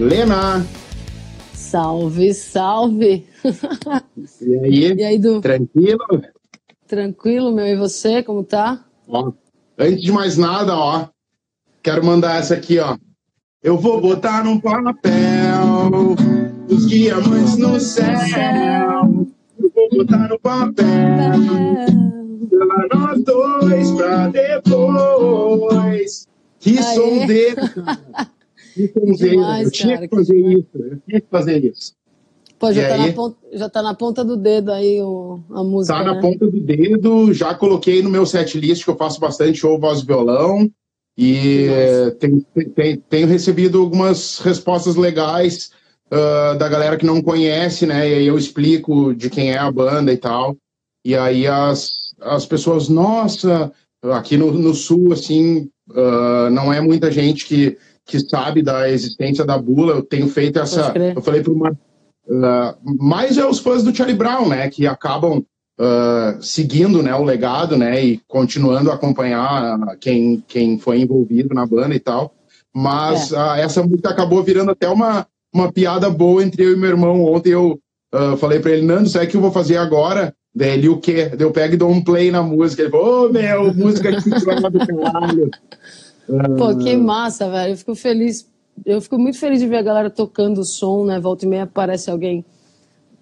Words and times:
Lena. 0.00 0.66
Salve, 1.52 2.32
salve. 2.32 3.26
E 4.40 4.54
aí? 4.56 4.92
E 4.96 5.04
aí, 5.04 5.18
Du? 5.18 5.42
Tranquilo? 5.42 5.98
Tranquilo, 6.88 7.52
meu. 7.52 7.66
E 7.66 7.76
você, 7.76 8.22
como 8.22 8.42
tá? 8.42 8.82
Ó, 9.06 9.30
antes 9.78 10.00
de 10.02 10.10
mais 10.10 10.38
nada, 10.38 10.74
ó, 10.74 11.06
quero 11.82 12.02
mandar 12.04 12.38
essa 12.38 12.54
aqui, 12.54 12.78
ó. 12.78 12.96
Eu 13.62 13.76
vou 13.76 14.00
botar 14.00 14.42
num 14.42 14.58
papel 14.58 16.16
os 16.66 16.88
diamantes 16.88 17.58
no 17.58 17.78
céu. 17.78 18.08
Eu 19.58 19.70
vou 19.74 19.90
botar 19.90 20.28
no 20.28 20.40
papel 20.40 20.86
pela 22.48 22.86
nós 22.94 23.22
dois 23.22 23.90
pra 23.90 24.28
depois. 24.28 26.26
Que 26.58 26.78
Aê. 26.78 26.82
sonzeiro, 26.94 27.60
cara. 27.84 28.30
Que 28.88 29.12
demais, 29.14 29.66
Eu 29.66 29.70
tinha 29.72 29.94
cara, 29.94 30.08
que 30.08 30.16
fazer 30.16 30.36
isso. 30.38 30.68
Eu 30.74 30.98
tinha 31.06 31.20
que 31.20 31.26
fazer 31.30 31.64
isso. 31.64 31.92
Pô, 32.58 32.72
já 32.72 32.82
E 32.82 32.88
tá, 32.88 32.94
aí? 32.94 33.06
na 33.08 33.12
ponta, 33.14 33.36
já 33.52 33.68
tá 33.70 33.82
na 33.82 33.94
ponta 33.94 34.24
do 34.24 34.36
dedo 34.36 34.70
aí 34.70 35.00
o, 35.00 35.40
a 35.50 35.64
música, 35.64 35.96
Tá 35.96 36.04
na 36.04 36.14
né? 36.14 36.20
ponta 36.20 36.46
do 36.46 36.60
dedo, 36.60 37.32
já 37.32 37.54
coloquei 37.54 38.02
no 38.02 38.10
meu 38.10 38.26
set 38.26 38.58
list 38.58 38.84
que 38.84 38.90
eu 38.90 38.96
faço 38.96 39.18
bastante 39.18 39.58
show 39.58 39.78
voz 39.80 40.00
e 40.00 40.06
violão 40.06 40.70
e 41.16 41.68
tem- 42.74 42.98
tenho 43.08 43.26
recebido 43.26 43.80
algumas 43.80 44.38
respostas 44.40 44.94
legais 44.96 45.70
ah, 46.10 46.54
da 46.58 46.68
galera 46.68 46.96
que 46.98 47.06
não 47.06 47.22
conhece, 47.22 47.86
né? 47.86 48.08
E 48.10 48.14
aí 48.14 48.26
eu 48.26 48.36
explico 48.36 49.14
de 49.14 49.30
quem 49.30 49.52
é 49.52 49.58
a 49.58 49.70
banda 49.70 50.12
e 50.12 50.16
tal. 50.16 50.56
E 51.04 51.14
aí 51.16 51.46
as, 51.46 51.92
as 52.20 52.44
pessoas, 52.44 52.88
nossa, 52.90 53.72
aqui 54.12 54.36
no, 54.36 54.52
no 54.52 54.74
sul, 54.74 55.12
assim, 55.14 55.68
ah, 55.94 56.48
não 56.50 56.70
é 56.72 56.80
muita 56.80 57.10
gente 57.10 57.46
que, 57.46 57.78
que 58.10 58.20
sabe 58.20 58.62
da 58.62 58.90
existência 58.90 59.44
da 59.44 59.56
Bula. 59.56 59.94
Eu 59.94 60.02
tenho 60.02 60.28
feito 60.28 60.58
essa. 60.58 60.92
Eu 61.14 61.22
falei 61.22 61.42
para 61.42 61.52
uma 61.52 61.76
Uh, 62.30 62.78
mais 63.04 63.36
é 63.38 63.44
os 63.44 63.58
fãs 63.58 63.82
do 63.82 63.94
Charlie 63.94 64.16
Brown, 64.16 64.48
né, 64.48 64.70
que 64.70 64.86
acabam 64.86 65.38
uh, 65.38 66.40
seguindo, 66.40 67.02
né, 67.02 67.12
o 67.12 67.24
legado, 67.24 67.76
né, 67.76 68.04
e 68.04 68.20
continuando 68.28 68.88
a 68.88 68.94
acompanhar 68.94 69.96
quem, 69.98 70.40
quem 70.46 70.78
foi 70.78 71.00
envolvido 71.00 71.52
na 71.52 71.66
banda 71.66 71.92
e 71.92 71.98
tal. 71.98 72.32
Mas 72.72 73.32
uh, 73.32 73.54
essa 73.56 73.82
música 73.82 74.10
acabou 74.10 74.44
virando 74.44 74.70
até 74.70 74.88
uma, 74.88 75.26
uma 75.52 75.72
piada 75.72 76.08
boa 76.08 76.44
entre 76.44 76.62
eu 76.62 76.72
e 76.72 76.76
meu 76.76 76.90
irmão. 76.90 77.24
Ontem 77.24 77.50
eu 77.50 77.80
uh, 78.14 78.36
falei 78.36 78.60
para 78.60 78.70
ele, 78.70 78.86
Nando, 78.86 79.08
sabe 79.08 79.26
o 79.26 79.28
que 79.28 79.36
eu 79.36 79.40
vou 79.40 79.50
fazer 79.50 79.78
agora? 79.78 80.32
Daí 80.54 80.74
ele, 80.74 80.88
o 80.88 80.98
quê? 80.98 81.30
Daí 81.30 81.42
eu 81.42 81.50
pego 81.50 81.74
e 81.74 81.76
dou 81.76 81.90
um 81.90 82.02
play 82.02 82.30
na 82.30 82.44
música. 82.44 82.82
Ele 82.82 82.92
falou, 82.92 83.26
ô, 83.26 83.32
meu, 83.32 83.74
música 83.74 84.08
programa 84.22 84.70
do 84.70 84.78
caralho. 84.78 85.50
Pô, 86.56 86.76
que 86.76 86.96
massa, 86.96 87.48
velho. 87.50 87.72
Eu 87.72 87.76
fico 87.76 87.94
feliz. 87.94 88.46
Eu 88.84 89.00
fico 89.00 89.18
muito 89.18 89.38
feliz 89.38 89.60
de 89.60 89.66
ver 89.66 89.78
a 89.78 89.82
galera 89.82 90.10
tocando 90.10 90.58
o 90.58 90.64
som, 90.64 91.04
né? 91.04 91.18
Volta 91.20 91.44
e 91.44 91.48
meia 91.48 91.64
aparece 91.64 92.10
alguém 92.10 92.44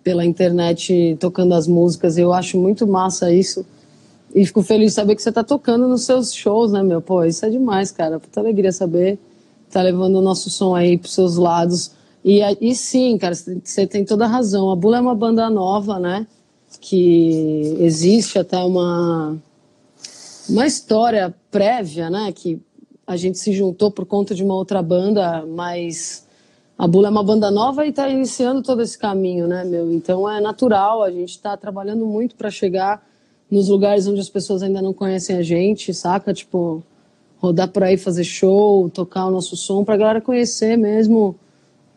pela 0.05 0.25
internet 0.25 1.17
tocando 1.19 1.55
as 1.55 1.67
músicas. 1.67 2.17
Eu 2.19 2.33
acho 2.33 2.59
muito 2.59 2.87
massa 2.87 3.33
isso. 3.33 3.65
E 4.35 4.45
fico 4.45 4.63
feliz 4.63 4.93
de 4.93 4.95
saber 4.95 5.17
que 5.17 5.23
você 5.23 5.33
tá 5.33 5.43
tocando 5.43 5.89
nos 5.89 6.05
seus 6.05 6.33
shows, 6.35 6.73
né, 6.73 6.83
meu? 6.83 7.01
Pô, 7.01 7.25
isso 7.25 7.45
é 7.45 7.51
demais, 7.51 7.91
cara. 7.91 8.21
Puta 8.21 8.41
alegria 8.41 8.73
saber 8.73 9.19
tá 9.71 9.83
levando 9.83 10.17
o 10.17 10.23
nosso 10.23 10.51
som 10.51 10.75
aí 10.75 10.97
pros 10.97 11.15
seus 11.15 11.37
lados. 11.37 11.93
E, 12.25 12.41
e 12.61 12.75
sim, 12.75 13.17
cara, 13.19 13.35
você 13.35 13.87
tem 13.87 14.05
toda 14.05 14.25
a 14.25 14.29
razão. 14.29 14.71
A 14.71 14.77
Bula 14.77 14.99
é 14.99 15.01
uma 15.01 15.15
banda 15.15 15.49
nova, 15.49 15.99
né? 15.99 16.27
Que 16.81 17.77
existe 17.81 18.39
até 18.39 18.59
uma, 18.59 19.37
uma 20.49 20.67
história 20.67 21.35
prévia, 21.51 22.11
né? 22.11 22.33
Que 22.33 22.61
a 23.09 23.17
gente 23.17 23.39
se 23.39 23.55
juntou 23.55 23.91
por 23.91 24.05
conta 24.05 24.35
de 24.35 24.45
uma 24.45 24.55
outra 24.55 24.83
banda, 24.83 25.43
mas 25.47 26.27
a 26.77 26.87
Bula 26.87 27.09
é 27.09 27.11
uma 27.11 27.25
banda 27.25 27.51
nova 27.51 27.87
e 27.87 27.89
está 27.89 28.07
iniciando 28.07 28.63
todo 28.63 28.83
esse 28.83 28.99
caminho, 28.99 29.49
né, 29.49 29.65
meu? 29.65 29.91
Então 29.91 30.31
é 30.31 30.43
natural, 30.43 31.03
a 31.03 31.11
gente 31.11 31.31
está 31.31 31.57
trabalhando 31.57 32.05
muito 32.05 32.37
para 32.37 32.51
chegar 32.51 33.03
nos 33.51 33.71
lugares 33.71 34.07
onde 34.07 34.21
as 34.21 34.29
pessoas 34.29 34.63
ainda 34.63 34.83
não 34.83 34.93
conhecem 34.93 35.37
a 35.37 35.43
gente, 35.43 35.95
saca? 35.95 36.35
Tipo, 36.35 36.83
rodar 37.39 37.69
por 37.69 37.83
aí, 37.83 37.97
fazer 37.97 38.25
show, 38.25 38.91
tocar 38.91 39.25
o 39.25 39.31
nosso 39.31 39.57
som, 39.57 39.83
para 39.85 39.95
a 39.95 39.99
galera 39.99 40.21
conhecer 40.21 40.77
mesmo 40.77 41.35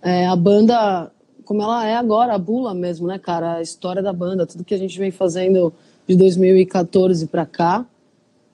é, 0.02 0.26
a 0.26 0.36
banda 0.38 1.12
como 1.44 1.62
ela 1.62 1.86
é 1.86 1.98
agora, 1.98 2.36
a 2.36 2.38
Bula 2.38 2.74
mesmo, 2.74 3.06
né, 3.08 3.20
cara? 3.20 3.56
A 3.56 3.62
história 3.62 4.02
da 4.02 4.14
banda, 4.14 4.46
tudo 4.46 4.64
que 4.64 4.74
a 4.74 4.78
gente 4.78 4.98
vem 4.98 5.12
fazendo 5.12 5.74
de 6.08 6.16
2014 6.16 7.28
para 7.28 7.46
cá. 7.46 7.86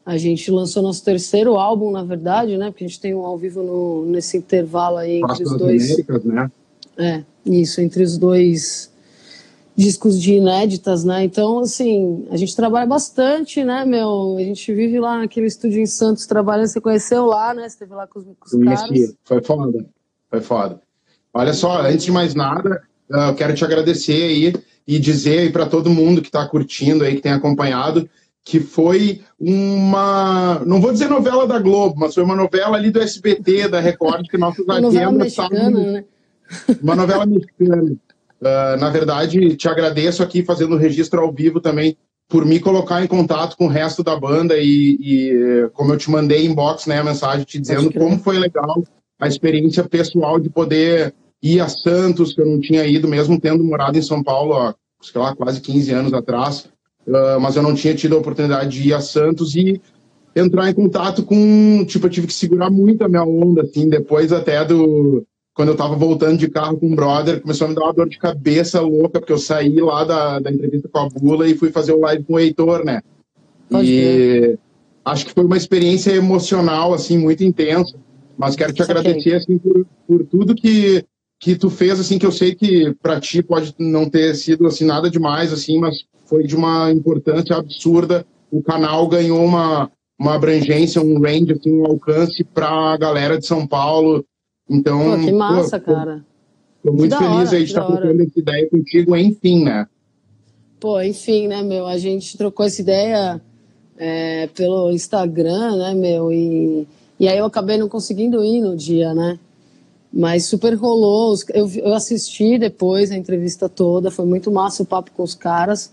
A 0.08 0.18
gente 0.18 0.50
lançou 0.50 0.82
nosso 0.82 1.04
terceiro 1.04 1.56
álbum, 1.56 1.92
na 1.92 2.02
verdade, 2.02 2.58
né? 2.58 2.72
Porque 2.72 2.86
a 2.86 2.88
gente 2.88 3.02
tem 3.02 3.14
um 3.14 3.26
ao 3.26 3.38
vivo 3.38 3.62
no, 3.62 4.06
nesse 4.06 4.38
intervalo 4.38 4.96
aí 4.96 5.18
entre 5.18 5.28
Passo 5.28 5.44
os 5.44 5.58
dois. 5.58 5.84
Américas, 5.84 6.24
né? 6.24 6.52
É, 6.98 7.24
isso, 7.46 7.82
entre 7.82 8.04
os 8.04 8.18
dois 8.18 8.90
discos 9.76 10.18
de 10.18 10.36
inéditas, 10.36 11.04
né? 11.04 11.26
Então, 11.26 11.60
assim, 11.60 12.26
a 12.32 12.38
gente 12.38 12.56
trabalha 12.56 12.86
bastante, 12.86 13.66
né, 13.66 13.84
meu? 13.84 14.38
A 14.38 14.44
gente 14.44 14.74
vive 14.74 14.98
lá 14.98 15.18
naquele 15.18 15.48
estúdio 15.48 15.82
em 15.82 15.86
Santos 15.86 16.26
trabalhando. 16.26 16.68
Você 16.68 16.80
conheceu 16.80 17.26
lá, 17.26 17.54
né? 17.54 17.64
Você 17.64 17.76
esteve 17.76 17.94
lá 17.94 18.08
com 18.08 18.20
os, 18.20 18.26
com 18.26 18.46
os 18.46 18.64
caras. 18.64 19.14
Foi 19.26 19.44
foda, 19.44 19.86
foi 20.30 20.40
foda. 20.40 20.82
Olha 21.34 21.54
só, 21.54 21.82
antes 21.82 22.06
de 22.06 22.14
mais 22.14 22.34
nada, 22.34 22.82
ah, 23.12 23.28
eu 23.28 23.36
quero 23.36 23.54
te 23.54 23.66
agradecer 23.66 24.24
aí 24.24 24.54
e 24.88 24.98
dizer 25.00 25.40
aí 25.40 25.52
para 25.52 25.66
todo 25.66 25.90
mundo 25.90 26.22
que 26.22 26.30
está 26.30 26.48
curtindo 26.48 27.04
aí, 27.04 27.16
que 27.16 27.22
tem 27.22 27.34
acompanhado, 27.34 28.10
que 28.50 28.62
foi 28.62 29.22
uma, 29.38 30.62
não 30.66 30.80
vou 30.80 30.94
dizer 30.94 31.10
novela 31.10 31.46
da 31.46 31.60
Globo, 31.60 31.96
mas 32.00 32.14
foi 32.14 32.24
uma 32.24 32.36
novela 32.36 32.78
ali 32.78 32.90
do 32.90 33.02
SBT, 33.02 33.68
da 33.68 33.82
Record, 33.82 34.28
que 34.30 34.38
nossos 34.38 34.64
Uma 34.64 34.80
novela 34.80 35.12
mexicana, 35.12 35.58
estavam- 35.70 35.92
né? 35.92 36.04
uma 36.82 36.96
novela 36.96 37.26
mexicana. 37.26 37.96
Ah, 38.42 38.78
na 38.80 38.90
verdade, 38.90 39.56
te 39.58 39.68
agradeço 39.68 40.24
aqui 40.24 40.44
fazendo 40.44 40.76
o 40.76 40.78
registro 40.78 41.20
ao 41.20 41.32
vivo 41.32 41.60
também 41.60 41.98
por 42.30 42.46
me 42.46 42.58
colocar 42.60 43.04
em 43.04 43.08
contato 43.08 43.58
com 43.58 43.66
o 43.66 43.70
resto 43.70 44.02
da 44.02 44.18
banda 44.18 44.56
e, 44.58 44.98
e, 45.02 45.70
como 45.74 45.94
eu 45.94 45.98
te 45.98 46.10
mandei 46.10 46.46
inbox, 46.46 46.86
né, 46.86 47.00
a 47.00 47.04
mensagem 47.04 47.44
te 47.46 47.60
dizendo 47.60 47.90
crer. 47.90 48.02
como 48.02 48.18
foi 48.18 48.38
legal 48.40 48.82
a 49.20 49.28
experiência 49.28 49.84
pessoal 49.84 50.40
de 50.40 50.50
poder 50.50 51.14
ir 51.44 51.60
a 51.60 51.68
Santos, 51.68 52.34
que 52.34 52.40
eu 52.42 52.46
não 52.46 52.62
tinha 52.62 52.86
ido, 52.86 53.08
mesmo 53.10 53.40
tendo 53.40 53.62
morado 53.64 53.98
em 53.98 54.02
São 54.02 54.24
Paulo 54.24 54.54
há, 54.54 54.74
sei 55.02 55.20
lá, 55.20 55.36
quase 55.36 55.60
15 55.60 55.92
anos 55.92 56.14
atrás, 56.14 56.70
Ah, 57.14 57.38
mas 57.40 57.56
eu 57.56 57.64
não 57.64 57.74
tinha 57.74 57.96
tido 57.96 58.16
a 58.16 58.20
oportunidade 58.20 58.70
de 58.82 58.90
ir 58.90 58.94
a 58.94 59.00
Santos 59.00 59.56
e 59.56 59.82
entrar 60.36 60.70
em 60.70 60.74
contato 60.74 61.24
com, 61.24 61.84
tipo, 61.86 62.06
eu 62.06 62.10
tive 62.10 62.28
que 62.28 62.34
segurar 62.34 62.70
muito 62.70 63.04
a 63.04 63.10
minha 63.10 63.24
onda, 63.24 63.64
assim, 63.64 63.90
depois 63.90 64.32
até 64.32 64.64
do, 64.64 65.26
quando 65.54 65.70
eu 65.70 65.76
tava 65.76 65.96
voltando 65.96 66.38
de 66.38 66.48
carro 66.48 66.78
com 66.78 66.88
um 66.88 66.96
brother, 66.96 67.42
começou 67.42 67.66
a 67.66 67.70
me 67.70 67.76
dar 67.76 67.86
uma 67.86 67.94
dor 67.94 68.08
de 68.08 68.20
cabeça 68.20 68.80
louca, 68.82 69.20
porque 69.20 69.34
eu 69.34 69.38
saí 69.40 69.76
lá 69.78 70.04
da, 70.04 70.40
da 70.40 70.52
entrevista 70.52 70.88
com 70.88 71.00
a 71.00 71.10
Bula 71.10 71.48
e 71.48 71.58
fui 71.58 71.72
fazer 71.72 71.94
o 71.94 72.00
live 72.02 72.24
com 72.24 72.34
o 72.34 72.40
Heitor, 72.40 72.86
né? 72.86 73.02
Pode 73.70 73.90
e 73.90 74.58
acho 75.04 75.26
que 75.26 75.34
foi 75.34 75.46
uma 75.46 75.58
experiência 75.58 76.12
emocional, 76.12 76.94
assim, 76.94 77.18
muito 77.18 77.44
intensa, 77.44 77.98
mas 78.38 78.56
quero 78.56 78.74
te 78.74 78.86
Saquei. 78.86 79.02
agradecer, 79.02 79.36
assim, 79.36 79.58
por, 79.58 79.88
por 80.08 80.26
tudo 80.26 80.54
que, 80.54 81.04
que 81.40 81.56
tu 81.56 81.70
fez, 81.72 82.00
assim, 82.00 82.20
que 82.20 82.26
eu 82.26 82.32
sei 82.32 82.54
que 82.54 82.94
para 83.02 83.20
ti 83.20 83.42
pode 83.42 83.74
não 83.80 84.08
ter 84.08 84.36
sido, 84.36 84.68
assim, 84.68 84.86
nada 84.86 85.10
demais, 85.10 85.52
assim, 85.52 85.80
mas 85.80 86.06
foi 86.28 86.44
de 86.44 86.56
uma 86.56 86.92
importância 86.92 87.56
absurda. 87.56 88.26
O 88.52 88.62
canal 88.62 89.08
ganhou 89.08 89.44
uma, 89.44 89.90
uma 90.20 90.36
abrangência, 90.36 91.02
um 91.02 91.20
range, 91.20 91.54
assim, 91.54 91.72
um 91.72 91.86
alcance 91.86 92.44
para 92.44 92.70
a 92.70 92.98
galera 92.98 93.38
de 93.38 93.46
São 93.46 93.66
Paulo. 93.66 94.26
Então, 94.70 95.18
Pô, 95.18 95.26
que 95.26 95.32
massa, 95.32 95.80
pô, 95.80 95.94
cara. 95.94 96.26
Tô 96.84 96.92
muito 96.92 97.12
da 97.12 97.18
feliz 97.18 97.50
hora, 97.50 97.58
aí 97.58 97.64
de 97.64 97.70
estar 97.70 97.86
hora. 97.86 97.98
trocando 97.98 98.24
essa 98.24 98.40
ideia 98.40 98.70
contigo, 98.70 99.16
enfim, 99.16 99.64
né? 99.64 99.88
Pô, 100.80 101.02
enfim, 101.02 101.48
né, 101.48 101.64
meu? 101.64 101.88
A 101.88 101.98
gente 101.98 102.38
trocou 102.38 102.66
essa 102.66 102.82
ideia 102.82 103.42
é, 103.98 104.48
pelo 104.48 104.92
Instagram, 104.92 105.76
né, 105.78 105.94
meu? 105.94 106.32
E, 106.32 106.88
e 107.20 107.28
aí 107.28 107.38
eu 107.38 107.46
acabei 107.46 107.78
não 107.78 107.90
conseguindo 107.90 108.44
ir 108.44 108.62
no 108.62 108.76
dia, 108.76 109.14
né? 109.14 109.40
Mas 110.14 110.46
super 110.46 110.74
rolou. 110.76 111.36
Eu, 111.54 111.70
eu 111.76 111.94
assisti 111.94 112.58
depois 112.58 113.12
a 113.12 113.18
entrevista 113.18 113.68
toda, 113.68 114.12
foi 114.12 114.26
muito 114.26 114.52
massa 114.52 114.84
o 114.84 114.86
papo 114.86 115.12
com 115.12 115.24
os 115.24 115.36
caras. 115.36 115.92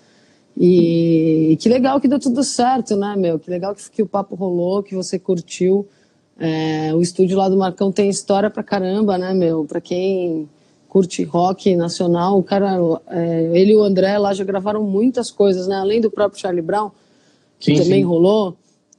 E, 0.56 1.56
que 1.60 1.68
legal 1.68 2.00
que 2.00 2.06
deu 2.06 2.18
tudo 2.18 2.44
certo, 2.44 2.96
né, 2.96 3.14
meu? 3.16 3.38
Que 3.38 3.50
legal 3.50 3.74
que, 3.74 3.90
que 3.90 4.02
o 4.02 4.06
papo 4.06 4.34
rolou, 4.36 4.82
que 4.82 4.94
você 4.94 5.18
curtiu. 5.18 5.86
É, 6.38 6.94
o 6.94 7.00
estúdio 7.00 7.36
lá 7.36 7.48
do 7.48 7.56
Marcão 7.56 7.90
tem 7.90 8.08
história 8.08 8.50
pra 8.50 8.62
caramba, 8.62 9.18
né, 9.18 9.34
meu? 9.34 9.64
Pra 9.64 9.80
quem 9.80 10.48
curte 10.88 11.24
rock 11.24 11.74
nacional, 11.74 12.38
o 12.38 12.42
cara, 12.42 12.78
é, 13.08 13.50
ele 13.52 13.72
e 13.72 13.76
o 13.76 13.82
André 13.82 14.16
lá 14.16 14.32
já 14.32 14.44
gravaram 14.44 14.84
muitas 14.84 15.28
coisas, 15.28 15.66
né? 15.66 15.74
Além 15.76 16.00
do 16.00 16.10
próprio 16.10 16.40
Charlie 16.40 16.62
Brown, 16.62 16.92
que 17.58 17.76
Sim, 17.76 17.82
também 17.82 18.02
sim. 18.02 18.06
rolou, 18.06 18.56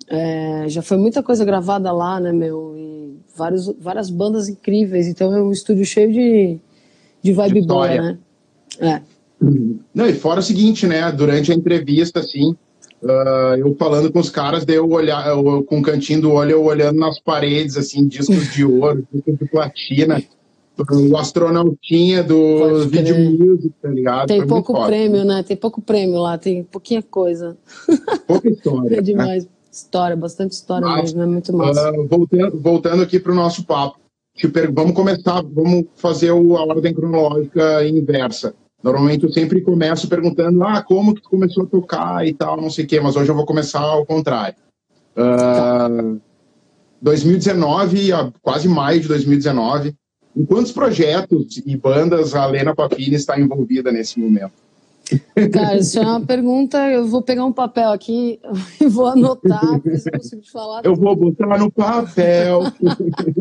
é, 0.08 0.66
já 0.68 0.82
foi 0.82 0.98
muita 0.98 1.24
coisa 1.24 1.46
gravada 1.46 1.92
lá, 1.94 2.20
né, 2.20 2.34
meu? 2.34 2.76
E 2.78 3.18
vários, 3.36 3.68
várias 3.80 4.10
bandas 4.10 4.50
incríveis. 4.50 5.08
Então 5.08 5.34
é 5.34 5.42
um 5.42 5.54
estúdio 5.54 5.86
cheio 5.86 6.12
de, 6.12 6.58
de 7.22 7.32
vibe 7.32 7.62
boa, 7.62 7.88
né? 7.88 8.18
É. 8.80 9.02
Não, 9.94 10.08
e 10.08 10.14
fora 10.14 10.40
o 10.40 10.44
seguinte, 10.44 10.88
né? 10.88 11.12
Durante 11.12 11.52
a 11.52 11.56
entrevista, 11.56 12.20
assim, 12.20 12.56
ah, 13.04 13.56
eu 13.58 13.76
falando 13.76 14.12
com 14.12 14.20
os 14.20 14.30
caras, 14.30 14.66
daí 14.66 14.78
eu 14.78 14.90
olhar, 14.90 15.28
eu, 15.28 15.64
com 15.64 15.80
o 15.80 15.82
cantinho 15.82 16.22
do 16.22 16.32
olho, 16.32 16.52
eu 16.52 16.64
olhando 16.64 17.00
nas 17.00 17.20
paredes, 17.20 17.78
assim, 17.78 18.08
discos 18.08 18.52
de 18.52 18.66
ouro, 18.66 19.06
discos 19.14 19.38
de 19.38 19.46
platina. 19.46 20.24
o 20.78 21.18
astronautinha 21.18 22.24
do 22.24 22.88
vídeo 22.88 23.16
music, 23.18 23.74
tá 23.82 23.90
ligado? 23.90 24.28
Tem 24.28 24.40
Foi 24.40 24.48
pouco 24.48 24.86
prêmio, 24.86 25.24
né? 25.24 25.44
Tem 25.44 25.56
pouco 25.56 25.82
prêmio 25.82 26.20
lá, 26.20 26.38
tem 26.38 26.64
pouquinha 26.64 27.02
coisa. 27.02 27.56
Pouca 28.28 28.50
história. 28.50 28.98
é 28.98 29.02
demais. 29.02 29.46
Né? 29.46 29.50
História, 29.72 30.16
bastante 30.16 30.54
história 30.54 30.88
Mas, 30.88 31.14
mesmo, 31.14 31.22
é 31.22 31.26
muito 31.26 31.54
massa. 31.54 31.92
Uh, 31.92 32.08
voltando, 32.08 32.60
voltando 32.60 33.04
aqui 33.04 33.20
para 33.20 33.32
o 33.32 33.36
nosso 33.36 33.66
papo. 33.66 34.00
vamos 34.74 34.94
começar, 34.94 35.44
vamos 35.44 35.86
fazer 35.96 36.32
o, 36.32 36.58
a 36.58 36.66
ordem 36.66 36.94
cronológica 36.94 37.86
inversa. 37.86 38.56
Normalmente 38.86 39.24
eu 39.24 39.32
sempre 39.32 39.62
começo 39.62 40.08
perguntando, 40.08 40.64
ah, 40.64 40.80
como 40.80 41.16
que 41.16 41.22
tu 41.24 41.28
começou 41.28 41.64
a 41.64 41.66
tocar 41.66 42.28
e 42.28 42.32
tal, 42.32 42.56
não 42.56 42.70
sei 42.70 42.86
o 42.86 42.88
quê, 42.88 43.00
mas 43.00 43.16
hoje 43.16 43.32
eu 43.32 43.36
vou 43.36 43.44
começar 43.44 43.80
ao 43.80 44.06
contrário. 44.06 44.54
Uh, 45.18 46.22
2019, 47.02 48.12
quase 48.44 48.70
maio 48.70 49.02
de 49.02 49.08
2019, 49.08 49.96
em 50.38 50.46
quantos 50.46 50.72
projetos 50.72 51.64
e 51.66 51.76
bandas 51.76 52.36
a 52.36 52.46
Lena 52.46 52.76
Papini 52.76 53.16
está 53.16 53.40
envolvida 53.40 53.92
nesse 53.92 54.20
momento? 54.20 54.54
Cara, 55.52 55.78
isso 55.78 55.98
é 55.98 56.04
uma 56.04 56.22
pergunta. 56.22 56.78
Eu 56.88 57.08
vou 57.08 57.24
pegar 57.24 57.44
um 57.44 57.54
papel 57.54 57.90
aqui 57.90 58.40
e 58.80 58.86
vou 58.86 59.08
anotar, 59.08 59.62
se 59.98 60.10
eu 60.10 60.20
consigo 60.20 60.42
te 60.44 60.52
falar. 60.52 60.86
Eu 60.86 60.96
vou 60.96 61.16
botar 61.16 61.58
no 61.58 61.72
papel. 61.72 62.62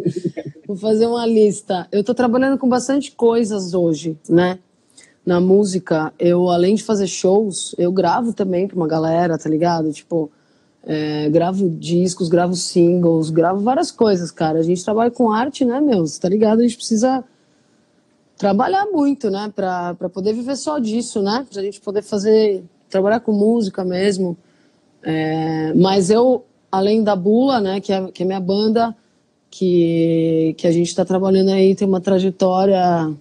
vou 0.67 0.77
fazer 0.77 1.07
uma 1.07 1.27
lista. 1.27 1.87
Eu 1.93 2.01
estou 2.01 2.15
trabalhando 2.15 2.57
com 2.57 2.67
bastante 2.67 3.13
coisas 3.13 3.75
hoje, 3.75 4.17
né? 4.27 4.59
Na 5.25 5.41
música, 5.41 6.13
eu 6.19 6.51
além 6.51 6.75
de 6.75 6.83
fazer 6.83 7.07
shows, 7.07 7.75
eu 7.79 7.91
gravo 7.91 8.33
também 8.33 8.69
para 8.69 8.77
uma 8.77 8.87
galera, 8.87 9.39
tá 9.39 9.49
ligado? 9.49 9.91
Tipo, 9.93 10.31
é, 10.87 11.31
gravo 11.31 11.69
discos, 11.71 12.29
gravo 12.29 12.55
singles, 12.55 13.31
gravo 13.31 13.61
várias 13.61 13.91
coisas, 13.91 14.31
cara. 14.31 14.59
A 14.59 14.63
gente 14.63 14.85
trabalha 14.85 15.11
com 15.11 15.33
arte, 15.33 15.65
né, 15.65 15.81
meu? 15.81 16.07
Você 16.07 16.21
tá 16.21 16.29
ligado? 16.29 16.61
A 16.61 16.63
gente 16.63 16.77
precisa 16.77 17.25
trabalhar 18.37 18.87
muito, 18.87 19.31
né, 19.31 19.51
para 19.55 19.95
poder 20.13 20.35
viver 20.35 20.57
só 20.57 20.79
disso, 20.79 21.23
né? 21.23 21.47
Pra 21.51 21.63
gente 21.63 21.81
poder 21.81 22.03
fazer, 22.03 22.63
trabalhar 22.91 23.21
com 23.21 23.33
música 23.33 23.85
mesmo. 23.85 24.37
É, 25.03 25.73
mas 25.75 26.11
eu, 26.11 26.45
além 26.71 27.03
da 27.03 27.17
Bula, 27.17 27.61
né, 27.61 27.81
que 27.81 27.93
é, 27.93 28.11
que 28.11 28.23
é 28.23 28.27
minha 28.27 28.41
banda, 28.41 28.95
que, 29.51 30.55
que 30.59 30.67
a 30.67 30.73
gente 30.73 30.89
está 30.89 31.05
trabalhando 31.05 31.51
aí, 31.51 31.75
tem 31.75 31.87
uma 31.87 32.01
trajetória 32.01 33.15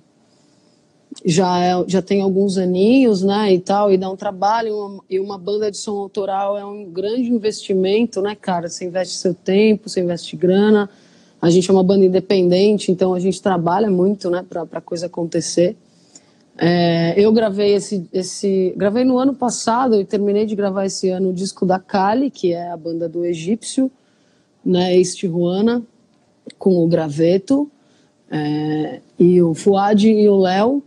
já, 1.26 1.60
é, 1.60 1.84
já 1.88 2.02
tem 2.02 2.22
alguns 2.22 2.58
aninhos, 2.58 3.22
né, 3.22 3.54
e 3.54 3.60
tal, 3.60 3.92
e 3.92 3.98
dá 3.98 4.10
um 4.10 4.16
trabalho, 4.16 4.76
uma, 4.76 5.04
e 5.10 5.20
uma 5.20 5.38
banda 5.38 5.70
de 5.70 5.78
som 5.78 5.98
autoral 5.98 6.58
é 6.58 6.66
um 6.66 6.86
grande 6.86 7.30
investimento, 7.30 8.22
né, 8.22 8.36
cara? 8.36 8.70
Você 8.70 8.86
investe 8.86 9.16
seu 9.16 9.34
tempo, 9.34 9.90
você 9.90 10.02
investe 10.02 10.36
grana, 10.36 10.90
a 11.42 11.50
gente 11.50 11.70
é 11.70 11.74
uma 11.74 11.84
banda 11.84 12.06
independente, 12.06 12.92
então 12.92 13.14
a 13.14 13.20
gente 13.20 13.42
trabalha 13.42 13.92
muito, 13.92 14.30
né, 14.30 14.46
para 14.48 14.64
a 14.72 14.82
coisa 14.82 15.08
acontecer. 15.08 15.76
É, 16.58 17.14
eu 17.18 17.32
gravei 17.32 17.74
esse, 17.74 18.08
esse, 18.14 18.74
gravei 18.78 19.04
no 19.04 19.18
ano 19.18 19.34
passado 19.34 20.00
e 20.00 20.06
terminei 20.06 20.46
de 20.46 20.56
gravar 20.56 20.86
esse 20.86 21.10
ano 21.10 21.30
o 21.30 21.34
disco 21.34 21.66
da 21.66 21.80
Kali, 21.80 22.30
que 22.30 22.54
é 22.54 22.70
a 22.70 22.78
banda 22.78 23.10
do 23.10 23.26
Egípcio, 23.26 23.92
né, 24.64 24.96
ex-Tijuana, 24.96 25.84
com 26.58 26.84
o 26.84 26.88
Graveto, 26.88 27.70
é, 28.30 29.02
e 29.20 29.42
o 29.42 29.54
Fuad 29.54 30.10
e 30.10 30.28
o 30.28 30.38
Léo. 30.38 30.84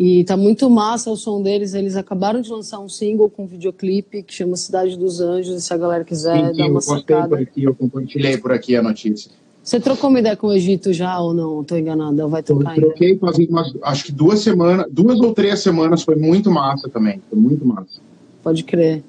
E 0.00 0.22
tá 0.22 0.36
muito 0.36 0.70
massa 0.70 1.10
o 1.10 1.16
som 1.16 1.42
deles. 1.42 1.74
Eles 1.74 1.96
acabaram 1.96 2.40
de 2.40 2.48
lançar 2.48 2.78
um 2.78 2.88
single 2.88 3.28
com 3.28 3.42
um 3.42 3.46
videoclipe 3.48 4.22
que 4.22 4.32
chama 4.32 4.56
Cidade 4.56 4.96
dos 4.96 5.20
Anjos. 5.20 5.64
Se 5.64 5.74
a 5.74 5.76
galera 5.76 6.04
quiser 6.04 6.54
sim, 6.54 6.56
dar 6.56 6.70
uma 6.70 6.80
sacada. 6.80 7.28
Por 7.30 7.40
aqui, 7.40 7.64
eu 7.64 7.74
compartilhei 7.74 8.38
por 8.38 8.52
aqui 8.52 8.76
a 8.76 8.82
notícia. 8.82 9.32
Você 9.60 9.80
trocou 9.80 10.08
uma 10.08 10.20
ideia 10.20 10.36
com 10.36 10.46
o 10.46 10.52
Egito 10.52 10.92
já 10.92 11.18
ou 11.18 11.34
não? 11.34 11.62
Estou 11.62 11.76
enganada, 11.76 12.28
vai 12.28 12.44
trocar 12.44 12.76
eu 12.76 12.82
troquei 12.84 13.08
ainda? 13.08 13.20
faz 13.20 13.38
umas, 13.38 13.74
acho 13.82 14.04
que 14.04 14.12
duas 14.12 14.38
semanas, 14.38 14.86
duas 14.88 15.20
ou 15.20 15.34
três 15.34 15.58
semanas, 15.58 16.04
foi 16.04 16.14
muito 16.14 16.48
massa 16.48 16.88
também, 16.88 17.20
foi 17.28 17.38
muito 17.38 17.66
massa. 17.66 18.00
Pode 18.40 18.62
crer. 18.62 19.02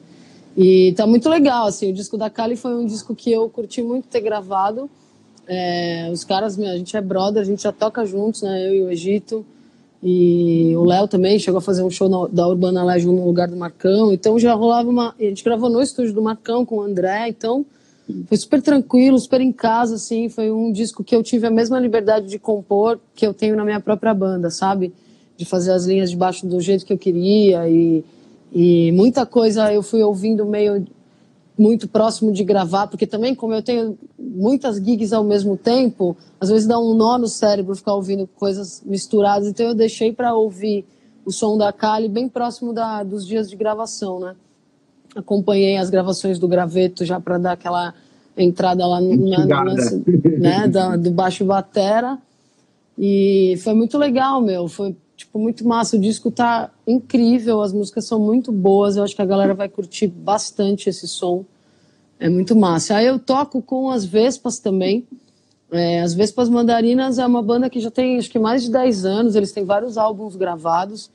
E 0.57 0.91
tá 0.97 1.05
muito 1.05 1.29
legal, 1.29 1.67
assim, 1.67 1.91
o 1.91 1.93
disco 1.93 2.17
da 2.17 2.31
Kali 2.31 2.55
foi 2.55 2.75
um 2.75 2.85
disco 2.85 3.13
que 3.13 3.31
eu 3.31 3.47
curti 3.47 3.83
muito 3.83 4.07
ter 4.07 4.21
gravado. 4.21 4.89
É, 5.47 6.09
os 6.11 6.23
caras, 6.23 6.59
a 6.59 6.75
gente 6.75 6.97
é 6.97 7.01
brother, 7.01 7.43
a 7.43 7.45
gente 7.45 7.61
já 7.61 7.71
toca 7.71 8.03
juntos, 8.05 8.41
né, 8.41 8.67
eu 8.67 8.73
e 8.73 8.83
o 8.83 8.91
Egito. 8.91 9.45
E 10.01 10.73
o 10.77 10.85
Léo 10.85 11.07
também 11.07 11.37
chegou 11.37 11.57
a 11.57 11.61
fazer 11.61 11.83
um 11.83 11.89
show 11.89 12.07
na, 12.07 12.27
da 12.27 12.47
Urbana 12.47 12.83
Legend 12.83 13.13
no 13.13 13.25
lugar 13.25 13.49
do 13.49 13.57
Marcão. 13.57 14.13
Então 14.13 14.39
já 14.39 14.53
rolava 14.53 14.89
uma. 14.89 15.13
A 15.19 15.23
gente 15.23 15.43
gravou 15.43 15.69
no 15.69 15.81
estúdio 15.81 16.13
do 16.13 16.21
Marcão 16.21 16.65
com 16.65 16.77
o 16.77 16.81
André, 16.81 17.27
então 17.27 17.65
foi 18.27 18.37
super 18.37 18.61
tranquilo, 18.61 19.19
super 19.19 19.41
em 19.41 19.51
casa, 19.51 19.95
assim. 19.95 20.29
Foi 20.29 20.51
um 20.51 20.71
disco 20.71 21.03
que 21.03 21.15
eu 21.15 21.21
tive 21.21 21.47
a 21.47 21.51
mesma 21.51 21.79
liberdade 21.79 22.27
de 22.27 22.39
compor 22.39 22.99
que 23.13 23.27
eu 23.27 23.33
tenho 23.33 23.55
na 23.55 23.65
minha 23.65 23.79
própria 23.79 24.13
banda, 24.13 24.49
sabe? 24.49 24.93
De 25.37 25.45
fazer 25.45 25.73
as 25.73 25.85
linhas 25.85 26.09
de 26.09 26.17
baixo 26.17 26.47
do 26.47 26.59
jeito 26.61 26.85
que 26.85 26.93
eu 26.93 26.97
queria 26.97 27.69
e, 27.69 28.03
e 28.53 28.91
muita 28.93 29.25
coisa 29.25 29.71
eu 29.73 29.83
fui 29.83 30.01
ouvindo 30.01 30.45
meio 30.45 30.85
muito 31.59 31.87
próximo 31.87 32.31
de 32.31 32.43
gravar, 32.43 32.87
porque 32.87 33.05
também, 33.05 33.35
como 33.35 33.53
eu 33.53 33.61
tenho 33.61 33.97
muitas 34.17 34.77
gigs 34.77 35.13
ao 35.13 35.23
mesmo 35.23 35.57
tempo, 35.57 36.15
às 36.39 36.49
vezes 36.49 36.67
dá 36.67 36.79
um 36.79 36.93
nó 36.93 37.17
no 37.17 37.27
cérebro 37.27 37.75
ficar 37.75 37.93
ouvindo 37.93 38.25
coisas 38.25 38.81
misturadas, 38.85 39.47
então 39.47 39.65
eu 39.65 39.75
deixei 39.75 40.13
para 40.13 40.33
ouvir 40.33 40.85
o 41.25 41.31
som 41.31 41.57
da 41.57 41.71
Kali 41.73 42.07
bem 42.07 42.29
próximo 42.29 42.73
da, 42.73 43.03
dos 43.03 43.27
dias 43.27 43.49
de 43.49 43.55
gravação, 43.55 44.19
né? 44.19 44.35
acompanhei 45.15 45.77
as 45.77 45.89
gravações 45.89 46.39
do 46.39 46.47
Graveto 46.47 47.05
já 47.05 47.19
para 47.19 47.37
dar 47.37 47.53
aquela 47.53 47.93
entrada 48.37 48.85
lá 48.85 49.01
no, 49.01 49.47
na, 49.47 49.63
lance, 49.63 50.03
né, 50.37 50.67
da, 50.67 50.95
do 50.95 51.11
baixo 51.11 51.43
batera. 51.45 52.17
E 52.97 53.57
foi 53.63 53.73
muito 53.73 53.97
legal, 53.97 54.41
meu. 54.41 54.67
Foi 54.67 54.95
tipo 55.19 55.37
muito 55.37 55.67
massa. 55.67 55.97
O 55.97 55.99
disco 55.99 56.31
tá 56.31 56.71
incrível, 56.87 57.61
as 57.61 57.73
músicas 57.73 58.05
são 58.05 58.19
muito 58.19 58.51
boas. 58.51 58.95
Eu 58.95 59.03
acho 59.03 59.15
que 59.15 59.21
a 59.21 59.25
galera 59.25 59.53
vai 59.53 59.67
curtir 59.67 60.07
bastante 60.07 60.89
esse 60.89 61.07
som. 61.07 61.45
É 62.19 62.29
muito 62.29 62.55
massa. 62.55 62.95
Aí 62.95 63.05
eu 63.05 63.19
toco 63.19 63.61
com 63.61 63.89
as 63.89 64.05
Vespas 64.05 64.59
também. 64.59 65.05
É, 65.71 66.01
as 66.01 66.13
Vespas 66.13 66.49
Mandarinas 66.49 67.19
é 67.19 67.25
uma 67.25 67.43
banda 67.43 67.69
que 67.69 67.79
já 67.79 67.91
tem 67.91 68.17
acho 68.17 68.29
que 68.29 68.39
mais 68.39 68.63
de 68.63 68.71
10 68.71 69.05
anos. 69.05 69.35
Eles 69.35 69.51
têm 69.51 69.65
vários 69.65 69.97
álbuns 69.97 70.35
gravados. 70.35 71.11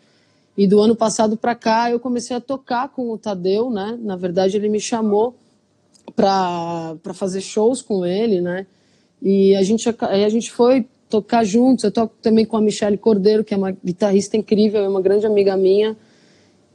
E 0.57 0.67
do 0.67 0.81
ano 0.81 0.95
passado 0.95 1.37
para 1.37 1.55
cá 1.55 1.91
eu 1.91 1.99
comecei 1.99 2.37
a 2.37 2.41
tocar 2.41 2.89
com 2.91 3.11
o 3.11 3.19
Tadeu, 3.19 3.71
né? 3.71 3.99
Na 4.01 4.17
verdade 4.17 4.57
ele 4.57 4.69
me 4.69 4.81
chamou 4.81 5.35
para 6.15 6.97
fazer 7.15 7.41
shows 7.41 7.83
com 7.83 8.05
ele, 8.07 8.41
né? 8.41 8.67
E 9.21 9.57
a 9.57 9.63
gente 9.63 9.89
a 9.89 10.29
gente 10.29 10.53
foi 10.53 10.87
tocar 11.15 11.45
juntos. 11.45 11.85
Eu 11.85 11.93
toco 11.93 12.15
também 12.21 12.45
com 12.45 12.57
a 12.57 12.61
Michelle 12.61 12.99
Cordeiro, 12.99 13.45
que 13.45 13.55
é 13.55 13.57
uma 13.57 13.71
guitarrista 13.71 14.37
incrível, 14.37 14.83
é 14.83 14.89
uma 14.89 15.01
grande 15.01 15.25
amiga 15.25 15.57
minha. 15.57 15.97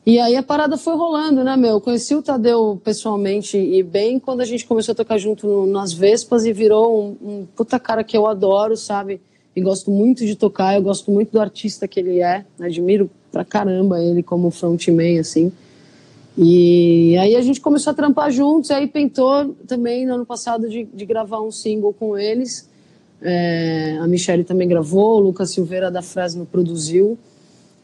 E 0.06 0.18
aí 0.18 0.38
a 0.38 0.42
parada 0.42 0.78
foi 0.78 0.96
rolando, 0.96 1.44
né, 1.44 1.58
meu? 1.58 1.72
Eu 1.72 1.82
conheci 1.82 2.16
o 2.16 2.22
Tadeu 2.22 2.80
pessoalmente 2.82 3.58
e 3.58 3.84
bem 3.84 4.18
quando 4.18 4.40
a 4.40 4.46
gente 4.46 4.66
começou 4.66 4.94
a 4.94 4.96
tocar 4.96 5.18
junto 5.18 5.46
no, 5.46 5.68
nas 5.68 5.92
Vespas 5.92 6.46
e 6.46 6.54
virou 6.54 7.18
um, 7.22 7.30
um 7.30 7.46
puta 7.54 7.78
cara 7.78 8.02
que 8.02 8.16
eu 8.16 8.26
adoro, 8.26 8.78
sabe? 8.78 9.20
E 9.54 9.62
gosto 9.62 9.92
muito 9.92 10.26
de 10.26 10.36
tocar, 10.36 10.76
eu 10.76 10.82
gosto 10.82 11.12
muito 11.12 11.34
do 11.34 11.42
artista 11.42 11.86
que 11.86 12.00
ele 12.00 12.22
é, 12.22 12.46
admiro 12.62 13.10
pra 13.30 13.44
caramba 13.44 14.02
ele 14.02 14.24
como 14.24 14.50
frontman, 14.52 15.20
assim. 15.20 15.52
E 16.38 17.18
aí 17.18 17.36
a 17.36 17.42
gente 17.42 17.60
começou 17.60 17.92
a 17.92 17.94
trampar 17.94 18.32
juntos, 18.32 18.72
aí 18.72 18.88
pintou 18.88 19.54
também 19.68 20.06
no 20.06 20.16
ano 20.16 20.26
passado 20.26 20.70
de, 20.70 20.86
de 20.86 21.06
gravar 21.06 21.42
um 21.42 21.52
single 21.52 21.94
com 21.94 22.18
eles. 22.18 22.69
É, 23.22 23.98
a 24.00 24.08
Michelle 24.08 24.44
também 24.44 24.68
gravou, 24.68 25.18
o 25.18 25.20
Lucas 25.20 25.52
Silveira 25.52 25.92
da 25.92 26.02
Fresno 26.02 26.46
produziu. 26.46 27.18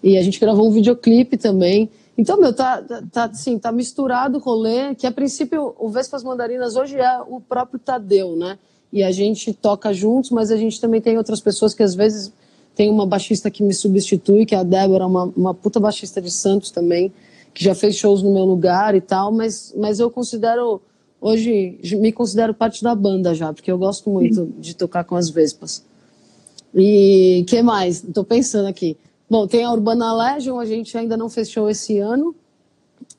E 0.01 0.17
a 0.17 0.21
gente 0.21 0.39
gravou 0.39 0.67
um 0.67 0.71
videoclipe 0.71 1.37
também. 1.37 1.89
Então, 2.17 2.39
meu, 2.39 2.53
tá, 2.53 2.81
tá, 2.81 3.03
tá, 3.11 3.23
assim, 3.25 3.59
tá 3.59 3.71
misturado 3.71 4.37
o 4.37 4.41
rolê, 4.41 4.95
que 4.95 5.05
a 5.05 5.11
princípio 5.11 5.75
o 5.77 5.89
Vespas 5.89 6.23
Mandarinas 6.23 6.75
hoje 6.75 6.97
é 6.97 7.19
o 7.27 7.41
próprio 7.41 7.79
Tadeu, 7.79 8.35
né? 8.35 8.57
E 8.91 9.03
a 9.03 9.11
gente 9.11 9.51
toca 9.51 9.91
juntos, 9.93 10.31
mas 10.31 10.51
a 10.51 10.55
gente 10.55 10.79
também 10.79 11.01
tem 11.01 11.17
outras 11.17 11.41
pessoas 11.41 11.73
que 11.73 11.83
às 11.83 11.93
vezes 11.93 12.31
tem 12.75 12.89
uma 12.89 13.05
baixista 13.05 13.49
que 13.49 13.63
me 13.63 13.73
substitui, 13.73 14.45
que 14.45 14.55
é 14.55 14.59
a 14.59 14.63
Débora, 14.63 15.07
uma, 15.07 15.23
uma 15.35 15.53
puta 15.53 15.79
baixista 15.79 16.21
de 16.21 16.31
Santos 16.31 16.71
também, 16.71 17.11
que 17.53 17.63
já 17.63 17.73
fez 17.73 17.95
shows 17.95 18.21
no 18.21 18.33
meu 18.33 18.43
lugar 18.43 18.95
e 18.95 19.01
tal, 19.01 19.31
mas, 19.31 19.73
mas 19.77 19.99
eu 19.99 20.11
considero, 20.11 20.81
hoje, 21.25 21.79
me 21.99 22.11
considero 22.11 22.53
parte 22.53 22.83
da 22.83 22.93
banda 22.93 23.33
já, 23.33 23.51
porque 23.51 23.71
eu 23.71 23.77
gosto 23.77 24.09
muito 24.11 24.53
de 24.59 24.75
tocar 24.75 25.03
com 25.03 25.15
as 25.15 25.29
Vespas. 25.29 25.83
E 26.73 27.43
que 27.47 27.61
mais? 27.63 28.03
Estou 28.03 28.23
pensando 28.23 28.67
aqui. 28.67 28.95
Bom, 29.27 29.47
tem 29.47 29.63
a 29.63 29.71
Urbana 29.71 30.13
Legion, 30.13 30.59
a 30.59 30.65
gente 30.65 30.95
ainda 30.95 31.17
não 31.17 31.27
fechou 31.27 31.67
esse 31.67 31.97
ano, 31.97 32.35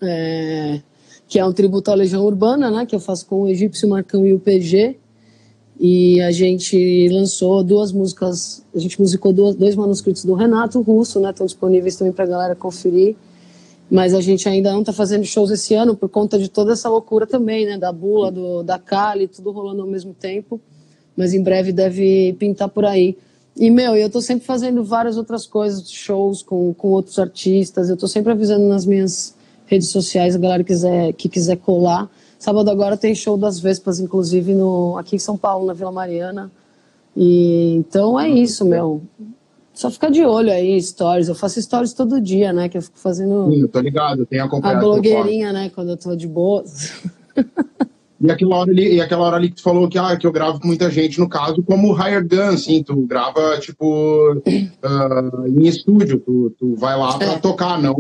é, 0.00 0.80
que 1.26 1.38
é 1.38 1.44
um 1.44 1.52
tributo 1.52 1.90
à 1.90 1.94
Legião 1.94 2.24
Urbana, 2.24 2.70
né, 2.70 2.86
que 2.86 2.94
eu 2.94 3.00
faço 3.00 3.26
com 3.26 3.42
o 3.42 3.48
Egípcio 3.48 3.88
Marcão 3.88 4.24
e 4.24 4.32
o 4.32 4.38
PG. 4.38 4.96
E 5.80 6.20
a 6.22 6.30
gente 6.30 7.08
lançou 7.10 7.62
duas 7.64 7.92
músicas, 7.92 8.64
a 8.74 8.78
gente 8.78 9.00
musicou 9.00 9.32
duas, 9.32 9.56
dois 9.56 9.74
manuscritos 9.74 10.24
do 10.24 10.34
Renato 10.34 10.80
Russo, 10.80 11.20
né? 11.20 11.28
Estão 11.28 11.44
disponíveis 11.44 11.96
também 11.96 12.14
para 12.14 12.24
a 12.24 12.28
galera 12.28 12.54
conferir. 12.54 13.14
Mas 13.90 14.14
a 14.14 14.20
gente 14.20 14.48
ainda 14.48 14.72
não 14.72 14.80
está 14.80 14.92
fazendo 14.92 15.24
shows 15.24 15.50
esse 15.50 15.74
ano 15.74 15.96
por 15.96 16.08
conta 16.08 16.38
de 16.38 16.48
toda 16.48 16.72
essa 16.72 16.88
loucura 16.88 17.26
também, 17.26 17.64
né? 17.64 17.78
Da 17.78 17.92
Bula, 17.92 18.32
do, 18.32 18.62
da 18.62 18.78
Cali, 18.78 19.28
tudo 19.28 19.52
rolando 19.52 19.82
ao 19.82 19.88
mesmo 19.88 20.12
tempo. 20.12 20.60
Mas 21.16 21.32
em 21.32 21.42
breve 21.42 21.72
deve 21.72 22.34
pintar 22.38 22.68
por 22.68 22.84
aí. 22.84 23.16
E, 23.56 23.70
meu, 23.70 23.96
eu 23.96 24.10
tô 24.10 24.20
sempre 24.20 24.44
fazendo 24.44 24.84
várias 24.84 25.16
outras 25.16 25.46
coisas, 25.46 25.90
shows 25.90 26.42
com, 26.42 26.74
com 26.74 26.88
outros 26.88 27.18
artistas. 27.18 27.88
Eu 27.88 27.96
tô 27.96 28.06
sempre 28.06 28.32
avisando 28.32 28.66
nas 28.66 28.84
minhas 28.84 29.34
redes 29.66 29.88
sociais, 29.88 30.34
a 30.34 30.38
galera 30.38 30.62
que 30.62 30.72
quiser, 30.72 31.12
que 31.14 31.28
quiser 31.28 31.56
colar. 31.56 32.10
Sábado 32.38 32.70
agora 32.70 32.96
tem 32.96 33.14
show 33.14 33.36
das 33.36 33.58
Vespas, 33.58 33.98
inclusive, 33.98 34.52
no, 34.52 34.98
aqui 34.98 35.16
em 35.16 35.18
São 35.18 35.38
Paulo, 35.38 35.64
na 35.64 35.72
Vila 35.72 35.90
Mariana. 35.90 36.50
E, 37.16 37.74
então 37.76 38.20
é 38.20 38.28
isso, 38.28 38.64
meu. 38.64 39.00
Só 39.76 39.90
ficar 39.90 40.10
de 40.10 40.24
olho 40.24 40.50
aí, 40.50 40.80
stories. 40.80 41.28
Eu 41.28 41.34
faço 41.34 41.60
stories 41.60 41.92
todo 41.92 42.18
dia, 42.18 42.50
né? 42.50 42.66
Que 42.66 42.78
eu 42.78 42.82
fico 42.82 42.98
fazendo. 42.98 43.50
Sim, 43.52 43.60
eu 43.60 43.68
tô 43.68 43.78
ligado, 43.78 44.24
tenho 44.24 44.42
acompanhado. 44.42 44.78
A 44.78 44.80
blogueirinha, 44.80 45.52
né? 45.52 45.70
Quando 45.72 45.90
eu 45.90 45.98
tô 45.98 46.16
de 46.16 46.26
boa. 46.26 46.64
E 48.18 48.30
aquela 48.30 48.56
hora 48.56 48.70
ali, 48.70 48.94
e 48.94 49.00
aquela 49.00 49.26
hora 49.26 49.36
ali 49.36 49.50
que 49.50 49.56
tu 49.56 49.62
falou 49.62 49.86
que, 49.90 49.98
ah, 49.98 50.16
que 50.16 50.26
eu 50.26 50.32
gravo 50.32 50.58
com 50.58 50.66
muita 50.66 50.90
gente, 50.90 51.18
no 51.18 51.28
caso, 51.28 51.62
como 51.62 51.92
Higher 51.92 52.26
Gun, 52.26 52.54
assim, 52.54 52.82
tu 52.82 52.96
grava, 53.02 53.58
tipo, 53.60 54.32
uh, 54.32 55.46
em 55.46 55.66
estúdio, 55.66 56.18
tu, 56.18 56.50
tu 56.58 56.74
vai 56.76 56.96
lá 56.96 57.18
pra 57.18 57.32
é. 57.32 57.38
tocar, 57.38 57.78
não, 57.78 57.94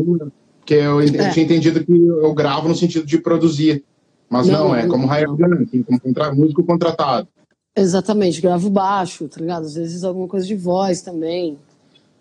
porque 0.58 0.72
eu, 0.72 1.02
eu 1.02 1.20
é. 1.20 1.30
tinha 1.30 1.44
entendido 1.44 1.84
que 1.84 1.92
eu 1.92 2.32
gravo 2.32 2.66
no 2.66 2.74
sentido 2.74 3.04
de 3.04 3.18
produzir, 3.18 3.84
mas 4.26 4.48
não, 4.48 4.68
não 4.68 4.74
é 4.74 4.86
como 4.86 5.06
Higher 5.06 5.28
Gun, 5.28 5.62
assim, 5.62 5.82
como 5.82 6.00
contra, 6.00 6.34
músico 6.34 6.64
contratado. 6.64 7.28
Exatamente, 7.76 8.40
gravo 8.40 8.70
baixo, 8.70 9.28
tá 9.28 9.38
ligado? 9.38 9.66
Às 9.66 9.74
vezes 9.74 10.02
alguma 10.02 10.26
coisa 10.26 10.46
de 10.46 10.56
voz 10.56 11.02
também, 11.02 11.58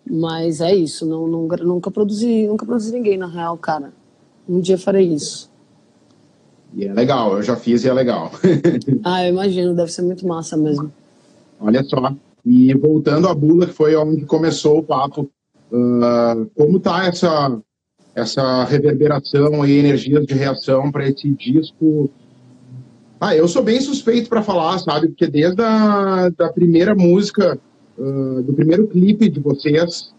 mas 0.08 0.60
é 0.60 0.74
isso, 0.74 1.04
não, 1.04 1.26
não, 1.26 1.48
nunca 1.48 1.90
produzi, 1.90 2.46
nunca 2.46 2.64
produzi 2.64 2.92
ninguém, 2.92 3.18
na 3.18 3.26
real, 3.26 3.56
cara. 3.58 3.92
Um 4.48 4.60
dia 4.60 4.78
farei 4.78 5.06
isso. 5.06 5.50
E 6.74 6.84
é 6.84 6.92
legal, 6.92 7.36
eu 7.36 7.42
já 7.42 7.56
fiz 7.56 7.84
e 7.84 7.88
é 7.88 7.92
legal. 7.92 8.30
ah, 9.02 9.24
eu 9.24 9.32
imagino, 9.32 9.74
deve 9.74 9.90
ser 9.90 10.02
muito 10.02 10.26
massa 10.26 10.56
mesmo. 10.56 10.92
Olha 11.60 11.82
só. 11.82 12.14
E 12.44 12.74
voltando 12.74 13.28
à 13.28 13.34
bula, 13.34 13.66
que 13.66 13.72
foi 13.72 13.96
onde 13.96 14.24
começou 14.24 14.78
o 14.78 14.82
papo, 14.82 15.28
uh, 15.72 16.46
como 16.54 16.78
tá 16.78 17.06
essa, 17.06 17.58
essa 18.14 18.64
reverberação 18.64 19.66
e 19.66 19.78
energias 19.78 20.26
de 20.26 20.34
reação 20.34 20.92
para 20.92 21.08
esse 21.08 21.28
disco? 21.30 22.10
Ah, 23.20 23.34
eu 23.34 23.48
sou 23.48 23.62
bem 23.62 23.80
suspeito 23.80 24.28
para 24.28 24.42
falar, 24.42 24.78
sabe? 24.78 25.08
Porque 25.08 25.26
desde 25.26 25.62
a 25.62 26.28
da 26.28 26.52
primeira 26.52 26.94
música, 26.94 27.58
uh, 27.98 28.42
do 28.42 28.52
primeiro 28.52 28.86
clipe 28.86 29.28
de 29.28 29.40
vocês, 29.40 30.12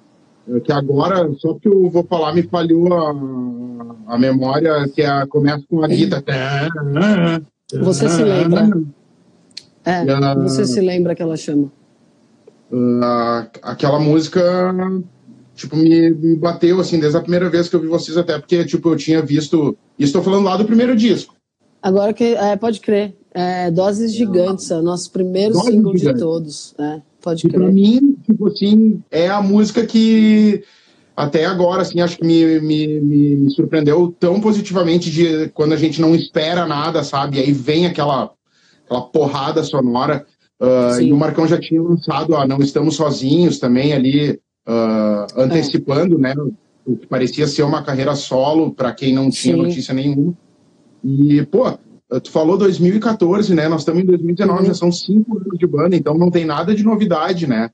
uh, 0.48 0.60
que 0.62 0.72
agora, 0.72 1.32
só 1.38 1.54
que 1.56 1.68
eu 1.68 1.90
vou 1.90 2.04
falar, 2.04 2.34
me 2.34 2.44
falhou 2.44 2.94
a, 2.94 4.14
a 4.14 4.18
memória 4.18 4.88
que 4.90 5.02
é, 5.02 5.26
começa 5.26 5.64
com 5.70 5.84
a 5.84 5.88
guitarra. 5.88 6.70
Você 7.82 8.08
se 8.10 8.24
lembra? 8.24 8.70
É, 9.84 10.06
você 10.36 10.66
se 10.66 10.82
lembra 10.82 11.16
que 11.16 11.22
ela 11.22 11.38
chama? 11.38 11.72
Uh, 12.70 13.48
aquela 13.62 14.00
música, 14.00 14.42
tipo, 15.56 15.78
me, 15.78 16.10
me, 16.12 16.36
bateu, 16.36 16.80
assim, 16.80 17.00
desde 17.00 17.18
a 17.18 17.22
primeira 17.22 17.50
vez 17.50 17.70
que 17.70 17.76
eu 17.76 17.80
vi 17.80 17.88
vocês, 17.88 18.18
até 18.18 18.38
porque, 18.38 18.66
tipo, 18.66 18.90
eu 18.90 18.98
tinha 18.98 19.22
visto... 19.22 19.78
E 19.98 20.04
estou 20.04 20.22
falando 20.22 20.46
lá 20.46 20.58
do 20.58 20.66
primeiro 20.66 20.96
disco. 20.96 21.36
Agora 21.82 22.14
que... 22.14 22.36
É, 22.36 22.56
pode 22.58 22.82
crer. 22.82 23.16
É, 23.40 23.70
Doses 23.70 24.16
Gigantes, 24.16 24.72
é 24.72 24.78
o 24.78 24.82
nosso 24.82 25.12
primeiro 25.12 25.54
Doses 25.54 25.70
single 25.70 25.96
gigantes. 25.96 26.20
de 26.20 26.26
todos. 26.26 26.76
É, 26.80 27.02
pode 27.22 27.46
e 27.46 27.50
crer. 27.50 27.62
pra 27.62 27.72
mim, 27.72 28.18
tipo 28.26 28.48
assim, 28.48 29.00
é 29.12 29.28
a 29.28 29.44
música 29.44 29.86
que 29.86 30.64
até 31.16 31.46
agora, 31.46 31.84
assim, 31.84 32.02
acho 32.02 32.18
que 32.18 32.26
me, 32.26 32.60
me, 32.60 33.00
me, 33.00 33.52
surpreendeu 33.52 34.12
tão 34.20 34.42
positivamente 34.42 35.12
de 35.12 35.50
quando 35.50 35.74
a 35.74 35.78
gente 35.78 36.02
não 36.02 36.16
espera 36.16 36.66
nada, 36.66 37.04
sabe? 37.04 37.38
E 37.38 37.42
aí 37.42 37.52
vem 37.52 37.86
aquela, 37.86 38.32
aquela 38.86 39.02
porrada 39.02 39.64
sonora. 39.64 40.26
Uh, 40.60 41.00
e 41.00 41.14
o 41.14 41.18
Marcão 41.18 41.48
já 41.48 41.60
tinha 41.60 41.80
lançado, 41.80 42.34
ó, 42.34 42.48
Não 42.48 42.58
Estamos 42.58 42.96
Sozinhos 42.96 43.60
também 43.60 43.94
ali, 43.94 44.32
uh, 44.68 45.40
antecipando, 45.40 46.16
é. 46.16 46.22
né? 46.22 46.36
O 46.84 46.96
que 46.96 47.06
parecia 47.06 47.46
ser 47.46 47.62
uma 47.62 47.84
carreira 47.84 48.16
solo 48.16 48.74
para 48.74 48.92
quem 48.94 49.14
não 49.14 49.30
tinha 49.30 49.56
Sim. 49.56 49.62
notícia 49.62 49.94
nenhuma. 49.94 50.34
E, 51.04 51.46
pô, 51.46 51.78
tu 52.24 52.32
falou 52.32 52.58
2014, 52.58 53.54
né? 53.54 53.68
Nós 53.68 53.82
estamos 53.82 54.02
em 54.02 54.06
2019, 54.06 54.60
uhum. 54.60 54.66
já 54.68 54.74
são 54.74 54.92
cinco 54.92 55.38
anos 55.38 55.58
de 55.58 55.68
banda, 55.68 55.96
então 55.96 56.18
não 56.18 56.32
tem 56.32 56.46
nada 56.46 56.74
de 56.74 56.84
novidade, 56.84 57.48
né? 57.48 57.70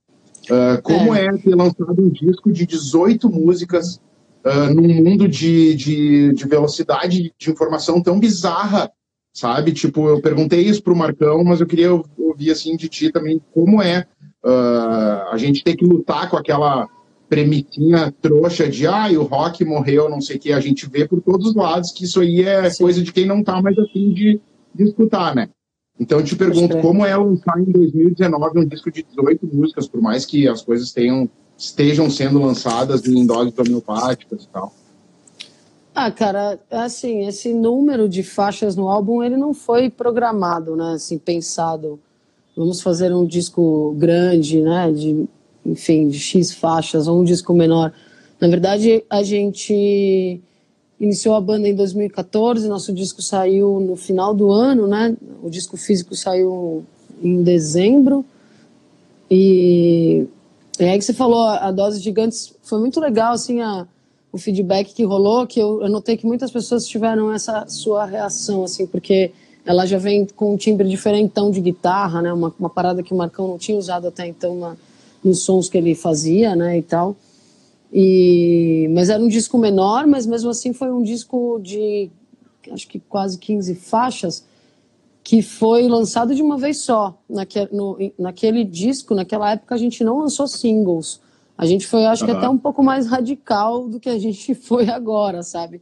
Uh, 0.50 0.82
como 0.82 1.16
é. 1.16 1.26
é. 1.26 1.38
ter 1.38 1.56
lançado 1.56 2.02
um 2.02 2.10
disco 2.10 2.52
de 2.52 2.66
18 2.66 3.30
músicas 3.30 4.02
uh, 4.46 4.74
num 4.74 4.88
mundo 5.04 5.28
de, 5.28 5.74
de, 5.76 6.34
de, 6.34 6.48
velocidade 6.48 7.34
de 7.38 7.52
informação 7.52 8.02
tão 8.02 8.20
bizarra, 8.20 8.92
sabe? 9.34 9.72
Tipo, 9.72 10.10
eu 10.10 10.22
perguntei 10.22 10.62
isso 10.62 10.84
pro 10.84 10.96
Marcão, 10.96 11.44
mas 11.44 11.62
eu 11.62 11.68
queria 11.68 11.94
ouvir, 11.94 12.52
assim, 12.52 12.76
de 12.76 12.90
ti 12.90 13.12
também, 13.12 13.42
como 13.54 13.82
é 13.82 14.06
uh, 14.44 15.32
a 15.32 15.38
gente 15.38 15.64
ter 15.64 15.76
que 15.76 15.86
lutar 15.86 16.30
com 16.30 16.36
aquela 16.36 16.90
premitinha 17.30 18.14
trouxa 18.22 18.68
de, 18.68 18.86
ah, 18.86 19.08
o 19.12 19.24
rock 19.24 19.64
morreu, 19.66 20.10
não 20.10 20.22
sei 20.22 20.38
o 20.38 20.40
que, 20.40 20.54
a 20.54 20.60
gente 20.60 20.88
vê 20.88 21.08
por 21.08 21.22
todos 21.22 21.48
os 21.48 21.56
lados 21.56 21.92
que 21.92 22.04
isso 22.04 22.20
aí 22.20 22.42
é 22.42 22.70
Sim. 22.70 22.84
coisa 22.84 23.02
de 23.02 23.12
quem 23.12 23.26
não 23.26 23.44
tá 23.44 23.62
mais 23.62 23.78
afim 23.78 24.14
de, 24.14 24.40
de 24.74 24.84
escutar, 24.84 25.36
né? 25.36 25.50
Então 26.00 26.20
eu 26.20 26.26
te 26.26 26.36
pergunto, 26.36 26.80
como 26.80 27.06
é 27.06 27.16
lançar 27.16 27.60
em 27.60 27.66
2019 27.66 28.60
um 28.60 28.66
disco 28.68 28.92
de 28.92 29.04
18 29.04 29.48
músicas, 29.54 29.88
por 29.88 30.02
mais 30.02 30.26
que 30.26 30.48
as 30.48 30.62
coisas 30.62 30.92
tenham, 30.92 31.30
estejam 31.58 32.10
sendo 32.10 32.40
lançadas 32.40 33.06
em 33.06 33.26
doses 33.26 33.54
homeopáticas 33.58 34.44
e 34.44 34.48
tal? 34.48 34.74
Ah, 35.96 36.10
cara, 36.10 36.60
assim, 36.72 37.28
esse 37.28 37.54
número 37.54 38.10
de 38.10 38.24
faixas 38.24 38.76
no 38.76 38.90
álbum, 38.90 39.22
ele 39.22 39.38
não 39.38 39.54
foi 39.54 39.92
programado, 39.92 40.76
né, 40.76 40.94
assim, 40.94 41.20
pensado, 41.20 42.00
vamos 42.58 42.82
fazer 42.82 43.14
um 43.14 43.26
disco 43.26 43.94
grande, 43.96 44.60
né, 44.62 44.92
de, 44.92 45.28
enfim, 45.66 46.08
de 46.08 46.20
X 46.20 46.54
faixas, 46.54 47.08
ou 47.08 47.20
um 47.20 47.24
disco 47.24 47.54
menor. 47.54 47.94
Na 48.40 48.48
verdade, 48.48 49.04
a 49.10 49.24
gente 49.24 50.42
iniciou 51.00 51.36
a 51.36 51.42
banda 51.42 51.68
em 51.68 51.76
2014, 51.76 52.68
nosso 52.68 52.94
disco 52.94 53.22
saiu 53.22 53.80
no 53.80 53.96
final 53.96 54.34
do 54.34 54.52
ano, 54.52 54.88
né? 54.88 55.16
O 55.42 55.50
disco 55.50 55.78
físico 55.78 56.16
saiu 56.16 56.86
em 57.22 57.44
dezembro. 57.44 58.26
E, 59.30 60.28
e 60.80 60.84
aí 60.84 60.98
que 60.98 61.06
você 61.06 61.14
falou, 61.14 61.46
a 61.48 61.72
Dose 61.72 62.00
Gigantes 62.00 62.54
foi 62.62 62.80
muito 62.80 63.00
legal, 63.00 63.34
assim, 63.34 63.62
a, 63.62 63.88
o 64.32 64.38
feedback 64.38 64.94
que 64.94 65.04
rolou, 65.04 65.46
que 65.46 65.60
eu, 65.60 65.82
eu 65.82 65.90
notei 65.90 66.18
que 66.18 66.26
muitas 66.26 66.52
pessoas 66.52 66.88
tiveram 66.88 67.32
essa 67.32 67.68
sua 67.68 68.06
reação, 68.06 68.64
assim, 68.64 68.86
porque 68.88 69.32
ela 69.66 69.86
já 69.86 69.98
vem 69.98 70.26
com 70.26 70.54
um 70.54 70.58
timbre 70.58 70.88
diferentão 70.88 71.50
de 71.50 71.62
guitarra, 71.62 72.22
né? 72.22 72.34
Uma, 72.34 72.54
uma 72.60 72.70
parada 72.70 73.02
que 73.02 73.14
o 73.14 73.18
Marcão 73.18 73.48
não 73.48 73.58
tinha 73.58 73.78
usado 73.78 74.08
até 74.08 74.28
então 74.28 74.56
na, 74.56 74.76
nos 75.24 75.44
sons 75.44 75.70
que 75.70 75.78
ele 75.78 75.96
fazia, 75.96 76.56
né? 76.56 76.78
E 76.78 76.82
tal. 76.82 77.16
E, 77.92 78.90
mas 78.94 79.10
era 79.10 79.22
um 79.22 79.28
disco 79.28 79.58
menor, 79.58 80.08
mas 80.08 80.26
mesmo 80.26 80.50
assim 80.50 80.74
foi 80.74 80.92
um 80.92 81.04
disco 81.04 81.60
de 81.62 82.10
acho 82.72 82.88
que 82.88 83.00
quase 83.00 83.38
15 83.38 83.76
faixas 83.76 84.46
que 85.24 85.42
foi 85.42 85.88
lançado 85.88 86.36
de 86.36 86.42
uma 86.42 86.58
vez 86.58 86.80
só. 86.80 87.18
Naquele, 87.30 87.70
no, 87.72 87.98
naquele 88.20 88.64
disco, 88.64 89.16
naquela 89.16 89.52
época, 89.52 89.74
a 89.74 89.78
gente 89.78 90.04
não 90.04 90.20
lançou 90.20 90.48
singles. 90.48 91.22
A 91.58 91.66
gente 91.66 91.88
foi, 91.88 92.06
acho 92.06 92.24
uhum. 92.26 92.32
que 92.32 92.36
até 92.36 92.50
um 92.50 92.58
pouco 92.58 92.84
mais 92.84 93.08
radical 93.08 93.88
do 93.88 94.00
que 94.00 94.10
a 94.10 94.20
gente 94.20 94.54
foi 94.56 94.90
agora, 94.90 95.42
sabe? 95.42 95.82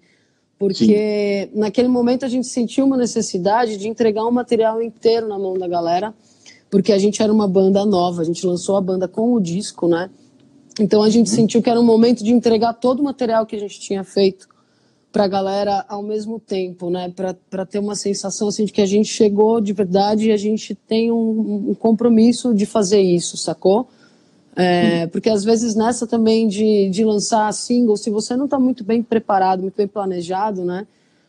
Porque 0.59 1.49
Sim. 1.51 1.59
naquele 1.59 1.87
momento 1.87 2.23
a 2.23 2.29
gente 2.29 2.45
sentiu 2.45 2.85
uma 2.85 2.95
necessidade 2.95 3.77
de 3.77 3.87
entregar 3.87 4.25
um 4.25 4.31
material 4.31 4.79
inteiro 4.81 5.27
na 5.27 5.39
mão 5.39 5.57
da 5.57 5.67
galera, 5.67 6.13
porque 6.71 6.93
a 6.93 6.97
gente 6.97 7.21
era 7.21 7.31
uma 7.31 7.47
banda 7.47 7.85
nova, 7.85 8.21
a 8.21 8.25
gente 8.25 8.47
lançou 8.47 8.77
a 8.77 8.81
banda 8.81 9.05
com 9.05 9.33
o 9.33 9.41
disco, 9.41 9.89
né? 9.89 10.09
Então 10.79 11.03
a 11.03 11.09
gente 11.09 11.29
uhum. 11.29 11.35
sentiu 11.35 11.61
que 11.61 11.69
era 11.69 11.79
um 11.79 11.83
momento 11.83 12.23
de 12.23 12.31
entregar 12.31 12.73
todo 12.73 13.01
o 13.01 13.03
material 13.03 13.45
que 13.45 13.57
a 13.57 13.59
gente 13.59 13.77
tinha 13.79 14.05
feito 14.05 14.47
para 15.11 15.25
a 15.25 15.27
galera 15.27 15.85
ao 15.89 16.01
mesmo 16.01 16.39
tempo, 16.39 16.89
né? 16.89 17.13
Para 17.49 17.65
ter 17.65 17.79
uma 17.79 17.93
sensação 17.93 18.47
assim 18.47 18.63
de 18.63 18.71
que 18.71 18.81
a 18.81 18.85
gente 18.85 19.09
chegou 19.09 19.59
de 19.59 19.73
verdade 19.73 20.29
e 20.29 20.31
a 20.31 20.37
gente 20.37 20.73
tem 20.73 21.11
um, 21.11 21.71
um 21.71 21.75
compromisso 21.75 22.55
de 22.55 22.65
fazer 22.65 23.01
isso, 23.01 23.35
sacou? 23.35 23.89
É, 24.55 25.07
porque 25.07 25.29
às 25.29 25.43
vezes 25.43 25.75
nessa 25.75 26.07
também 26.07 26.47
de, 26.47 26.89
de 26.89 27.03
lançar 27.03 27.51
single, 27.53 27.97
se 27.97 28.09
você 28.09 28.35
não 28.37 28.45
está 28.45 28.57
muito 28.57 28.83
bem 28.83 29.03
preparado, 29.03 29.61
muito 29.61 29.75
bem 29.75 29.87
planejado, 29.87 30.63
né? 30.63 30.87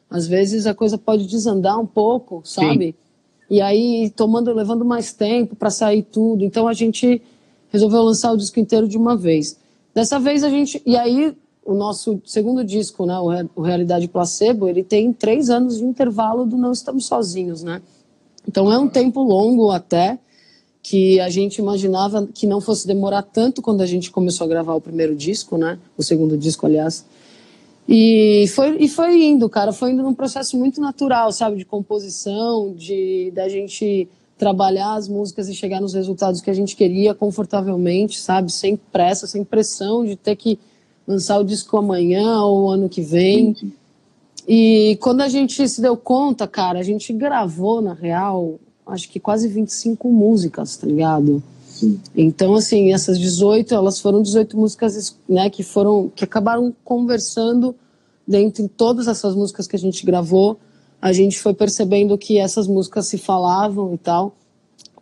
Às 0.09 0.29
vezes 0.29 0.67
a 0.67 0.75
coisa 0.75 0.97
pode 0.97 1.27
desandar 1.27 1.81
um 1.81 1.87
pouco, 1.87 2.43
sabe? 2.45 2.87
Sim. 2.87 2.95
E 3.53 3.61
aí 3.61 4.09
tomando, 4.17 4.51
levando 4.55 4.83
mais 4.83 5.13
tempo 5.13 5.55
para 5.55 5.69
sair 5.69 6.03
tudo. 6.03 6.43
Então 6.43 6.67
a 6.67 6.73
gente 6.73 7.21
resolveu 7.69 8.01
lançar 8.01 8.33
o 8.33 8.37
disco 8.39 8.59
inteiro 8.59 8.89
de 8.89 8.97
uma 8.97 9.15
vez. 9.15 9.59
Dessa 9.95 10.19
vez 10.19 10.43
a 10.43 10.49
gente. 10.49 10.81
E 10.87 10.97
aí, 10.97 11.37
o 11.63 11.75
nosso 11.75 12.19
segundo 12.25 12.65
disco, 12.65 13.05
né, 13.05 13.15
o 13.55 13.61
Realidade 13.61 14.09
Placebo, 14.09 14.67
ele 14.67 14.83
tem 14.83 15.13
três 15.13 15.51
anos 15.51 15.77
de 15.77 15.85
intervalo 15.85 16.47
do 16.47 16.57
Não 16.57 16.73
Estamos 16.73 17.05
Sozinhos, 17.05 17.63
né? 17.63 17.83
Então 18.49 18.73
é 18.73 18.79
um 18.79 18.89
tempo 18.89 19.23
longo 19.23 19.71
até 19.71 20.19
que 20.83 21.21
a 21.21 21.29
gente 21.29 21.59
imaginava 21.59 22.27
que 22.33 22.47
não 22.47 22.59
fosse 22.59 22.87
demorar 22.87 23.21
tanto 23.21 23.61
quando 23.61 23.83
a 23.83 23.87
gente 23.87 24.11
começou 24.11 24.47
a 24.47 24.49
gravar 24.49 24.73
o 24.77 24.81
primeiro 24.81 25.15
disco, 25.15 25.59
né? 25.59 25.79
O 25.95 26.03
segundo 26.03 26.39
disco, 26.39 26.65
aliás. 26.65 27.05
E 27.89 28.47
foi, 28.55 28.77
e 28.79 28.89
foi 28.89 29.25
indo, 29.25 29.49
cara, 29.49 29.73
foi 29.73 29.91
indo 29.91 30.03
num 30.03 30.15
processo 30.15 30.57
muito 30.57 30.81
natural, 30.81 31.33
sabe? 31.33 31.57
De 31.57 31.65
composição, 31.65 32.73
de 32.73 33.33
da 33.35 33.49
gente 33.49 34.09
trabalhar 34.39 34.95
as 34.95 35.09
músicas 35.09 35.49
e 35.49 35.55
chegar 35.55 35.81
nos 35.81 35.95
resultados 35.95 36.41
que 36.41 36.51
a 36.51 36.55
gente 36.55 36.75
queria 36.75 37.15
confortavelmente, 37.15 38.19
sabe? 38.19 38.51
Sem 38.51 38.77
pressa, 38.77 39.27
sem 39.27 39.45
pressão 39.45 40.05
de 40.05 40.17
ter 40.17 40.37
que 40.37 40.59
lançar 41.07 41.39
o 41.39 41.45
disco 41.45 41.77
amanhã 41.77 42.43
ou 42.43 42.71
ano 42.71 42.89
que 42.89 43.03
vem. 43.03 43.57
E 44.47 44.99
quando 45.01 45.21
a 45.21 45.29
gente 45.29 45.69
se 45.69 45.81
deu 45.81 45.97
conta, 45.97 46.49
cara, 46.49 46.79
a 46.79 46.83
gente 46.83 47.13
gravou, 47.13 47.81
na 47.81 47.95
real, 47.95 48.59
acho 48.87 49.09
que 49.09 49.21
quase 49.21 49.47
25 49.49 50.11
músicas, 50.11 50.77
tá 50.77 50.87
ligado? 50.87 51.43
Então, 52.15 52.55
assim, 52.55 52.93
essas 52.93 53.19
18, 53.19 53.75
elas 53.75 54.01
foram 54.01 54.23
18 54.23 54.57
músicas 54.57 55.17
né, 55.29 55.51
que 55.51 55.63
foram, 55.63 56.11
que 56.15 56.25
acabaram 56.25 56.75
conversando 56.85 57.75
dentre 58.27 58.69
todas 58.69 59.09
essas 59.09 59.35
músicas 59.35 59.67
que 59.67 59.77
a 59.77 59.79
gente 59.79 60.05
gravou 60.07 60.59
a 61.03 61.13
gente 61.13 61.41
foi 61.41 61.53
percebendo 61.53 62.17
que 62.17 62.39
essas 62.39 62.69
músicas 62.69 63.09
se 63.09 63.19
falavam 63.19 63.93
e 63.93 63.99
tal. 63.99 64.37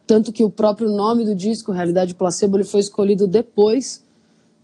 Tanto 0.06 0.32
que 0.32 0.42
o 0.42 0.48
próprio 0.48 0.88
nome 0.88 1.26
do 1.26 1.34
disco, 1.34 1.72
Realidade 1.72 2.14
Placebo, 2.14 2.56
ele 2.56 2.64
foi 2.64 2.80
escolhido 2.80 3.26
depois, 3.26 4.02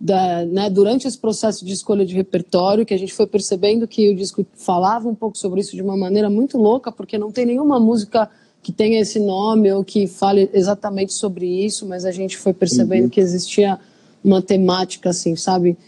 da, 0.01 0.47
né, 0.47 0.71
durante 0.71 1.07
esse 1.07 1.19
processo 1.19 1.63
de 1.63 1.75
escolha 1.75 2.07
de 2.07 2.15
repertório, 2.15 2.87
que 2.87 2.95
a 2.95 2.99
gente 2.99 3.13
foi 3.13 3.27
percebendo 3.27 3.87
que 3.87 4.11
o 4.11 4.17
disco 4.17 4.47
falava 4.55 5.07
um 5.07 5.15
pouco 5.15 5.37
sobre 5.37 5.61
isso 5.61 5.77
de 5.77 5.83
uma 5.83 5.97
maneira 5.97 6.31
muito 6.31 6.57
louca, 6.57 6.91
porque 6.91 7.19
não 7.19 7.31
tem 7.31 7.45
nenhuma 7.45 7.79
música 7.79 8.31
que 8.67 8.73
tenha 8.73 9.01
esse 9.01 9.21
nome 9.21 9.71
ou 9.71 9.85
que 9.85 10.09
fale 10.09 10.51
exatamente 10.53 11.13
sobre 11.13 11.47
isso, 11.47 11.87
mas 11.87 12.05
a 12.05 12.11
gente 12.11 12.37
foi 12.37 12.53
percebendo 12.53 13.05
uhum. 13.05 13.09
que 13.09 13.21
existia 13.21 13.79
uma 14.25 14.43
temática, 14.43 15.11
assim, 15.11 15.37
sabe? 15.37 15.79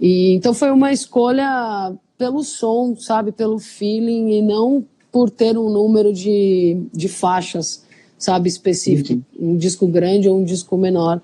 E, 0.00 0.32
então 0.32 0.54
foi 0.54 0.70
uma 0.70 0.90
escolha 0.90 1.92
pelo 2.16 2.42
som, 2.42 2.96
sabe, 2.96 3.30
pelo 3.30 3.58
feeling 3.58 4.38
e 4.38 4.40
não 4.40 4.82
por 5.12 5.28
ter 5.28 5.58
um 5.58 5.68
número 5.68 6.14
de, 6.14 6.86
de 6.94 7.10
faixas, 7.10 7.84
sabe, 8.16 8.48
específico, 8.48 9.22
um 9.38 9.58
disco 9.58 9.86
grande 9.86 10.26
ou 10.26 10.38
um 10.38 10.44
disco 10.44 10.78
menor. 10.78 11.20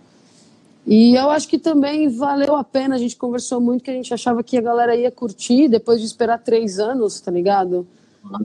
E 0.86 1.14
eu 1.14 1.30
acho 1.30 1.48
que 1.48 1.58
também 1.58 2.10
valeu 2.10 2.54
a 2.56 2.62
pena, 2.62 2.94
a 2.94 2.98
gente 2.98 3.16
conversou 3.16 3.58
muito 3.58 3.82
que 3.82 3.90
a 3.90 3.94
gente 3.94 4.12
achava 4.12 4.42
que 4.42 4.58
a 4.58 4.60
galera 4.60 4.94
ia 4.94 5.10
curtir 5.10 5.66
depois 5.66 5.98
de 5.98 6.04
esperar 6.04 6.36
três 6.40 6.78
anos, 6.78 7.22
tá 7.22 7.30
ligado? 7.30 7.86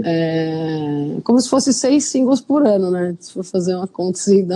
É, 0.03 1.17
como 1.24 1.39
se 1.39 1.50
fosse 1.50 1.74
seis 1.74 2.05
singles 2.05 2.41
por 2.41 2.65
ano, 2.65 2.89
né? 2.89 3.15
Se 3.20 3.34
for 3.34 3.44
fazer 3.44 3.75
uma 3.75 3.88
conta 3.88 4.17
assim. 4.17 4.48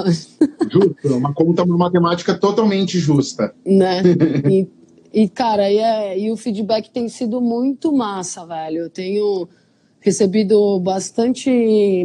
Justo, 0.72 0.96
é 1.04 1.12
uma 1.12 1.34
conta, 1.34 1.64
uma 1.64 1.78
matemática 1.78 2.34
totalmente 2.34 3.00
justa. 3.00 3.54
Né? 3.66 4.02
E, 5.12 5.24
e, 5.24 5.28
cara, 5.28 5.72
e, 5.72 5.78
é, 5.78 6.20
e 6.20 6.32
o 6.32 6.38
feedback 6.38 6.90
tem 6.90 7.10
sido 7.10 7.42
muito 7.42 7.92
massa, 7.92 8.46
velho. 8.46 8.84
Eu 8.84 8.90
tenho 8.90 9.48
recebido 10.00 10.80
bastante 10.80 11.50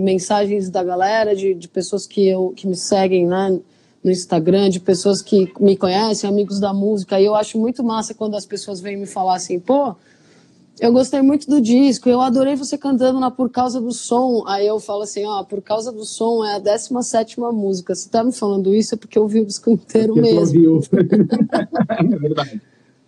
mensagens 0.00 0.70
da 0.70 0.82
galera, 0.82 1.34
de, 1.34 1.54
de 1.54 1.68
pessoas 1.68 2.06
que, 2.06 2.26
eu, 2.26 2.52
que 2.56 2.66
me 2.66 2.74
seguem 2.74 3.26
né, 3.26 3.60
no 4.02 4.10
Instagram, 4.10 4.68
de 4.68 4.80
pessoas 4.80 5.22
que 5.22 5.52
me 5.60 5.76
conhecem, 5.76 6.28
amigos 6.28 6.58
da 6.58 6.72
música. 6.72 7.20
E 7.20 7.24
eu 7.24 7.34
acho 7.34 7.58
muito 7.58 7.84
massa 7.84 8.14
quando 8.14 8.36
as 8.36 8.46
pessoas 8.46 8.80
vêm 8.80 8.96
me 8.96 9.06
falar 9.06 9.36
assim, 9.36 9.60
pô, 9.60 9.94
eu 10.80 10.92
gostei 10.92 11.22
muito 11.22 11.48
do 11.48 11.60
disco, 11.60 12.08
eu 12.08 12.20
adorei 12.20 12.56
você 12.56 12.76
cantando 12.76 13.20
na 13.20 13.30
Por 13.30 13.48
Causa 13.48 13.80
do 13.80 13.92
Som. 13.92 14.44
Aí 14.46 14.66
eu 14.66 14.80
falo 14.80 15.02
assim, 15.02 15.24
ó, 15.24 15.42
Por 15.44 15.62
Causa 15.62 15.92
do 15.92 16.04
Som 16.04 16.44
é 16.44 16.56
a 16.56 16.58
17 16.58 17.40
música. 17.40 17.94
Se 17.94 18.10
tá 18.10 18.24
me 18.24 18.32
falando 18.32 18.74
isso 18.74 18.94
é 18.94 18.98
porque 18.98 19.16
eu 19.16 19.22
ouvi 19.22 19.40
o 19.40 19.46
disco 19.46 19.70
inteiro 19.70 20.14
mesmo. 20.14 20.80
é 20.90 22.18
verdade. 22.18 22.62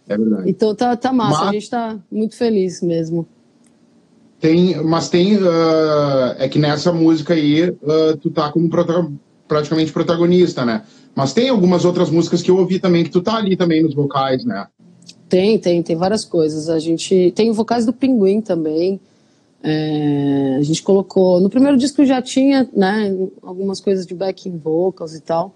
É 0.09 0.17
verdade. 0.17 0.51
Então 0.51 0.75
tá, 0.75 0.97
tá 0.97 1.13
massa, 1.13 1.41
Mas... 1.41 1.49
a 1.49 1.53
gente 1.53 1.71
tá 1.71 1.99
muito 2.11 2.37
feliz 2.37 2.81
mesmo. 2.81 3.27
Tem, 4.39 4.77
mas 4.83 5.09
tem. 5.09 5.37
Uh, 5.37 6.37
é 6.39 6.49
que 6.49 6.59
nessa 6.59 6.93
música 6.93 7.35
aí, 7.35 7.71
uh, 7.71 8.17
tu 8.21 8.31
tá 8.31 8.53
como 8.53 8.69
prota 8.69 9.11
praticamente 9.49 9.93
protagonista, 9.93 10.65
né? 10.65 10.83
Mas 11.15 11.33
tem 11.33 11.49
algumas 11.49 11.85
outras 11.85 12.11
músicas 12.11 12.43
que 12.43 12.51
eu 12.51 12.59
ouvi 12.59 12.79
também, 12.79 13.03
que 13.03 13.11
tu 13.11 13.23
tá 13.23 13.37
ali 13.37 13.57
também 13.57 13.83
nos 13.83 13.95
vocais, 13.95 14.45
né? 14.45 14.67
Tem, 15.29 15.59
tem, 15.59 15.83
tem 15.83 15.97
várias 15.97 16.25
coisas. 16.25 16.69
A 16.69 16.79
gente. 16.79 17.33
Tem 17.35 17.51
vocais 17.53 17.85
do 17.85 17.93
Pinguim 17.93 18.41
também. 18.41 19.01
É, 19.63 20.57
a 20.59 20.63
gente 20.63 20.83
colocou. 20.83 21.41
No 21.41 21.51
primeiro 21.51 21.77
disco 21.77 22.05
já 22.05 22.23
tinha, 22.23 22.69
né? 22.75 23.15
Algumas 23.43 23.81
coisas 23.81 24.07
de 24.07 24.15
backing 24.15 24.57
vocals 24.59 25.15
e 25.15 25.21
tal. 25.21 25.55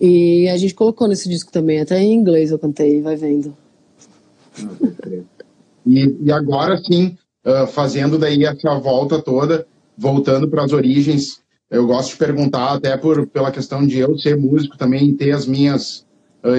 E 0.00 0.48
a 0.48 0.56
gente 0.56 0.74
colocou 0.74 1.08
nesse 1.08 1.28
disco 1.28 1.50
também, 1.50 1.80
até 1.80 2.00
em 2.00 2.14
inglês 2.14 2.50
eu 2.50 2.58
cantei, 2.58 3.00
vai 3.00 3.16
vendo. 3.16 3.56
E, 5.84 6.16
e 6.22 6.30
agora 6.30 6.78
sim, 6.78 7.16
uh, 7.44 7.66
fazendo 7.66 8.16
daí 8.16 8.44
essa 8.44 8.78
volta 8.78 9.20
toda, 9.20 9.66
voltando 9.98 10.46
para 10.48 10.62
as 10.62 10.72
origens, 10.72 11.40
eu 11.68 11.88
gosto 11.88 12.10
de 12.10 12.18
perguntar, 12.18 12.74
até 12.74 12.96
por, 12.96 13.26
pela 13.26 13.50
questão 13.50 13.84
de 13.84 13.98
eu 13.98 14.16
ser 14.16 14.36
músico 14.36 14.78
também 14.78 15.08
e 15.08 15.14
ter 15.14 15.32
as 15.32 15.44
minhas 15.44 16.06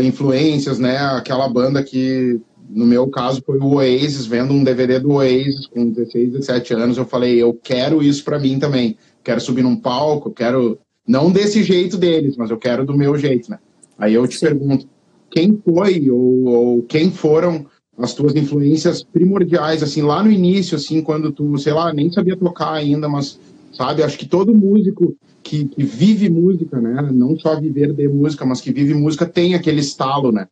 influências, 0.04 0.80
né? 0.80 0.98
Aquela 0.98 1.48
banda 1.48 1.84
que, 1.84 2.39
no 2.69 2.86
meu 2.86 3.08
caso, 3.10 3.41
foi 3.46 3.58
o 3.58 3.76
Oasis, 3.76 4.26
vendo 4.26 4.54
um 4.54 4.63
DVD 4.63 5.00
do 5.00 5.13
Oasis 5.13 5.67
com 5.67 5.89
16, 5.89 6.32
17 6.34 6.74
anos, 6.74 6.98
eu 6.98 7.06
falei, 7.06 7.41
eu 7.41 7.54
quero 7.54 8.02
isso 8.02 8.24
para 8.24 8.39
mim 8.39 8.60
também. 8.60 8.98
Quero 9.24 9.41
subir 9.41 9.63
num 9.63 9.76
palco, 9.76 10.32
quero 10.32 10.80
não 11.08 11.32
desse 11.32 11.63
jeito 11.63 11.98
deles, 11.98 12.38
mas 12.38 12.50
eu 12.50 12.58
quero 12.58 12.86
do 12.86 12.98
meu 12.98 13.17
jeito, 13.17 13.52
né? 13.52 13.60
Aí 13.98 14.13
eu 14.13 14.26
te 14.28 14.38
Sim. 14.38 14.48
pergunto, 14.48 14.88
quem 15.30 15.60
foi 15.63 16.10
ou, 16.10 16.46
ou, 16.46 16.84
quem 16.84 17.12
foram 17.12 17.65
as 17.98 18.13
tuas 18.13 18.36
influências 18.36 19.04
primordiais, 19.04 19.84
assim, 19.84 20.02
lá 20.02 20.24
no 20.24 20.32
início, 20.32 20.78
assim, 20.78 21.02
quando 21.02 21.32
tu, 21.32 21.58
sei 21.58 21.74
lá, 21.74 21.93
nem 21.93 22.12
sabia 22.12 22.36
tocar 22.36 22.74
ainda, 22.74 23.08
mas, 23.08 23.39
sabe, 23.72 24.02
acho 24.02 24.17
que 24.17 24.26
todo 24.26 24.56
músico 24.56 25.15
que, 25.44 25.66
que 25.66 25.84
vive 25.84 26.30
música, 26.30 26.80
né, 26.80 27.10
não 27.12 27.38
só 27.38 27.60
viver 27.60 27.94
de 27.94 28.08
música, 28.08 28.46
mas 28.46 28.62
que 28.62 28.72
vive 28.72 28.94
música, 28.94 29.26
tem 29.26 29.54
aquele 29.54 29.82
estalo, 29.82 30.32
né? 30.32 30.48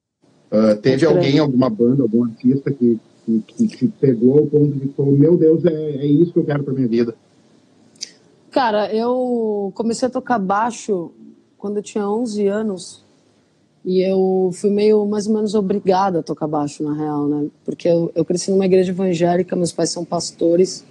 Uh, 0.51 0.75
teve 0.81 1.05
alguém, 1.05 1.39
alguma 1.39 1.69
banda, 1.69 2.03
algum 2.03 2.25
artista 2.25 2.69
que, 2.69 2.99
que, 3.25 3.67
te 3.67 3.87
pegou 3.87 4.39
ao 4.39 4.45
ponto 4.45 4.77
de 4.77 4.89
falar, 4.89 5.11
meu 5.11 5.37
Deus, 5.37 5.63
é, 5.63 5.71
é 5.71 6.05
isso 6.05 6.33
que 6.33 6.39
eu 6.39 6.45
quero 6.45 6.63
pra 6.63 6.73
minha 6.73 6.87
vida? 6.87 7.15
Cara, 8.51 8.93
eu 8.93 9.71
comecei 9.73 10.09
a 10.09 10.11
tocar 10.11 10.37
baixo 10.37 11.11
quando 11.57 11.77
eu 11.77 11.83
tinha 11.83 12.05
11 12.05 12.47
anos. 12.47 13.05
E 13.83 14.01
eu 14.01 14.51
fui 14.53 14.69
meio 14.69 15.05
mais 15.07 15.25
ou 15.25 15.33
menos 15.33 15.55
obrigada 15.55 16.19
a 16.19 16.23
tocar 16.23 16.47
baixo, 16.47 16.83
na 16.83 16.93
real, 16.93 17.27
né? 17.27 17.47
Porque 17.63 17.87
eu, 17.87 18.11
eu 18.13 18.25
cresci 18.25 18.51
numa 18.51 18.65
igreja 18.65 18.91
evangélica, 18.91 19.55
meus 19.55 19.71
pais 19.71 19.89
são 19.89 20.03
pastores. 20.03 20.83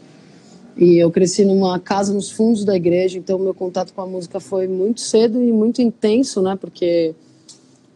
E 0.77 0.99
eu 0.99 1.11
cresci 1.11 1.45
numa 1.45 1.79
casa 1.79 2.13
nos 2.13 2.31
fundos 2.31 2.65
da 2.65 2.77
igreja, 2.77 3.19
então 3.19 3.39
meu 3.39 3.55
contato 3.55 3.93
com 3.93 4.01
a 4.01 4.07
música 4.07 4.41
foi 4.41 4.67
muito 4.67 5.01
cedo 5.01 5.43
e 5.43 5.53
muito 5.53 5.83
intenso, 5.83 6.41
né? 6.41 6.57
Porque 6.57 7.15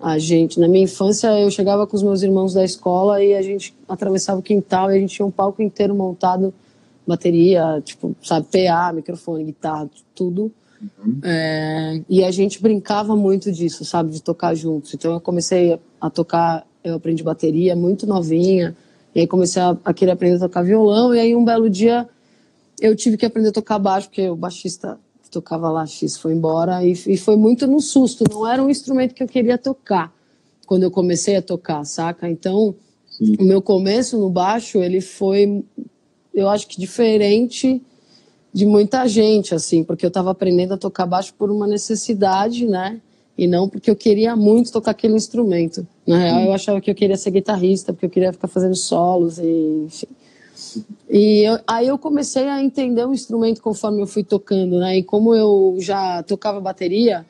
a 0.01 0.19
gente, 0.19 0.61
na 0.61 0.69
minha 0.69 0.85
infância, 0.85 1.29
eu 1.41 1.51
chegava 1.51 1.87
com 1.87 1.97
os 1.97 2.03
meus 2.03 2.23
irmãos 2.23 2.53
da 2.53 2.65
escola 2.65 3.23
e 3.23 3.35
a 3.35 3.41
gente 3.41 3.75
atravessava 3.89 4.41
o 4.41 4.43
quintal 4.43 4.91
e 4.91 4.97
a 4.97 5.01
gente 5.01 5.15
tinha 5.15 5.25
um 5.25 5.31
palco 5.31 5.63
inteiro 5.63 5.95
montado 5.95 6.53
bateria, 7.07 7.81
tipo, 7.85 8.15
sabe, 8.23 8.47
PA, 8.51 8.93
microfone, 8.93 9.45
guitarra, 9.45 9.89
tudo. 10.15 10.53
Uhum. 10.99 11.21
É, 11.23 12.03
e 12.09 12.25
a 12.25 12.31
gente 12.31 12.61
brincava 12.61 13.15
muito 13.17 13.51
disso, 13.53 13.85
sabe, 13.85 14.11
de 14.11 14.23
tocar 14.23 14.55
juntos. 14.55 14.93
Então 14.95 15.13
eu 15.13 15.21
comecei 15.21 15.79
a 16.01 16.11
tocar, 16.11 16.67
eu 16.83 16.95
aprendi 16.95 17.23
bateria 17.23 17.75
muito 17.77 18.07
novinha, 18.07 18.77
e 19.15 19.21
aí 19.21 19.27
comecei 19.27 19.63
a, 19.63 19.77
a 19.85 19.95
querer 19.95 20.13
aprender 20.13 20.37
a 20.37 20.41
tocar 20.41 20.63
violão, 20.63 21.15
e 21.15 21.21
aí 21.21 21.35
um 21.35 21.45
belo 21.45 21.71
dia 21.71 22.09
eu 22.85 22.95
tive 22.95 23.17
que 23.17 23.25
aprender 23.25 23.49
a 23.49 23.53
tocar 23.53 23.79
baixo, 23.79 24.09
porque 24.09 24.29
o 24.29 24.37
baixista 24.37 24.99
que 25.23 25.31
tocava 25.31 25.71
lá 25.71 25.87
X 25.87 26.19
foi 26.19 26.33
embora, 26.35 26.85
e, 26.85 26.93
e 26.93 27.17
foi 27.17 27.37
muito 27.37 27.67
no 27.67 27.81
susto, 27.81 28.25
não 28.31 28.47
era 28.47 28.63
um 28.63 28.69
instrumento 28.69 29.15
que 29.15 29.23
eu 29.23 29.29
queria 29.29 29.57
tocar 29.57 30.13
quando 30.67 30.83
eu 30.83 30.91
comecei 30.91 31.37
a 31.37 31.43
tocar, 31.43 31.85
saca? 31.85 32.29
Então, 32.29 32.75
Sim. 33.07 33.37
o 33.41 33.45
meu 33.45 33.63
começo 33.63 34.19
no 34.19 34.29
baixo, 34.29 34.79
ele 34.79 35.01
foi 35.01 35.65
eu 36.35 36.49
acho 36.49 36.67
que 36.67 36.79
diferente 36.79 37.81
de 38.53 38.67
muita 38.67 39.07
gente, 39.07 39.55
assim, 39.55 39.83
porque 39.83 40.05
eu 40.05 40.09
estava 40.09 40.31
aprendendo 40.31 40.75
a 40.75 40.77
tocar 40.77 41.07
baixo 41.07 41.33
por 41.35 41.51
uma 41.51 41.67
necessidade, 41.67 42.67
né? 42.67 43.01
E 43.37 43.47
não 43.47 43.69
porque 43.69 43.91
eu 43.91 43.97
queria 43.97 44.37
muito 44.37 44.71
tocar 44.71 44.93
aquele 44.93 45.15
instrumento. 45.15 45.87
Na 46.07 46.19
real, 46.19 46.41
eu 46.43 46.53
achava 46.53 46.81
que 46.81 46.91
eu 46.91 46.95
queria 46.95 47.17
ser 47.17 47.31
guitarrista, 47.31 47.93
porque 47.93 48.07
eu 48.07 48.11
queria 48.11 48.33
ficar 48.33 48.49
fazendo 48.49 48.77
solos 48.77 49.39
e 49.39 49.85
enfim. 49.87 50.07
E 51.09 51.43
eu, 51.47 51.59
aí 51.67 51.89
eu 51.89 51.99
comecei 51.99 52.49
a 52.49 52.63
entender 52.63 53.05
o 53.07 53.13
instrumento 53.13 53.63
conforme 53.63 54.01
eu 54.01 54.07
fui 54.07 54.25
tocando, 54.25 54.79
né? 54.79 54.99
E 54.99 55.03
como 55.03 55.35
eu 55.35 55.77
já 55.79 56.23
tocava 56.23 56.61
bateria, 56.61 57.27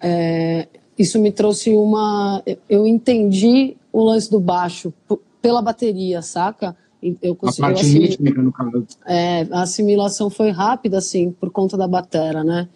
é, 0.00 0.68
isso 0.98 1.18
me 1.18 1.32
trouxe 1.32 1.70
uma. 1.70 2.42
Eu 2.68 2.86
entendi 2.86 3.76
o 3.92 4.02
lance 4.02 4.30
do 4.30 4.40
baixo 4.40 4.92
pela 5.40 5.60
bateria, 5.60 6.22
saca? 6.22 6.76
Eu 7.20 7.36
consegui, 7.36 7.62
a 7.62 7.66
parte 7.66 7.80
assim, 7.82 7.98
rítmica, 7.98 8.42
no 8.42 8.52
caso. 8.52 8.86
É, 9.06 9.46
a 9.50 9.62
assimilação 9.62 10.30
foi 10.30 10.50
rápida, 10.50 10.96
assim, 10.98 11.30
por 11.32 11.50
conta 11.50 11.76
da 11.76 11.86
batera, 11.86 12.42
né? 12.42 12.66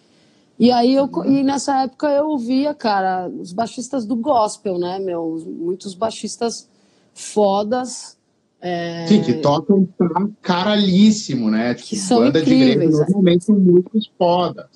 E 0.58 0.70
aí, 0.70 0.92
eu, 0.92 1.08
e 1.24 1.42
nessa 1.42 1.84
época 1.84 2.08
eu 2.08 2.28
ouvia, 2.28 2.74
cara, 2.74 3.28
os 3.28 3.52
baixistas 3.52 4.04
do 4.04 4.16
gospel, 4.16 4.78
né, 4.78 4.98
meu? 4.98 5.42
Muitos 5.46 5.94
baixistas 5.94 6.68
fodas. 7.14 8.17
É... 8.60 9.06
Sim, 9.06 9.22
que 9.22 9.34
tocam 9.34 9.88
pra 9.96 10.28
caralhíssimo, 10.42 11.50
né? 11.50 11.74
Tipo, 11.74 11.88
que 11.88 11.96
são 11.96 12.18
banda 12.18 12.40
incríveis, 12.40 12.66
de 12.66 12.72
igreja 12.72 12.98
normalmente 12.98 13.44
são 13.44 13.54
músicos 13.54 14.10
fodas. 14.18 14.66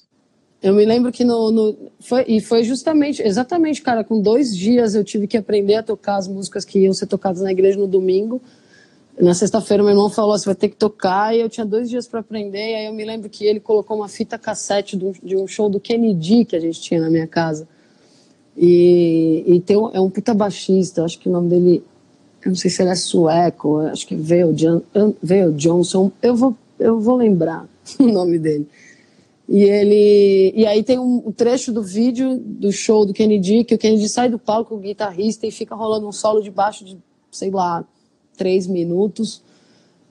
Eu 0.63 0.75
me 0.75 0.85
lembro 0.85 1.11
que 1.11 1.25
no, 1.25 1.51
no, 1.51 1.77
foi, 1.99 2.25
e 2.29 2.41
foi 2.41 2.63
justamente, 2.63 3.21
exatamente, 3.21 3.83
cara, 3.83 4.05
com 4.05 4.23
dois 4.23 4.57
dias 4.57 4.95
eu 4.95 5.03
tive 5.03 5.27
que 5.27 5.37
aprender 5.37 5.75
a 5.75 5.83
tocar 5.83 6.17
as 6.17 6.29
músicas 6.29 6.65
que 6.65 6.79
iam 6.79 6.93
ser 6.93 7.07
tocadas 7.07 7.43
na 7.43 7.51
igreja 7.51 7.77
no 7.77 7.89
domingo. 7.89 8.41
Na 9.19 9.35
sexta-feira, 9.35 9.83
meu 9.83 9.91
irmão 9.91 10.09
falou: 10.09 10.39
você 10.39 10.47
vai 10.47 10.55
ter 10.55 10.69
que 10.69 10.77
tocar, 10.77 11.35
e 11.37 11.41
eu 11.41 11.49
tinha 11.49 11.67
dois 11.67 11.91
dias 11.91 12.07
para 12.07 12.21
aprender. 12.21 12.71
E 12.71 12.75
aí 12.77 12.87
eu 12.87 12.95
me 12.95 13.05
lembro 13.05 13.29
que 13.29 13.45
ele 13.45 13.59
colocou 13.59 13.97
uma 13.97 14.09
fita 14.09 14.39
cassete 14.39 14.97
de 14.97 15.05
um, 15.05 15.13
de 15.23 15.37
um 15.37 15.49
show 15.49 15.69
do 15.69 15.81
Kennedy 15.81 16.45
que 16.45 16.55
a 16.55 16.61
gente 16.61 16.81
tinha 16.81 17.01
na 17.01 17.11
minha 17.11 17.27
casa. 17.27 17.67
E, 18.57 19.43
e 19.47 19.61
tem 19.61 19.77
um, 19.77 19.91
é 19.93 20.01
um 20.01 20.09
puta 20.09 20.33
baixista, 20.33 21.05
acho 21.05 21.19
que 21.19 21.29
o 21.29 21.33
nome 21.33 21.49
dele, 21.49 21.85
eu 22.49 22.51
não 22.51 22.57
sei 22.57 22.71
se 22.71 22.83
ele 22.83 22.91
é 22.91 22.95
sueco, 22.95 23.79
acho 23.79 24.07
que 24.07 24.15
veio 24.15 24.55
Veio 25.23 25.53
Johnson, 25.53 26.11
eu 26.23 26.35
vou, 26.35 26.57
eu 26.79 27.01
vou 27.01 27.17
lembrar 27.17 27.67
o 27.99 28.07
nome 28.07 28.39
dele. 28.39 28.67
E 29.49 29.65
ele 29.65 30.53
e 30.55 30.67
aí 30.67 30.83
tem 30.83 30.99
um, 30.99 31.33
trecho 31.33 31.73
do 31.73 31.83
vídeo 31.83 32.39
do 32.39 32.73
show 32.73 33.05
do 33.05 33.13
Kennedy 33.13 33.65
que 33.65 33.75
o 33.75 33.79
Kennedy 33.79 34.09
sai 34.09 34.29
do 34.29 34.39
palco 34.39 34.75
o 34.75 34.79
guitarrista 34.79 35.47
e 35.47 35.51
fica 35.51 35.75
rolando 35.75 36.07
um 36.07 36.13
solo 36.13 36.41
de 36.41 36.51
baixo 36.51 36.85
de 36.85 36.97
sei 37.31 37.51
lá 37.51 37.85
três 38.37 38.67
minutos 38.67 39.43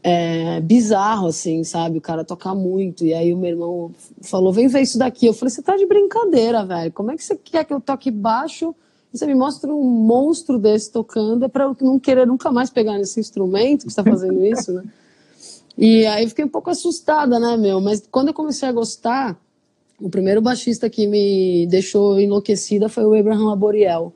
é, 0.03 0.59
bizarro, 0.61 1.27
assim, 1.27 1.63
sabe? 1.63 1.97
O 1.97 2.01
cara 2.01 2.23
toca 2.23 2.53
muito. 2.55 3.05
E 3.05 3.13
aí 3.13 3.33
o 3.33 3.37
meu 3.37 3.51
irmão 3.51 3.91
falou: 4.21 4.51
vem 4.51 4.67
ver 4.67 4.81
isso 4.81 4.97
daqui. 4.97 5.25
Eu 5.25 5.33
falei: 5.33 5.51
você 5.53 5.61
tá 5.61 5.75
de 5.75 5.85
brincadeira, 5.85 6.65
velho. 6.65 6.91
Como 6.91 7.11
é 7.11 7.15
que 7.15 7.23
você 7.23 7.35
quer 7.35 7.63
que 7.65 7.73
eu 7.73 7.79
toque 7.79 8.09
baixo? 8.09 8.75
Você 9.11 9.25
me 9.25 9.35
mostra 9.35 9.73
um 9.73 9.83
monstro 9.83 10.57
desse 10.57 10.91
tocando, 10.91 11.45
é 11.45 11.47
pra 11.47 11.65
eu 11.65 11.75
não 11.81 11.99
querer 11.99 12.25
nunca 12.25 12.51
mais 12.51 12.69
pegar 12.69 12.97
nesse 12.97 13.19
instrumento 13.19 13.85
que 13.85 13.91
você 13.91 14.01
tá 14.01 14.09
fazendo 14.09 14.43
isso, 14.45 14.71
né? 14.71 14.83
E 15.77 16.05
aí 16.05 16.23
eu 16.23 16.29
fiquei 16.29 16.45
um 16.45 16.49
pouco 16.49 16.69
assustada, 16.69 17.39
né, 17.39 17.57
meu? 17.57 17.81
Mas 17.81 18.03
quando 18.09 18.29
eu 18.29 18.33
comecei 18.33 18.67
a 18.67 18.71
gostar, 18.71 19.39
o 19.99 20.09
primeiro 20.09 20.41
baixista 20.41 20.89
que 20.89 21.07
me 21.07 21.67
deixou 21.67 22.19
enlouquecida 22.19 22.87
foi 22.87 23.05
o 23.05 23.13
Abraham 23.13 23.49
Laboriel 23.49 24.13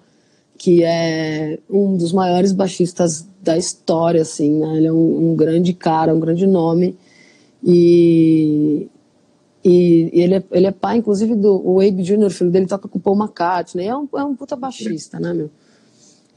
que 0.58 0.84
é 0.84 1.60
um 1.70 1.98
dos 1.98 2.12
maiores 2.14 2.52
baixistas 2.52 3.28
da 3.42 3.58
história, 3.58 4.22
assim, 4.22 4.52
né? 4.60 4.78
Ele 4.78 4.88
é 4.88 4.92
um, 4.92 5.32
um 5.32 5.36
grande 5.36 5.74
cara, 5.74 6.16
um 6.16 6.20
grande 6.20 6.48
nome. 6.48 6.98
E, 7.64 8.88
e, 9.66 10.12
e, 10.14 10.22
ele, 10.22 10.36
é, 10.36 10.44
ele 10.52 10.68
é 10.68 10.72
pai, 10.72 10.98
inclusive, 10.98 11.34
do 11.34 11.60
o 11.68 11.82
Abe 11.82 12.04
Jr., 12.04 12.30
filho 12.30 12.52
dele, 12.52 12.68
toca 12.68 12.88
com 12.88 13.00
o 13.00 13.02
Paul 13.02 13.18
McCartney. 13.18 13.88
É 13.88 13.98
um, 13.98 14.08
é 14.16 14.24
um 14.24 14.36
puta 14.36 14.56
baixista, 14.56 15.20
né, 15.20 15.34
meu? 15.34 15.50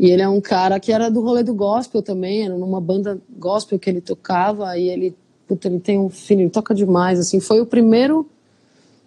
E 0.00 0.10
ele 0.10 0.22
é 0.22 0.28
um 0.28 0.40
cara 0.40 0.80
que 0.80 0.90
era 0.90 1.10
do 1.10 1.20
rolê 1.20 1.42
do 1.42 1.52
gospel 1.52 2.02
também, 2.02 2.46
era 2.46 2.56
numa 2.56 2.80
banda 2.80 3.20
gospel 3.36 3.78
que 3.78 3.90
ele 3.90 4.00
tocava, 4.00 4.78
e 4.78 4.88
ele, 4.88 5.14
puta, 5.46 5.68
ele 5.68 5.78
tem 5.78 5.98
um 5.98 6.08
filho, 6.08 6.40
ele 6.40 6.50
toca 6.50 6.74
demais, 6.74 7.20
assim. 7.20 7.38
Foi 7.38 7.60
o 7.60 7.66
primeiro 7.66 8.26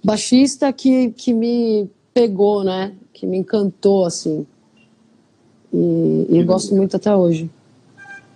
baixista 0.03 0.71
que, 0.71 1.09
que 1.11 1.33
me 1.33 1.89
pegou, 2.13 2.63
né? 2.63 2.93
Que 3.11 3.25
me 3.25 3.39
encantou, 3.39 4.05
assim. 4.05 4.45
E, 5.73 6.27
e 6.29 6.43
gosto 6.43 6.75
muito 6.75 6.95
até 6.95 7.15
hoje. 7.15 7.49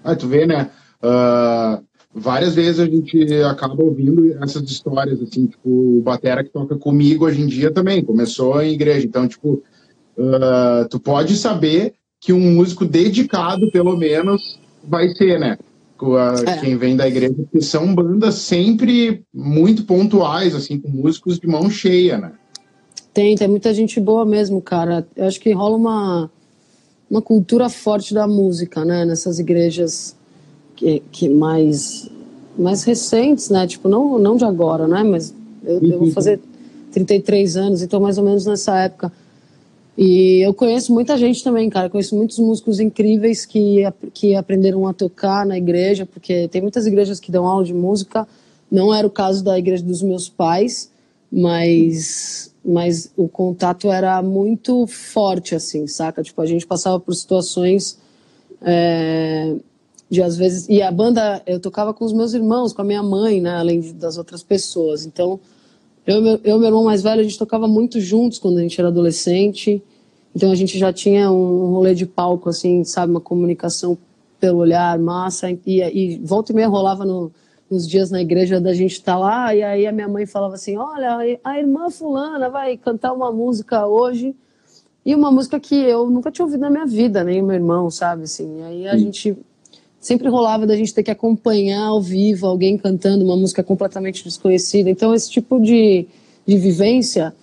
Ah, 0.04 0.16
tu 0.16 0.28
vê, 0.28 0.48
né? 0.48 0.72
Uh, 1.04 1.84
várias 2.16 2.56
vezes 2.56 2.80
a 2.80 2.86
gente 2.86 3.34
acaba 3.44 3.84
ouvindo 3.84 4.42
essas 4.42 4.64
histórias, 4.64 5.22
assim, 5.22 5.48
tipo, 5.48 5.70
o 5.70 6.02
Batera 6.02 6.44
que 6.44 6.50
toca 6.50 6.78
comigo 6.78 7.26
hoje 7.26 7.42
em 7.42 7.46
dia 7.46 7.70
também, 7.70 8.04
começou 8.04 8.62
em 8.62 8.74
igreja. 8.74 9.06
Então, 9.06 9.28
tipo, 9.28 9.62
uh, 10.18 10.88
tu 10.90 10.98
pode 10.98 11.36
saber 11.36 11.94
que 12.22 12.32
um 12.32 12.40
músico 12.40 12.86
dedicado, 12.86 13.70
pelo 13.70 13.98
menos, 13.98 14.58
vai 14.82 15.10
ser, 15.10 15.40
né? 15.40 15.58
É. 16.46 16.58
Quem 16.58 16.78
vem 16.78 16.96
da 16.96 17.08
igreja, 17.08 17.36
que 17.52 17.62
são 17.62 17.94
bandas 17.94 18.36
sempre 18.36 19.24
muito 19.34 19.86
pontuais, 19.86 20.54
assim, 20.54 20.80
com 20.80 20.90
músicos 20.90 21.40
de 21.40 21.48
mão 21.48 21.70
cheia, 21.70 22.18
né? 22.18 22.32
Tem, 23.14 23.36
tem 23.36 23.48
muita 23.48 23.74
gente 23.74 24.00
boa 24.00 24.26
mesmo, 24.26 24.62
cara. 24.62 25.08
Eu 25.16 25.26
acho 25.26 25.40
que 25.40 25.52
rola 25.54 25.78
uma 25.78 26.32
uma 27.10 27.22
cultura 27.22 27.70
forte 27.70 28.14
da 28.14 28.28
música, 28.28 28.84
né? 28.84 29.06
Nessas 29.06 29.40
igrejas 29.40 30.15
que, 30.76 31.02
que 31.12 31.30
mais 31.30 32.10
mais 32.58 32.84
recentes, 32.84 33.50
né? 33.50 33.68
Tipo, 33.68 33.90
não, 33.90 34.18
não 34.18 34.38
de 34.38 34.46
agora, 34.46 34.88
né? 34.88 35.04
Mas 35.04 35.34
eu, 35.64 35.82
eu 35.82 36.00
vou 36.00 36.12
fazer 36.12 36.40
33 36.92 37.58
anos, 37.58 37.82
então 37.82 38.00
mais 38.00 38.18
ou 38.18 38.24
menos 38.24 38.46
nessa 38.46 38.78
época. 38.80 39.12
E 39.98 40.46
eu 40.46 40.54
conheço 40.54 40.94
muita 40.94 41.18
gente 41.18 41.44
também, 41.44 41.70
cara. 41.70 41.90
conheço 41.90 42.16
muitos 42.16 42.38
músicos 42.40 42.80
incríveis 42.80 43.46
que, 43.46 43.84
que 44.14 44.36
aprenderam 44.36 44.88
a 44.88 44.94
tocar 44.94 45.46
na 45.46 45.58
igreja, 45.58 46.06
porque 46.06 46.48
tem 46.50 46.62
muitas 46.62 46.86
igrejas 46.86 47.20
que 47.20 47.32
dão 47.32 47.46
aula 47.46 47.64
de 47.64 47.74
música. 47.74 48.28
Não 48.70 48.94
era 48.94 49.08
o 49.08 49.10
caso 49.10 49.44
da 49.44 49.58
igreja 49.58 49.84
dos 49.84 50.02
meus 50.02 50.28
pais, 50.30 50.92
mas 51.32 52.54
mas 52.68 53.12
o 53.16 53.28
contato 53.28 53.92
era 53.92 54.20
muito 54.24 54.88
forte, 54.88 55.54
assim, 55.54 55.86
saca? 55.86 56.24
Tipo, 56.24 56.42
a 56.42 56.48
gente 56.48 56.66
passava 56.66 57.00
por 57.00 57.14
situações 57.14 58.00
é, 58.60 59.54
de 60.10 60.22
às 60.22 60.38
vezes. 60.38 60.68
E 60.70 60.82
a 60.82 60.92
banda, 60.92 61.42
eu 61.46 61.60
tocava 61.60 61.94
com 61.94 62.06
os 62.06 62.14
meus 62.14 62.34
irmãos, 62.34 62.74
com 62.74 62.82
a 62.82 62.86
minha 62.86 63.04
mãe, 63.04 63.42
né? 63.42 63.56
Além 63.56 63.82
das 63.94 64.18
outras 64.18 64.44
pessoas. 64.44 65.06
Então, 65.06 65.40
eu, 66.06 66.18
e 66.22 66.40
meu 66.44 66.64
irmão 66.64 66.84
mais 66.84 67.02
velho, 67.02 67.22
a 67.22 67.24
gente 67.24 67.38
tocava 67.38 67.68
muito 67.68 68.00
juntos 68.00 68.40
quando 68.40 68.58
a 68.58 68.62
gente 68.62 68.80
era 68.80 68.90
adolescente. 68.90 69.82
Então, 70.36 70.52
a 70.52 70.56
gente 70.56 70.78
já 70.78 70.92
tinha 70.92 71.32
um 71.32 71.72
rolê 71.72 71.96
de 71.96 72.06
palco, 72.06 72.50
assim, 72.50 72.84
sabe? 72.84 73.12
Uma 73.12 73.22
comunicação 73.22 73.98
pelo 74.40 74.60
olhar, 74.60 74.98
massa. 75.00 75.50
E, 75.50 75.82
e 75.82 76.18
volta 76.20 76.52
e 76.52 76.56
meia 76.56 76.68
rolava 76.68 77.06
no 77.06 77.32
nos 77.70 77.88
dias 77.88 78.12
na 78.12 78.22
igreja 78.22 78.62
da 78.62 78.74
gente 78.74 78.94
estar 78.94 79.14
tá 79.14 79.18
lá, 79.18 79.56
e 79.56 79.64
aí 79.64 79.88
a 79.88 79.92
minha 79.92 80.08
mãe 80.08 80.26
falava 80.26 80.56
assim: 80.56 80.78
Olha, 80.78 81.40
a 81.44 81.60
irmã 81.60 81.90
Fulana 81.90 82.50
vai 82.50 82.78
cantar 82.78 83.14
uma 83.14 83.32
música 83.32 83.86
hoje, 83.88 84.36
e 85.06 85.16
uma 85.16 85.32
música 85.32 85.60
que 85.60 85.76
eu 85.76 86.10
nunca 86.10 86.32
tinha 86.32 86.46
ouvido 86.46 86.62
na 86.62 86.70
minha 86.70 86.86
vida, 86.86 87.24
nem 87.24 87.42
o 87.42 87.46
meu 87.46 87.56
irmão, 87.56 87.90
sabe? 87.90 88.24
Assim, 88.24 88.60
e 88.60 88.64
aí 88.64 88.88
a 88.88 88.92
Sim. 88.92 89.00
gente 89.00 89.38
sempre 90.06 90.30
rolava 90.30 90.68
da 90.68 90.76
gente 90.76 90.94
ter 90.94 91.02
que 91.02 91.10
acompanhar 91.10 91.88
ao 91.88 92.00
vivo 92.00 92.46
alguém 92.46 92.78
cantando 92.78 93.26
uma 93.26 93.36
música 93.36 93.64
completamente 93.64 94.24
desconhecida. 94.24 94.88
Então, 94.88 95.16
esse 95.16 95.32
tipo 95.32 95.60
de, 95.60 96.06
de 96.46 96.58
vivência 96.60 97.34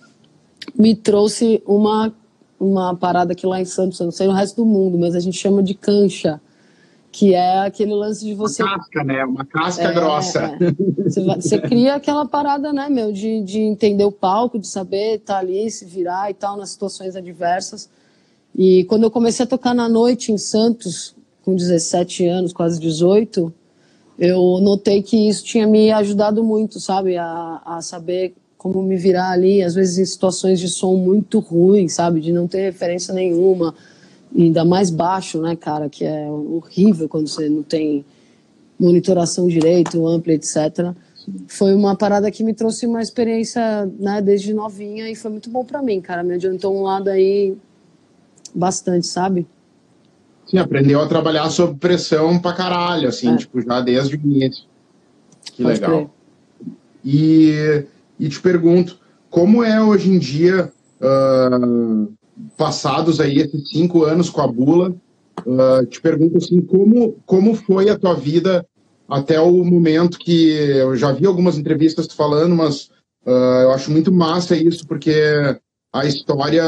me 0.73 0.95
trouxe 0.95 1.61
uma, 1.67 2.13
uma 2.57 2.95
parada 2.95 3.35
que 3.35 3.45
lá 3.45 3.59
em 3.59 3.65
Santos, 3.65 3.99
eu 3.99 4.05
não 4.05 4.11
sei 4.13 4.27
no 4.27 4.33
resto 4.33 4.55
do 4.55 4.65
mundo, 4.65 4.97
mas 4.97 5.13
a 5.13 5.19
gente 5.19 5.37
chama 5.37 5.61
de 5.61 5.73
cancha 5.73 6.39
que 7.11 7.33
é 7.33 7.59
aquele 7.59 7.93
lance 7.93 8.23
de 8.23 8.33
você. 8.33 8.63
Uma 8.63 8.77
casca, 8.77 9.03
né? 9.03 9.25
Uma 9.25 9.45
casca 9.45 9.83
é, 9.83 9.93
grossa. 9.93 10.39
É. 10.39 11.03
Você, 11.03 11.21
você, 11.21 11.59
cria 11.59 11.95
aquela 11.95 12.25
parada, 12.25 12.71
né, 12.71 12.87
meu, 12.89 13.11
de, 13.11 13.41
de 13.41 13.59
entender 13.59 14.05
o 14.05 14.11
palco, 14.11 14.57
de 14.57 14.67
saber 14.67 15.15
estar 15.15 15.33
tá 15.33 15.39
ali, 15.39 15.69
se 15.69 15.83
virar 15.83 16.31
e 16.31 16.33
tal, 16.33 16.55
nas 16.55 16.69
situações 16.69 17.13
adversas. 17.17 17.89
E 18.55 18.85
quando 18.85 19.03
eu 19.03 19.11
comecei 19.11 19.43
a 19.43 19.47
tocar 19.47 19.75
na 19.75 19.89
noite 19.89 20.31
em 20.31 20.37
Santos, 20.37 21.13
com 21.43 21.55
17 21.55 22.25
anos, 22.27 22.53
quase 22.53 22.79
18, 22.79 23.53
eu 24.17 24.59
notei 24.61 25.01
que 25.01 25.27
isso 25.27 25.43
tinha 25.43 25.67
me 25.67 25.91
ajudado 25.91 26.43
muito, 26.43 26.79
sabe, 26.79 27.17
a, 27.17 27.61
a 27.65 27.81
saber 27.81 28.33
como 28.57 28.81
me 28.81 28.95
virar 28.95 29.31
ali, 29.31 29.61
às 29.61 29.75
vezes 29.75 29.97
em 29.97 30.05
situações 30.05 30.59
de 30.59 30.69
som 30.69 30.95
muito 30.95 31.39
ruim, 31.39 31.89
sabe, 31.89 32.21
de 32.21 32.31
não 32.31 32.47
ter 32.47 32.61
referência 32.61 33.13
nenhuma 33.13 33.75
ainda 34.35 34.63
mais 34.65 34.89
baixo, 34.89 35.41
né, 35.41 35.55
cara, 35.55 35.89
que 35.89 36.05
é 36.05 36.29
horrível 36.29 37.07
quando 37.07 37.27
você 37.27 37.49
não 37.49 37.61
tem 37.61 38.05
monitoração 38.79 39.47
direito, 39.47 40.07
ampla, 40.07 40.33
etc. 40.33 40.93
Foi 41.47 41.73
uma 41.73 41.95
parada 41.95 42.31
que 42.31 42.43
me 42.43 42.53
trouxe 42.53 42.85
uma 42.85 43.01
experiência, 43.01 43.85
né, 43.99 44.21
desde 44.21 44.53
novinha 44.53 45.09
e 45.09 45.15
foi 45.15 45.31
muito 45.31 45.49
bom 45.49 45.63
para 45.63 45.81
mim, 45.81 46.01
cara. 46.01 46.23
Me 46.23 46.33
adiantou 46.33 46.75
um 46.75 46.83
lado 46.83 47.09
aí 47.09 47.55
bastante, 48.53 49.07
sabe? 49.07 49.45
Sim, 50.45 50.57
aprendeu 50.57 51.01
a 51.01 51.07
trabalhar 51.07 51.49
sob 51.49 51.79
pressão 51.79 52.39
pra 52.39 52.53
caralho, 52.53 53.07
assim, 53.07 53.33
é. 53.33 53.37
tipo, 53.37 53.61
já 53.61 53.81
desde 53.81 54.15
o 54.15 54.19
início. 54.19 54.65
Que 55.53 55.63
Pode 55.63 55.79
legal. 55.79 56.13
E, 57.03 57.85
e 58.19 58.29
te 58.29 58.39
pergunto, 58.39 58.97
como 59.29 59.63
é 59.63 59.81
hoje 59.81 60.11
em 60.11 60.19
dia 60.19 60.71
uh, 61.01 62.13
passados 62.57 63.19
aí 63.19 63.37
esses 63.37 63.69
cinco 63.69 64.03
anos 64.03 64.29
com 64.29 64.41
a 64.41 64.47
Bula, 64.47 64.95
uh, 65.45 65.85
te 65.87 66.01
pergunto 66.01 66.37
assim, 66.37 66.61
como, 66.61 67.17
como 67.25 67.55
foi 67.55 67.89
a 67.89 67.97
tua 67.97 68.13
vida 68.13 68.65
até 69.07 69.39
o 69.39 69.63
momento 69.63 70.17
que 70.17 70.49
eu 70.51 70.95
já 70.95 71.11
vi 71.11 71.25
algumas 71.25 71.57
entrevistas 71.57 72.07
falando, 72.13 72.55
mas 72.55 72.85
uh, 73.25 73.61
eu 73.63 73.71
acho 73.71 73.91
muito 73.91 74.11
massa 74.11 74.55
isso, 74.55 74.87
porque 74.87 75.13
a 75.91 76.05
história 76.05 76.63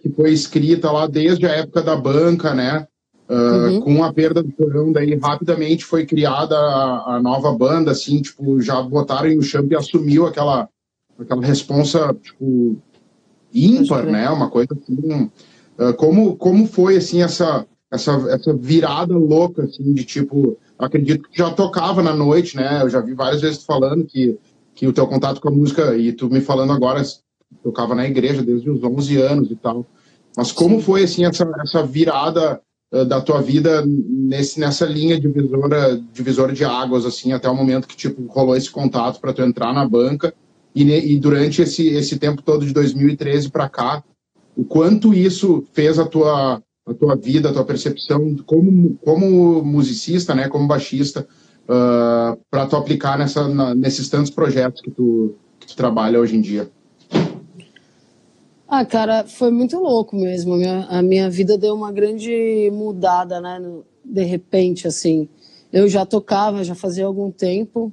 que 0.00 0.10
foi 0.10 0.32
escrita 0.32 0.90
lá 0.90 1.06
desde 1.06 1.46
a 1.46 1.50
época 1.50 1.82
da 1.82 1.96
banca, 1.96 2.54
né? 2.54 2.86
Uh, 3.28 3.34
uhum. 3.34 3.80
Com 3.80 4.04
a 4.04 4.12
perda 4.12 4.42
do 4.42 4.52
Chorão, 4.56 4.92
daí 4.92 5.16
rapidamente 5.16 5.84
foi 5.84 6.06
criada 6.06 6.56
a, 6.56 7.16
a, 7.16 7.20
nova 7.20 7.52
banda, 7.52 7.90
assim, 7.90 8.22
tipo, 8.22 8.60
já 8.60 8.80
botaram 8.80 9.36
o 9.36 9.42
Champ 9.42 9.70
e 9.72 9.76
assumiu 9.76 10.26
aquela, 10.26 10.68
aquela 11.18 11.44
responsa, 11.44 12.14
tipo, 12.22 12.78
ímpar, 13.52 14.06
né? 14.06 14.30
Uma 14.30 14.48
coisa 14.48 14.68
assim. 14.80 15.30
Uh, 15.78 15.92
como, 15.96 16.36
como 16.36 16.66
foi 16.68 16.96
assim 16.96 17.22
essa, 17.22 17.66
essa, 17.90 18.12
essa 18.30 18.54
virada 18.54 19.16
louca 19.16 19.64
assim 19.64 19.92
de 19.92 20.04
tipo, 20.04 20.56
acredito 20.78 21.28
que 21.28 21.38
já 21.38 21.50
tocava 21.50 22.02
na 22.02 22.14
noite, 22.14 22.56
né? 22.56 22.82
Eu 22.82 22.88
já 22.88 23.00
vi 23.00 23.12
várias 23.12 23.42
vezes 23.42 23.64
falando 23.64 24.04
que 24.04 24.38
que 24.76 24.86
o 24.86 24.92
teu 24.92 25.06
contato 25.06 25.40
com 25.40 25.48
a 25.48 25.52
música 25.52 25.96
e 25.96 26.12
tu 26.12 26.28
me 26.28 26.40
falando 26.40 26.72
agora 26.72 27.02
tocava 27.64 27.94
na 27.94 28.06
igreja 28.06 28.42
desde 28.42 28.70
os 28.70 28.84
11 28.84 29.16
anos 29.16 29.50
e 29.50 29.56
tal. 29.56 29.86
Mas 30.36 30.52
como 30.52 30.76
Sim. 30.76 30.82
foi 30.82 31.02
assim 31.02 31.24
essa, 31.24 31.50
essa 31.62 31.82
virada 31.82 32.60
da 33.04 33.20
tua 33.20 33.40
vida 33.42 33.84
nesse, 33.86 34.58
nessa 34.58 34.86
linha 34.86 35.18
divisora, 35.18 36.00
divisora 36.12 36.52
de 36.52 36.64
águas 36.64 37.04
assim 37.04 37.32
até 37.32 37.48
o 37.48 37.54
momento 37.54 37.88
que 37.88 37.96
tipo 37.96 38.24
rolou 38.26 38.56
esse 38.56 38.70
contato 38.70 39.20
para 39.20 39.32
tu 39.32 39.42
entrar 39.42 39.72
na 39.72 39.86
banca 39.86 40.32
e, 40.74 41.14
e, 41.14 41.18
durante 41.18 41.62
esse, 41.62 41.88
esse 41.88 42.18
tempo 42.18 42.42
todo 42.42 42.66
de 42.66 42.72
2013 42.74 43.50
para 43.50 43.66
cá, 43.66 44.04
o 44.54 44.62
quanto 44.62 45.14
isso 45.14 45.64
fez 45.72 45.98
a 45.98 46.04
tua 46.04 46.62
a 46.88 46.94
tua 46.94 47.16
vida, 47.16 47.48
a 47.48 47.52
tua 47.52 47.64
percepção 47.64 48.36
como 48.46 48.96
como 49.02 49.64
musicista, 49.64 50.34
né, 50.34 50.48
como 50.48 50.68
baixista, 50.68 51.26
uh, 51.64 52.38
para 52.48 52.66
tu 52.66 52.76
aplicar 52.76 53.18
nessa 53.18 53.48
na, 53.48 53.74
nesses 53.74 54.08
tantos 54.08 54.30
projetos 54.30 54.80
que 54.82 54.90
tu 54.90 55.34
que 55.58 55.66
tu 55.66 55.76
trabalha 55.76 56.20
hoje 56.20 56.36
em 56.36 56.40
dia. 56.40 56.70
Ah, 58.78 58.84
cara, 58.84 59.24
foi 59.24 59.50
muito 59.50 59.78
louco 59.78 60.14
mesmo. 60.14 60.52
A 60.52 60.56
minha, 60.58 60.86
a 60.90 61.02
minha 61.02 61.30
vida 61.30 61.56
deu 61.56 61.74
uma 61.74 61.90
grande 61.90 62.70
mudada, 62.70 63.40
né? 63.40 63.58
No, 63.58 63.86
de 64.04 64.22
repente, 64.22 64.86
assim. 64.86 65.30
Eu 65.72 65.88
já 65.88 66.04
tocava, 66.04 66.62
já 66.62 66.74
fazia 66.74 67.06
algum 67.06 67.30
tempo. 67.30 67.90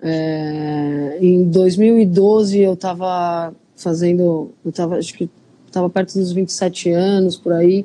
É, 0.00 1.18
em 1.20 1.50
2012 1.50 2.60
eu 2.60 2.74
estava 2.74 3.52
fazendo, 3.74 4.52
eu 4.64 4.70
tava, 4.70 4.98
acho 4.98 5.12
que 5.14 5.28
estava 5.66 5.90
perto 5.90 6.16
dos 6.16 6.30
27 6.30 6.92
anos, 6.92 7.36
por 7.36 7.52
aí, 7.52 7.84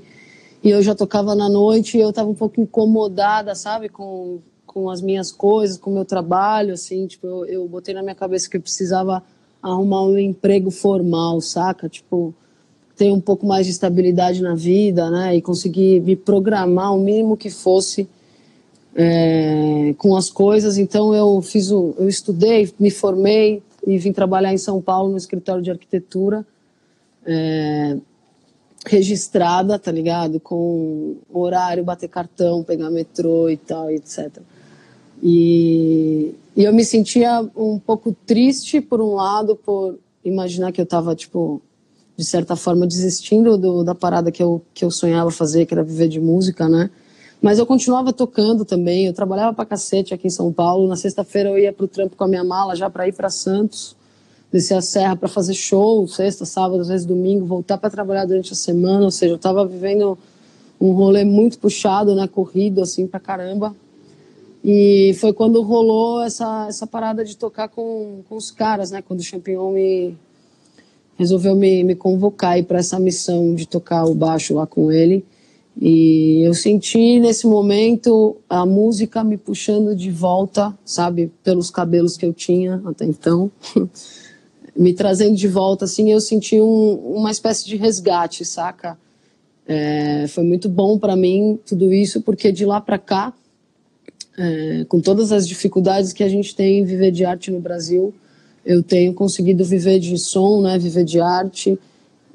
e 0.64 0.70
eu 0.70 0.84
já 0.84 0.94
tocava 0.94 1.34
na 1.34 1.50
noite 1.50 1.98
e 1.98 2.02
eu 2.02 2.12
estava 2.12 2.30
um 2.30 2.36
pouco 2.36 2.62
incomodada, 2.62 3.56
sabe, 3.56 3.90
com, 3.90 4.38
com 4.68 4.88
as 4.88 5.02
minhas 5.02 5.32
coisas, 5.32 5.78
com 5.80 5.90
o 5.90 5.94
meu 5.96 6.06
trabalho, 6.06 6.76
assim, 6.76 7.08
tipo, 7.08 7.26
eu, 7.26 7.46
eu 7.46 7.68
botei 7.68 7.96
na 7.96 8.04
minha 8.04 8.14
cabeça 8.14 8.48
que 8.48 8.58
eu 8.58 8.62
precisava 8.62 9.24
arrumar 9.64 10.04
um 10.04 10.18
emprego 10.18 10.70
formal, 10.70 11.40
saca? 11.40 11.88
Tipo, 11.88 12.34
ter 12.98 13.12
um 13.12 13.22
pouco 13.22 13.46
mais 13.46 13.66
de 13.66 13.72
estabilidade 13.72 14.42
na 14.42 14.54
vida, 14.54 15.10
né? 15.10 15.36
E 15.36 15.42
conseguir 15.42 16.02
me 16.02 16.16
programar 16.16 16.94
o 16.94 17.00
mínimo 17.00 17.38
que 17.38 17.50
fosse 17.50 18.08
é, 18.96 19.96
com 19.98 20.16
as 20.16 20.30
coisas. 20.30 20.78
Então 20.78 21.16
eu 21.16 21.42
fiz 21.42 21.72
um, 21.72 21.94
eu 21.98 22.10
estudei, 22.10 22.72
me 22.78 22.92
formei 22.92 23.64
e 23.88 23.98
vim 23.98 24.12
trabalhar 24.12 24.54
em 24.54 24.58
São 24.58 24.82
Paulo 24.82 25.12
no 25.12 25.18
escritório 25.18 25.64
de 25.64 25.72
arquitetura. 25.72 26.46
É, 27.26 27.98
registrada, 28.86 29.80
tá 29.80 29.92
ligado? 29.92 30.40
Com 30.40 31.16
horário, 31.32 31.84
bater 31.84 32.10
cartão, 32.10 32.64
pegar 32.64 32.90
metrô 32.90 33.50
e 33.50 33.58
tal, 33.58 33.90
etc. 33.90 34.40
E, 35.22 36.36
e 36.56 36.64
eu 36.64 36.74
me 36.74 36.86
sentia 36.86 37.42
um 37.56 37.80
pouco 37.80 38.16
triste, 38.26 38.80
por 38.80 39.02
um 39.02 39.16
lado, 39.16 39.56
por 39.56 39.98
imaginar 40.24 40.72
que 40.72 40.80
eu 40.80 40.84
estava, 40.84 41.16
tipo, 41.16 41.62
de 42.16 42.24
certa 42.24 42.56
forma, 42.56 42.86
desistindo 42.86 43.58
do, 43.58 43.84
da 43.84 43.96
parada 43.96 44.32
que 44.32 44.42
eu, 44.42 44.62
que 44.74 44.86
eu 44.86 44.92
sonhava 44.92 45.32
fazer, 45.32 45.66
que 45.66 45.74
era 45.74 45.84
viver 45.84 46.08
de 46.08 46.20
música, 46.20 46.70
né? 46.70 46.90
Mas 47.42 47.60
eu 47.60 47.66
continuava 47.66 48.14
tocando 48.14 48.64
também, 48.64 49.08
eu 49.08 49.14
trabalhava 49.14 49.54
pra 49.54 49.66
cacete 49.66 50.14
aqui 50.14 50.28
em 50.28 50.30
São 50.30 50.54
Paulo. 50.54 50.88
Na 50.88 50.96
sexta-feira 50.96 51.50
eu 51.50 51.60
ia 51.60 51.74
pro 51.74 51.88
trampo 51.88 52.16
com 52.16 52.24
a 52.24 52.28
minha 52.28 52.44
mala 52.44 52.76
já 52.76 52.90
para 52.90 53.06
ir 53.08 53.14
para 53.14 53.30
Santos, 53.30 53.98
descer 54.52 54.76
a 54.76 54.82
serra 54.82 55.16
para 55.16 55.28
fazer 55.28 55.54
show, 55.54 56.08
sexta, 56.08 56.46
sábado, 56.46 56.80
às 56.80 56.88
vezes 56.88 57.06
domingo, 57.06 57.46
voltar 57.46 57.78
para 57.78 57.90
trabalhar 57.90 58.26
durante 58.26 58.54
a 58.54 58.56
semana. 58.56 59.04
Ou 59.04 59.12
seja, 59.12 59.34
eu 59.34 59.38
estava 59.38 59.66
vivendo 59.66 60.18
um 60.80 60.92
rolê 60.92 61.26
muito 61.26 61.60
puxado, 61.60 62.16
né? 62.16 62.28
Corrido, 62.28 62.82
assim, 62.82 63.08
pra 63.08 63.20
caramba. 63.20 63.76
E 64.64 65.14
foi 65.16 65.34
quando 65.34 65.62
rolou 65.62 66.22
essa, 66.22 66.68
essa 66.70 66.88
parada 66.88 67.26
de 67.26 67.36
tocar 67.36 67.68
com, 67.68 68.22
com 68.30 68.36
os 68.36 68.50
caras, 68.50 68.92
né? 68.92 69.02
Quando 69.02 69.20
o 69.20 69.24
Champignon 69.24 69.72
me 69.72 70.16
resolveu 71.18 71.56
me, 71.56 71.84
me 71.84 71.96
convocar 71.96 72.62
para 72.64 72.80
essa 72.80 72.98
missão 73.00 73.54
de 73.54 73.68
tocar 73.68 74.06
o 74.06 74.16
baixo 74.16 74.56
lá 74.56 74.66
com 74.66 74.90
ele. 74.90 75.26
E 75.80 76.42
eu 76.46 76.54
senti 76.54 77.20
nesse 77.20 77.46
momento 77.46 78.38
a 78.50 78.66
música 78.66 79.24
me 79.24 79.38
puxando 79.38 79.96
de 79.96 80.10
volta, 80.10 80.74
sabe, 80.86 81.32
pelos 81.44 81.70
cabelos 81.70 82.16
que 82.16 82.26
eu 82.26 82.34
tinha 82.34 82.82
até 82.86 83.06
então, 83.06 83.52
me 84.78 84.94
trazendo 84.94 85.36
de 85.36 85.48
volta, 85.48 85.86
assim, 85.86 86.12
eu 86.12 86.22
senti 86.22 86.62
um, 86.62 86.94
uma 87.16 87.32
espécie 87.32 87.66
de 87.66 87.76
resgate, 87.76 88.46
saca? 88.46 88.98
É, 89.68 90.26
foi 90.28 90.44
muito 90.44 90.70
bom 90.70 90.98
para 90.98 91.16
mim 91.16 91.60
tudo 91.66 91.92
isso, 91.92 92.22
porque 92.22 92.52
de 92.52 92.66
lá 92.66 92.80
para 92.80 92.98
cá 92.98 93.34
é, 94.38 94.86
com 94.86 95.00
todas 95.00 95.32
as 95.32 95.48
dificuldades 95.48 96.14
que 96.14 96.24
a 96.24 96.30
gente 96.30 96.56
tem 96.56 96.80
em 96.80 96.86
viver 96.86 97.12
de 97.12 97.24
arte 97.24 97.52
no 97.52 97.60
Brasil, 97.60 98.14
eu 98.66 98.82
tenho 98.82 99.14
conseguido 99.14 99.64
viver 99.64 100.00
de 100.00 100.18
som, 100.18 100.62
né, 100.62 100.78
viver 100.80 101.04
de 101.04 101.20
arte. 101.20 101.78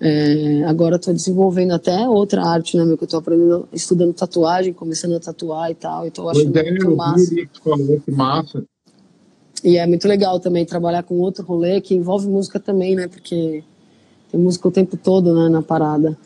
É, 0.00 0.62
agora 0.64 0.96
estou 0.96 1.12
desenvolvendo 1.12 1.72
até 1.72 2.08
outra 2.08 2.44
arte, 2.44 2.76
né, 2.76 2.84
meu, 2.84 2.96
que 2.96 3.04
eu 3.04 3.06
estou 3.06 3.18
aprendendo, 3.18 3.68
estudando 3.72 4.12
tatuagem, 4.12 4.72
começando 4.72 5.16
a 5.16 5.20
tatuar 5.20 5.70
e 5.70 5.74
tal, 5.74 6.04
e 6.04 6.08
estou 6.08 6.28
achando 6.28 6.52
pois 6.52 6.70
muito 6.70 6.96
massa. 6.96 7.34
Que 7.34 8.10
massa. 8.12 8.64
E 9.64 9.76
é 9.76 9.86
muito 9.86 10.06
legal 10.06 10.38
também 10.38 10.64
trabalhar 10.64 11.02
com 11.02 11.18
outro 11.18 11.44
rolê 11.44 11.80
que 11.80 11.94
envolve 11.94 12.28
música 12.28 12.60
também, 12.60 12.94
né, 12.94 13.08
porque 13.08 13.64
tem 14.30 14.40
música 14.40 14.68
o 14.68 14.70
tempo 14.70 14.96
todo, 14.96 15.34
né, 15.34 15.48
na 15.48 15.62
parada. 15.62 16.16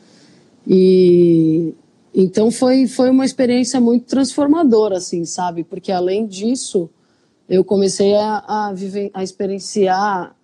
E 0.67 1.75
então 2.14 2.51
foi, 2.51 2.87
foi 2.87 3.11
uma 3.11 3.25
experiência 3.25 3.81
muito 3.81 4.07
transformadora, 4.07 4.98
assim, 4.98 5.25
sabe? 5.25 5.64
Porque 5.64 5.90
além 5.90 6.27
disso, 6.27 6.90
eu 7.48 7.64
comecei 7.64 8.14
a, 8.14 8.44
a 8.46 8.72
viver, 8.72 9.11
a 9.14 9.22
experienciar 9.22 10.37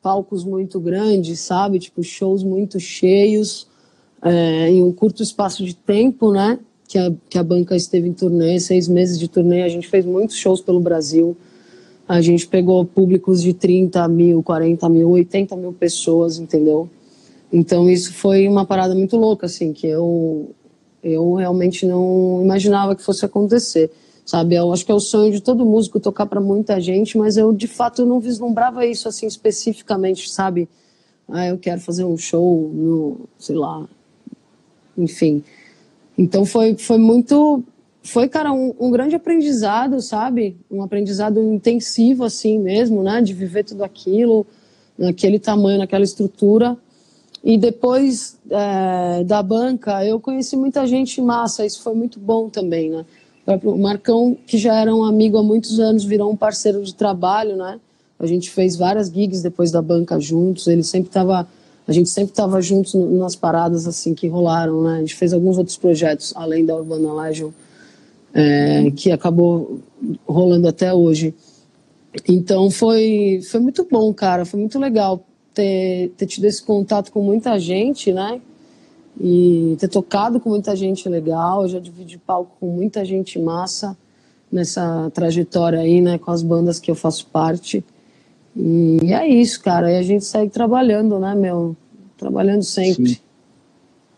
palcos 0.00 0.44
muito 0.44 0.78
grandes, 0.78 1.40
sabe? 1.40 1.78
Tipo, 1.78 2.02
shows 2.02 2.44
muito 2.44 2.78
cheios, 2.78 3.66
é, 4.22 4.70
em 4.70 4.82
um 4.82 4.92
curto 4.92 5.22
espaço 5.22 5.64
de 5.64 5.74
tempo, 5.74 6.30
né? 6.30 6.58
Que 6.86 6.98
a, 6.98 7.12
que 7.28 7.38
a 7.38 7.42
banca 7.42 7.74
esteve 7.74 8.08
em 8.08 8.12
turnê, 8.12 8.60
seis 8.60 8.86
meses 8.86 9.18
de 9.18 9.26
turnê, 9.26 9.62
a 9.62 9.68
gente 9.68 9.88
fez 9.88 10.04
muitos 10.04 10.36
shows 10.36 10.60
pelo 10.60 10.78
Brasil. 10.78 11.36
A 12.06 12.20
gente 12.20 12.46
pegou 12.46 12.84
públicos 12.84 13.42
de 13.42 13.54
30 13.54 14.06
mil, 14.08 14.42
40 14.42 14.88
mil, 14.90 15.10
80 15.10 15.56
mil 15.56 15.72
pessoas, 15.72 16.38
entendeu? 16.38 16.88
Então 17.52 17.88
isso 17.88 18.12
foi 18.12 18.46
uma 18.46 18.66
parada 18.66 18.94
muito 18.94 19.16
louca, 19.16 19.46
assim, 19.46 19.72
que 19.72 19.86
eu 19.86 20.54
eu 21.04 21.34
realmente 21.34 21.84
não 21.86 22.40
imaginava 22.42 22.96
que 22.96 23.02
fosse 23.02 23.24
acontecer, 23.24 23.90
sabe? 24.24 24.54
Eu 24.54 24.72
acho 24.72 24.84
que 24.84 24.90
é 24.90 24.94
o 24.94 25.00
sonho 25.00 25.30
de 25.30 25.40
todo 25.40 25.64
músico 25.64 26.00
tocar 26.00 26.26
para 26.26 26.40
muita 26.40 26.80
gente, 26.80 27.18
mas 27.18 27.36
eu 27.36 27.52
de 27.52 27.68
fato 27.68 28.06
não 28.06 28.18
vislumbrava 28.18 28.86
isso 28.86 29.06
assim 29.06 29.26
especificamente, 29.26 30.30
sabe? 30.30 30.68
Ah, 31.28 31.46
eu 31.46 31.58
quero 31.58 31.80
fazer 31.80 32.04
um 32.04 32.16
show 32.16 32.70
no, 32.72 33.20
sei 33.38 33.56
lá, 33.56 33.86
enfim. 34.96 35.44
Então 36.16 36.44
foi 36.46 36.76
foi 36.76 36.98
muito 36.98 37.62
foi, 38.04 38.28
cara, 38.28 38.52
um, 38.52 38.74
um, 38.78 38.90
grande 38.90 39.16
aprendizado, 39.16 40.00
sabe? 40.02 40.58
Um 40.70 40.82
aprendizado 40.82 41.42
intensivo, 41.42 42.22
assim 42.22 42.58
mesmo, 42.58 43.02
né? 43.02 43.22
De 43.22 43.32
viver 43.32 43.64
tudo 43.64 43.82
aquilo, 43.82 44.46
naquele 44.96 45.38
tamanho, 45.38 45.78
naquela 45.78 46.04
estrutura. 46.04 46.76
E 47.44 47.58
depois 47.58 48.38
é, 48.48 49.22
da 49.24 49.42
banca, 49.42 50.02
eu 50.02 50.18
conheci 50.18 50.56
muita 50.56 50.86
gente 50.86 51.20
massa, 51.20 51.66
isso 51.66 51.82
foi 51.82 51.94
muito 51.94 52.18
bom 52.18 52.48
também, 52.48 52.88
né? 52.88 53.04
O 53.62 53.76
Marcão, 53.76 54.34
que 54.46 54.56
já 54.56 54.80
era 54.80 54.94
um 54.94 55.04
amigo 55.04 55.36
há 55.36 55.42
muitos 55.42 55.78
anos, 55.78 56.02
virou 56.02 56.32
um 56.32 56.36
parceiro 56.36 56.82
de 56.82 56.94
trabalho, 56.94 57.54
né? 57.56 57.78
A 58.18 58.24
gente 58.24 58.48
fez 58.48 58.76
várias 58.76 59.08
gigs 59.08 59.42
depois 59.42 59.70
da 59.70 59.82
banca 59.82 60.18
juntos, 60.18 60.66
ele 60.66 60.82
sempre 60.82 61.08
estava... 61.08 61.46
A 61.86 61.92
gente 61.92 62.08
sempre 62.08 62.30
estava 62.30 62.62
juntos 62.62 62.94
nas 62.94 63.36
paradas 63.36 63.86
assim 63.86 64.14
que 64.14 64.26
rolaram, 64.26 64.82
né? 64.82 64.96
A 64.96 65.00
gente 65.00 65.14
fez 65.14 65.34
alguns 65.34 65.58
outros 65.58 65.76
projetos, 65.76 66.32
além 66.34 66.64
da 66.64 66.74
Urbana 66.74 67.12
Legion, 67.12 67.50
é, 68.32 68.90
que 68.92 69.12
acabou 69.12 69.80
rolando 70.26 70.66
até 70.66 70.94
hoje. 70.94 71.34
Então 72.26 72.70
foi, 72.70 73.42
foi 73.50 73.60
muito 73.60 73.86
bom, 73.90 74.14
cara, 74.14 74.46
foi 74.46 74.58
muito 74.58 74.78
legal 74.78 75.22
ter, 75.54 76.12
ter 76.16 76.26
tido 76.26 76.44
esse 76.44 76.62
contato 76.62 77.12
com 77.12 77.22
muita 77.22 77.58
gente, 77.58 78.12
né? 78.12 78.40
E 79.20 79.76
ter 79.78 79.88
tocado 79.88 80.40
com 80.40 80.50
muita 80.50 80.74
gente 80.74 81.08
legal. 81.08 81.68
Já 81.68 81.78
dividi 81.78 82.18
palco 82.18 82.56
com 82.58 82.66
muita 82.66 83.04
gente 83.04 83.38
massa 83.38 83.96
nessa 84.50 85.10
trajetória 85.14 85.78
aí, 85.78 86.00
né? 86.00 86.18
Com 86.18 86.30
as 86.30 86.42
bandas 86.42 86.80
que 86.80 86.90
eu 86.90 86.94
faço 86.94 87.26
parte. 87.26 87.84
E 88.56 89.12
é 89.12 89.26
isso, 89.28 89.62
cara. 89.62 89.90
E 89.90 89.96
a 89.96 90.02
gente 90.02 90.24
segue 90.24 90.50
trabalhando, 90.50 91.18
né, 91.18 91.34
meu? 91.34 91.76
Trabalhando 92.18 92.62
sempre. 92.62 93.10
Sim. 93.10 93.18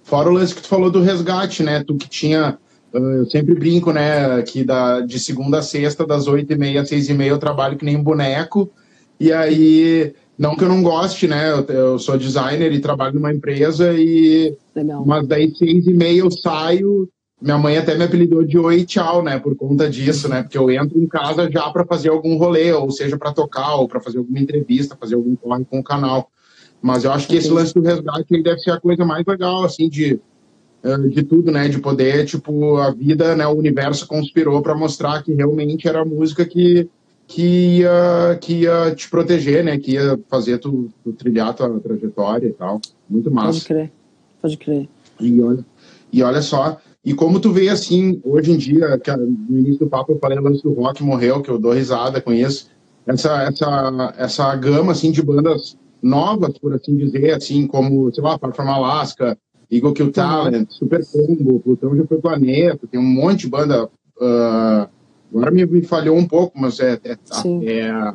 Fora 0.03 0.31
o 0.31 0.33
lance 0.33 0.55
que 0.55 0.62
tu 0.62 0.68
falou 0.68 0.90
do 0.90 1.03
resgate, 1.03 1.62
né? 1.62 1.83
Tu 1.85 1.94
que 1.96 2.09
tinha. 2.09 2.59
Eu 2.92 3.27
sempre 3.27 3.55
brinco, 3.55 3.92
né? 3.92 4.40
Que 4.42 4.64
da, 4.64 5.01
de 5.01 5.18
segunda 5.18 5.59
a 5.59 5.62
sexta, 5.62 6.07
das 6.07 6.27
oito 6.27 6.53
e 6.53 6.57
meia 6.57 6.83
às 6.83 6.88
seis 6.88 7.09
e 7.09 7.14
meia, 7.14 7.31
eu 7.31 7.38
trabalho 7.38 7.77
que 7.77 7.85
nem 7.85 7.96
um 7.96 8.03
boneco. 8.03 8.70
E 9.18 9.33
aí 9.33 10.14
não 10.38 10.55
que 10.55 10.64
eu 10.64 10.68
não 10.68 10.83
goste, 10.83 11.27
né? 11.27 11.51
Eu, 11.51 11.64
eu 11.64 11.99
sou 11.99 12.18
designer 12.18 12.72
e 12.72 12.81
trabalho 12.81 13.14
numa 13.14 13.33
empresa 13.33 13.92
e. 13.94 14.55
Legal. 14.75 15.05
Mas 15.07 15.27
daí 15.27 15.55
seis 15.55 15.87
e 15.87 15.94
meia 15.94 16.20
eu 16.20 16.31
saio. 16.31 17.09
Minha 17.40 17.59
mãe 17.59 17.77
até 17.77 17.94
me 17.94 18.05
apelidou 18.05 18.42
de 18.42 18.59
oi 18.59 18.85
tchau, 18.85 19.22
né? 19.22 19.38
Por 19.38 19.55
conta 19.57 19.88
disso, 19.88 20.29
né? 20.29 20.42
Porque 20.42 20.57
eu 20.57 20.70
entro 20.70 20.99
em 20.99 21.07
casa 21.07 21.51
já 21.51 21.68
para 21.70 21.85
fazer 21.85 22.09
algum 22.09 22.37
rolê, 22.38 22.72
ou 22.72 22.90
seja, 22.90 23.18
para 23.18 23.33
tocar, 23.33 23.77
ou 23.77 23.87
para 23.87 24.01
fazer 24.01 24.18
alguma 24.18 24.38
entrevista, 24.38 24.96
fazer 24.99 25.16
algum 25.16 25.37
corre 25.37 25.64
com 25.64 25.79
o 25.79 25.85
canal. 25.85 26.31
Mas 26.81 27.05
eu 27.05 27.12
acho 27.12 27.29
que 27.29 27.37
esse 27.37 27.51
lance 27.51 27.75
do 27.75 27.83
resgate 27.83 28.27
ele 28.31 28.42
deve 28.42 28.61
ser 28.61 28.70
a 28.70 28.81
coisa 28.81 29.05
mais 29.05 29.25
legal, 29.27 29.64
assim, 29.64 29.88
de, 29.88 30.18
eh, 30.83 30.99
de 31.09 31.22
tudo, 31.22 31.51
né? 31.51 31.68
De 31.68 31.79
poder, 31.79 32.25
tipo, 32.25 32.77
a 32.77 32.90
vida, 32.90 33.37
né? 33.37 33.46
O 33.46 33.57
universo 33.57 34.07
conspirou 34.07 34.62
para 34.62 34.75
mostrar 34.75 35.22
que 35.22 35.35
realmente 35.35 35.87
era 35.87 36.01
a 36.01 36.07
música 36.07 36.44
que, 36.44 36.88
que, 37.26 37.78
ia, 37.78 38.38
que 38.40 38.60
ia 38.62 38.94
te 38.94 39.08
proteger, 39.10 39.64
né? 39.64 39.78
Que 39.78 39.92
ia 39.92 40.18
fazer 40.28 40.58
tu, 40.58 40.88
tu 41.02 41.12
trilhar 41.12 41.54
tua 41.54 41.80
trajetória 41.80 42.46
e 42.48 42.52
tal. 42.52 42.80
Muito 43.08 43.30
massa. 43.30 43.52
Pode 43.52 43.64
crer, 43.64 43.92
pode 44.40 44.56
crer. 44.56 44.88
E 45.20 45.40
olha, 45.40 45.64
e 46.12 46.22
olha 46.22 46.42
só, 46.42 46.78
e 47.04 47.14
como 47.14 47.40
tu 47.40 47.52
vê 47.52 47.68
assim, 47.68 48.20
hoje 48.24 48.52
em 48.52 48.56
dia, 48.56 48.98
que 48.98 49.14
no 49.16 49.58
início 49.58 49.80
do 49.80 49.86
papo 49.86 50.12
eu 50.12 50.18
falei 50.18 50.38
lance 50.38 50.62
do 50.62 50.72
rock 50.72 51.02
morreu, 51.02 51.40
que 51.40 51.50
eu 51.50 51.58
dou 51.58 51.72
risada 51.72 52.20
com 52.20 52.32
isso, 52.32 52.68
essa, 53.06 53.42
essa, 53.44 54.14
essa 54.18 54.56
gama 54.56 54.92
assim, 54.92 55.12
de 55.12 55.22
bandas 55.22 55.76
novas, 56.02 56.58
por 56.58 56.74
assim 56.74 56.96
dizer, 56.96 57.32
assim 57.32 57.66
como, 57.66 58.12
sei 58.12 58.22
lá, 58.22 58.38
Far 58.38 58.54
From 58.54 58.68
Alaska, 58.68 59.38
Eagle 59.70 59.92
Kill 59.92 60.12
Talent. 60.12 60.70
Super 60.70 61.04
Combo, 61.06 61.60
Plutão 61.60 61.96
já 61.96 62.04
foi 62.06 62.18
planeta, 62.18 62.86
tem 62.86 63.00
um 63.00 63.04
monte 63.04 63.40
de 63.40 63.48
banda. 63.48 63.88
Uh, 64.18 64.95
agora 65.30 65.50
me, 65.50 65.66
me, 65.66 65.82
falhou 65.82 66.16
um 66.16 66.26
pouco, 66.26 66.58
mas 66.58 66.80
é, 66.80 66.98
é, 67.04 67.16
é 67.64 67.90
a, 67.90 68.14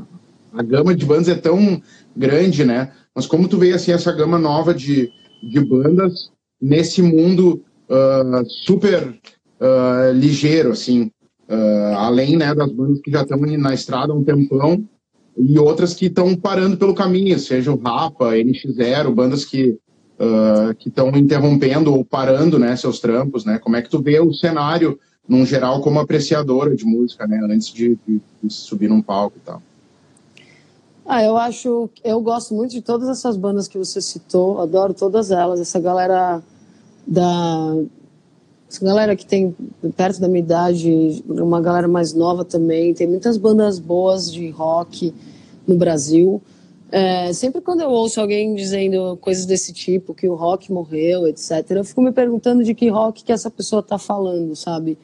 a, 0.53 0.63
gama 0.63 0.95
de 0.95 1.05
bandas 1.05 1.29
é 1.29 1.35
tão 1.35 1.81
grande, 2.15 2.63
né? 2.65 2.91
Mas 3.15 3.25
como 3.25 3.47
tu 3.47 3.57
vê 3.57 3.73
assim 3.73 3.91
essa 3.91 4.11
gama 4.11 4.37
nova 4.37 4.73
de, 4.73 5.09
de 5.43 5.59
bandas 5.59 6.31
nesse 6.61 7.01
mundo 7.01 7.63
uh, 7.89 8.45
super 8.47 9.09
uh, 9.59 10.13
ligeiro, 10.13 10.71
assim, 10.71 11.11
uh, 11.49 11.95
além 11.97 12.37
né, 12.37 12.53
das 12.53 12.71
bandas 12.71 13.01
que 13.01 13.11
já 13.11 13.23
estão 13.23 13.37
na 13.39 13.73
estrada 13.73 14.13
há 14.13 14.15
um 14.15 14.23
tempão 14.23 14.87
e 15.37 15.57
outras 15.57 15.93
que 15.93 16.05
estão 16.05 16.35
parando 16.35 16.77
pelo 16.77 16.93
caminho, 16.93 17.39
seja 17.39 17.71
o 17.71 17.81
Rapa, 17.81 18.33
NX0, 18.35 19.13
bandas 19.13 19.45
que 19.45 19.77
que 20.77 20.89
estão 20.89 21.09
interrompendo 21.17 21.91
ou 21.91 22.05
parando 22.05 22.59
né, 22.59 22.75
seus 22.75 22.99
trampos, 22.99 23.43
né? 23.43 23.57
Como 23.57 23.75
é 23.75 23.81
que 23.81 23.89
tu 23.89 23.99
vê 23.99 24.19
o 24.19 24.31
cenário, 24.31 24.99
num 25.27 25.45
geral, 25.45 25.81
como 25.81 25.99
apreciadora 25.99 26.75
de 26.75 26.85
música, 26.85 27.25
né? 27.27 27.39
Antes 27.43 27.67
de, 27.67 27.97
de, 28.07 28.21
de 28.43 28.53
subir 28.53 28.89
num 28.89 29.01
palco 29.01 29.37
e 29.37 29.45
tal. 29.45 29.61
Ah, 31.05 31.23
eu 31.23 31.35
acho, 31.35 31.89
eu 32.03 32.21
gosto 32.21 32.53
muito 32.53 32.71
de 32.71 32.81
todas 32.81 33.09
essas 33.09 33.35
bandas 33.35 33.67
que 33.67 33.77
você 33.77 34.01
citou, 34.01 34.61
adoro 34.61 34.93
todas 34.93 35.31
elas. 35.31 35.59
Essa 35.59 35.79
galera 35.79 36.41
da 37.05 37.75
essa 38.69 38.85
galera 38.85 39.17
que 39.17 39.25
tem 39.25 39.53
perto 39.97 40.21
da 40.21 40.29
minha 40.29 40.39
idade, 40.39 41.21
uma 41.27 41.59
galera 41.59 41.89
mais 41.89 42.13
nova 42.13 42.45
também, 42.45 42.93
tem 42.93 43.05
muitas 43.05 43.35
bandas 43.35 43.77
boas 43.77 44.31
de 44.31 44.49
rock 44.49 45.13
no 45.67 45.75
Brasil. 45.75 46.41
É, 46.89 47.33
sempre 47.33 47.59
quando 47.59 47.81
eu 47.81 47.89
ouço 47.89 48.21
alguém 48.21 48.55
dizendo 48.55 49.17
coisas 49.19 49.45
desse 49.45 49.73
tipo, 49.73 50.13
que 50.13 50.27
o 50.27 50.35
rock 50.35 50.71
morreu, 50.71 51.27
etc., 51.27 51.65
eu 51.71 51.83
fico 51.83 52.01
me 52.01 52.13
perguntando 52.13 52.63
de 52.63 52.73
que 52.73 52.87
rock 52.87 53.25
que 53.25 53.31
essa 53.33 53.49
pessoa 53.49 53.81
está 53.81 53.97
falando, 53.97 54.55
sabe? 54.55 54.97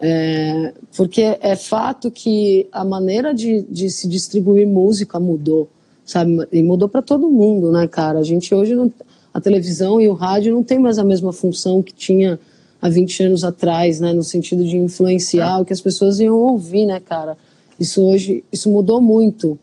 É, 0.00 0.74
porque 0.96 1.22
é 1.40 1.56
fato 1.56 2.10
que 2.10 2.68
a 2.72 2.84
maneira 2.84 3.32
de, 3.32 3.62
de 3.62 3.88
se 3.88 4.08
distribuir 4.08 4.66
música 4.66 5.20
mudou, 5.20 5.68
sabe? 6.04 6.46
E 6.52 6.62
mudou 6.62 6.88
para 6.88 7.00
todo 7.00 7.30
mundo, 7.30 7.70
né, 7.70 7.86
cara? 7.86 8.18
A 8.18 8.24
gente 8.24 8.54
hoje 8.54 8.74
não 8.74 8.92
a 9.34 9.40
televisão 9.40 10.00
e 10.00 10.06
o 10.06 10.12
rádio 10.12 10.54
não 10.54 10.62
tem 10.62 10.78
mais 10.78 10.96
a 10.96 11.04
mesma 11.04 11.32
função 11.32 11.82
que 11.82 11.92
tinha 11.92 12.38
há 12.80 12.88
20 12.88 13.24
anos 13.24 13.42
atrás, 13.42 13.98
né, 13.98 14.12
no 14.12 14.22
sentido 14.22 14.62
de 14.64 14.76
influenciar 14.76 15.58
é. 15.58 15.62
o 15.62 15.64
que 15.64 15.72
as 15.72 15.80
pessoas 15.80 16.20
iam 16.20 16.36
ouvir, 16.36 16.86
né, 16.86 17.00
cara? 17.00 17.36
Isso 17.80 18.00
hoje, 18.00 18.44
isso 18.52 18.70
mudou 18.70 19.00
muito. 19.00 19.58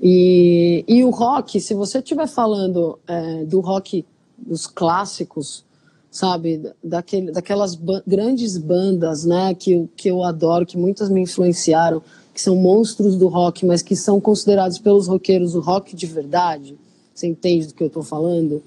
E, 0.00 0.84
e 0.86 1.02
o 1.02 1.10
rock, 1.10 1.60
se 1.60 1.74
você 1.74 1.98
estiver 1.98 2.28
falando 2.28 2.98
é, 3.08 3.44
do 3.44 3.58
rock 3.58 4.04
dos 4.38 4.68
clássicos, 4.68 5.64
sabe, 6.12 6.62
daquele, 6.84 7.32
daquelas 7.32 7.74
ba 7.74 8.02
grandes 8.06 8.58
bandas, 8.58 9.24
né, 9.24 9.54
que, 9.54 9.88
que 9.96 10.08
eu 10.08 10.22
adoro, 10.22 10.66
que 10.66 10.76
muitas 10.76 11.08
me 11.08 11.22
influenciaram, 11.22 12.02
que 12.34 12.40
são 12.40 12.54
monstros 12.54 13.16
do 13.16 13.28
rock, 13.28 13.64
mas 13.64 13.80
que 13.80 13.96
são 13.96 14.20
considerados 14.20 14.78
pelos 14.78 15.08
roqueiros 15.08 15.54
o 15.54 15.60
rock 15.60 15.96
de 15.96 16.06
verdade. 16.06 16.76
Você 17.14 17.26
entende 17.26 17.68
do 17.68 17.74
que 17.74 17.82
eu 17.82 17.86
estou 17.86 18.02
falando? 18.02 18.62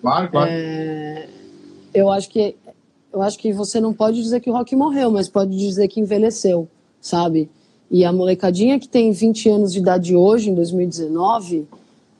Claro, 0.00 0.28
claro. 0.28 0.50
É, 0.50 1.28
eu 1.94 2.10
acho 2.10 2.28
que 2.28 2.56
eu 3.12 3.22
acho 3.22 3.38
que 3.38 3.52
você 3.52 3.80
não 3.80 3.94
pode 3.94 4.20
dizer 4.20 4.40
que 4.40 4.50
o 4.50 4.52
rock 4.52 4.76
morreu, 4.76 5.10
mas 5.10 5.28
pode 5.28 5.56
dizer 5.56 5.88
que 5.88 6.00
envelheceu, 6.00 6.68
sabe? 7.00 7.48
E 7.90 8.04
a 8.04 8.12
molecadinha 8.12 8.78
que 8.78 8.88
tem 8.88 9.12
20 9.12 9.48
anos 9.48 9.72
de 9.72 9.78
idade 9.78 10.14
hoje, 10.14 10.50
em 10.50 10.54
2019, 10.54 11.66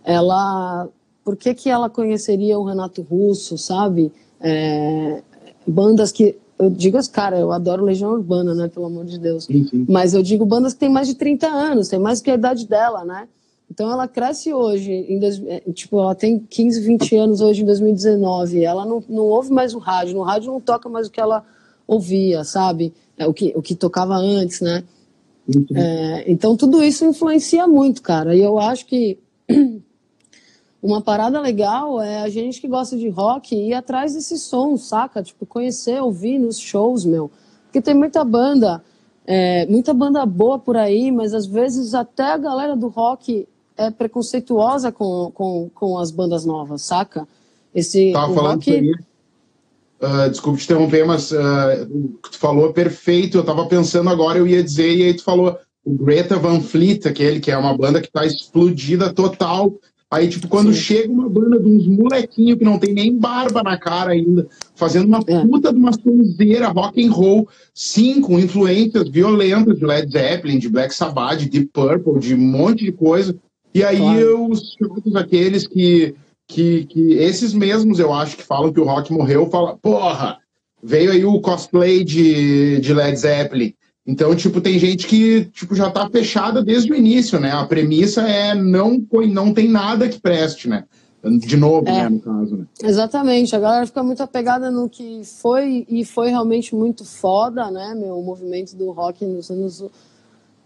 ela. 0.04 0.88
Por 1.24 1.36
que, 1.36 1.52
que 1.52 1.68
ela 1.68 1.90
conheceria 1.90 2.58
o 2.58 2.64
Renato 2.64 3.02
Russo, 3.02 3.58
sabe? 3.58 4.10
É, 4.40 5.22
bandas 5.66 6.12
que. 6.12 6.36
Eu 6.58 6.70
digo, 6.70 6.98
cara, 7.12 7.38
eu 7.38 7.52
adoro 7.52 7.84
Legião 7.84 8.10
Urbana, 8.12 8.52
né? 8.52 8.66
Pelo 8.66 8.86
amor 8.86 9.04
de 9.04 9.16
Deus. 9.18 9.44
Sim, 9.44 9.64
sim. 9.68 9.86
Mas 9.88 10.12
eu 10.12 10.22
digo 10.22 10.44
bandas 10.44 10.72
que 10.72 10.80
têm 10.80 10.88
mais 10.88 11.06
de 11.06 11.14
30 11.14 11.46
anos, 11.46 11.88
tem 11.88 12.00
mais 12.00 12.20
que 12.20 12.30
a 12.30 12.34
idade 12.34 12.66
dela, 12.66 13.04
né? 13.04 13.28
Então 13.70 13.90
ela 13.92 14.08
cresce 14.08 14.52
hoje, 14.52 14.90
em 14.90 15.20
dois, 15.20 15.40
é, 15.46 15.60
tipo, 15.72 16.00
ela 16.00 16.14
tem 16.14 16.38
15, 16.38 16.80
20 16.80 17.16
anos 17.16 17.40
hoje 17.40 17.62
em 17.62 17.66
2019. 17.66 18.64
Ela 18.64 18.84
não, 18.84 19.04
não 19.08 19.24
ouve 19.24 19.52
mais 19.52 19.74
o 19.74 19.78
rádio, 19.78 20.14
no 20.14 20.22
rádio 20.22 20.50
não 20.50 20.60
toca 20.60 20.88
mais 20.88 21.06
o 21.06 21.10
que 21.10 21.20
ela 21.20 21.44
ouvia, 21.86 22.42
sabe? 22.44 22.92
É, 23.16 23.26
o, 23.26 23.32
que, 23.32 23.52
o 23.54 23.62
que 23.62 23.74
tocava 23.74 24.14
antes, 24.14 24.60
né? 24.60 24.82
É, 25.74 26.30
então 26.30 26.56
tudo 26.56 26.82
isso 26.82 27.04
influencia 27.04 27.66
muito, 27.66 28.02
cara. 28.02 28.34
E 28.34 28.42
eu 28.42 28.58
acho 28.58 28.86
que 28.86 29.18
uma 30.82 31.00
parada 31.00 31.40
legal 31.40 32.00
é 32.00 32.22
a 32.22 32.28
gente 32.28 32.60
que 32.60 32.68
gosta 32.68 32.96
de 32.96 33.08
rock 33.08 33.54
ir 33.54 33.74
atrás 33.74 34.14
desses 34.14 34.42
sons, 34.42 34.88
saca? 34.88 35.22
Tipo, 35.22 35.44
conhecer, 35.44 36.00
ouvir 36.00 36.38
nos 36.38 36.58
shows, 36.58 37.04
meu. 37.04 37.30
Porque 37.64 37.82
tem 37.82 37.94
muita 37.94 38.24
banda, 38.24 38.82
é, 39.26 39.66
muita 39.66 39.92
banda 39.92 40.24
boa 40.24 40.58
por 40.58 40.76
aí, 40.76 41.10
mas 41.10 41.34
às 41.34 41.46
vezes 41.46 41.94
até 41.94 42.32
a 42.32 42.38
galera 42.38 42.76
do 42.76 42.88
rock 42.88 43.46
é 43.76 43.90
preconceituosa 43.90 44.92
com, 44.92 45.30
com, 45.34 45.70
com 45.74 45.98
as 45.98 46.10
bandas 46.10 46.44
novas, 46.44 46.82
saca? 46.82 47.26
Esse 47.74 48.12
Tava 48.12 48.34
falando 48.34 48.54
rock... 48.56 48.70
aí. 48.72 48.92
Uh, 50.00 50.30
desculpe 50.30 50.60
te 50.60 50.64
interromper, 50.64 51.04
mas 51.04 51.32
uh, 51.32 51.36
o 51.90 52.18
que 52.22 52.30
tu 52.30 52.38
falou 52.38 52.70
é 52.70 52.72
perfeito. 52.72 53.38
Eu 53.38 53.44
tava 53.44 53.66
pensando 53.66 54.08
agora, 54.08 54.38
eu 54.38 54.46
ia 54.46 54.62
dizer, 54.62 54.96
e 54.96 55.02
aí 55.02 55.14
tu 55.14 55.24
falou 55.24 55.58
o 55.84 55.90
Greta 55.92 56.36
Van 56.36 56.60
Fleet, 56.60 57.04
aquele 57.06 57.40
que 57.40 57.50
é 57.50 57.58
uma 57.58 57.76
banda 57.76 58.00
que 58.00 58.10
tá 58.10 58.24
explodida 58.24 59.12
total. 59.12 59.74
Aí, 60.10 60.26
tipo, 60.26 60.48
quando 60.48 60.72
Sim. 60.72 60.80
chega 60.80 61.12
uma 61.12 61.28
banda 61.28 61.60
de 61.60 61.68
uns 61.68 61.86
molequinhos 61.86 62.58
que 62.58 62.64
não 62.64 62.78
tem 62.78 62.94
nem 62.94 63.14
barba 63.14 63.62
na 63.62 63.76
cara 63.76 64.12
ainda, 64.12 64.48
fazendo 64.74 65.06
uma 65.06 65.20
é. 65.26 65.40
puta 65.42 65.70
de 65.70 65.78
uma 65.78 65.92
sonzeira 65.92 66.68
rock 66.68 67.04
and 67.04 67.12
roll, 67.12 67.46
sim, 67.74 68.22
com 68.22 68.38
influências 68.38 69.06
violentas 69.10 69.78
de 69.78 69.84
Led 69.84 70.10
Zeppelin, 70.10 70.58
de 70.58 70.70
Black 70.70 70.94
Sabbath, 70.94 71.40
de 71.40 71.66
Purple, 71.66 72.20
de 72.20 72.34
um 72.34 72.38
monte 72.38 72.86
de 72.86 72.92
coisa. 72.92 73.36
E 73.74 73.84
aí 73.84 73.98
claro. 73.98 74.50
os 74.50 74.72
chatos 74.72 75.14
aqueles 75.14 75.66
que, 75.66 76.14
que, 76.46 76.86
que. 76.86 77.12
Esses 77.12 77.52
mesmos, 77.52 77.98
eu 77.98 78.10
acho, 78.10 78.38
que 78.38 78.42
falam 78.42 78.72
que 78.72 78.80
o 78.80 78.84
rock 78.84 79.12
morreu, 79.12 79.50
falam, 79.50 79.76
porra, 79.76 80.38
veio 80.82 81.12
aí 81.12 81.24
o 81.26 81.38
cosplay 81.42 82.02
de, 82.02 82.80
de 82.80 82.94
Led 82.94 83.14
Zeppelin. 83.14 83.74
Então, 84.08 84.34
tipo, 84.34 84.58
tem 84.58 84.78
gente 84.78 85.06
que 85.06 85.44
tipo, 85.52 85.74
já 85.74 85.90
tá 85.90 86.08
fechada 86.08 86.64
desde 86.64 86.90
o 86.90 86.96
início, 86.96 87.38
né? 87.38 87.52
A 87.52 87.66
premissa 87.66 88.22
é 88.22 88.54
não, 88.54 89.06
não 89.28 89.52
tem 89.52 89.68
nada 89.68 90.08
que 90.08 90.18
preste, 90.18 90.66
né? 90.66 90.84
De 91.22 91.58
novo, 91.58 91.86
é, 91.86 91.92
né, 92.04 92.08
no 92.08 92.20
caso, 92.20 92.56
né? 92.56 92.66
Exatamente. 92.82 93.54
A 93.54 93.60
galera 93.60 93.86
fica 93.86 94.02
muito 94.02 94.22
apegada 94.22 94.70
no 94.70 94.88
que 94.88 95.20
foi 95.24 95.84
e 95.90 96.06
foi 96.06 96.30
realmente 96.30 96.74
muito 96.74 97.04
foda, 97.04 97.70
né, 97.70 97.94
meu? 97.94 98.18
O 98.18 98.24
movimento 98.24 98.74
do 98.74 98.90
rock 98.92 99.26
nos 99.26 99.50
anos 99.50 99.84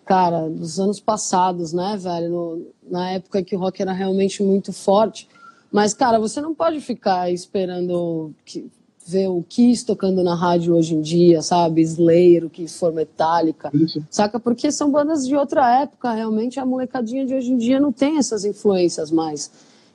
cara, 0.04 0.48
dos 0.48 0.78
anos 0.78 1.00
passados, 1.00 1.72
né, 1.72 1.98
velho? 2.00 2.30
No, 2.30 2.66
na 2.88 3.10
época 3.10 3.42
que 3.42 3.56
o 3.56 3.58
rock 3.58 3.82
era 3.82 3.92
realmente 3.92 4.40
muito 4.40 4.72
forte. 4.72 5.28
Mas, 5.72 5.92
cara, 5.92 6.20
você 6.20 6.40
não 6.40 6.54
pode 6.54 6.80
ficar 6.80 7.28
esperando 7.32 8.32
que, 8.44 8.70
ver 9.06 9.28
o 9.28 9.44
Kiss 9.48 9.84
tocando 9.84 10.22
na 10.22 10.34
rádio 10.34 10.74
hoje 10.74 10.94
em 10.94 11.00
dia, 11.00 11.42
sabe? 11.42 11.82
Slayer, 11.82 12.44
o 12.44 12.50
que 12.50 12.66
for 12.68 12.92
Metallica, 12.92 13.70
Isso. 13.74 14.04
saca? 14.10 14.38
Porque 14.38 14.70
são 14.70 14.90
bandas 14.90 15.26
de 15.26 15.34
outra 15.34 15.82
época, 15.82 16.12
realmente 16.12 16.60
a 16.60 16.66
molecadinha 16.66 17.26
de 17.26 17.34
hoje 17.34 17.52
em 17.52 17.56
dia 17.56 17.80
não 17.80 17.92
tem 17.92 18.18
essas 18.18 18.44
influências 18.44 19.10
mais, 19.10 19.50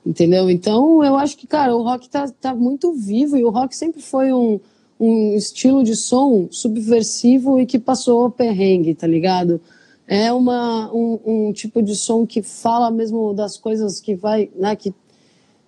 entendeu? 0.05 0.49
Então, 0.49 1.03
eu 1.03 1.15
acho 1.15 1.37
que, 1.37 1.47
cara, 1.47 1.75
o 1.75 1.83
rock 1.83 2.09
tá, 2.09 2.29
tá 2.29 2.53
muito 2.53 2.93
vivo 2.93 3.37
e 3.37 3.43
o 3.43 3.49
rock 3.49 3.75
sempre 3.75 4.01
foi 4.01 4.33
um, 4.33 4.59
um 4.99 5.35
estilo 5.35 5.83
de 5.83 5.95
som 5.95 6.47
subversivo 6.51 7.59
e 7.59 7.65
que 7.65 7.79
passou 7.79 8.29
perrengue, 8.29 8.93
tá 8.93 9.07
ligado? 9.07 9.61
é 10.07 10.31
uma, 10.31 10.89
um, 10.93 11.19
um, 11.25 11.53
tipo 11.53 11.83
de 11.83 11.93
som 11.95 12.25
que 12.25 12.41
fala 12.41 12.89
mesmo 12.89 13.33
das 13.33 13.57
coisas 13.57 13.99
que 13.99 14.15
vai, 14.15 14.49
né, 14.55 14.73
que, 14.75 14.93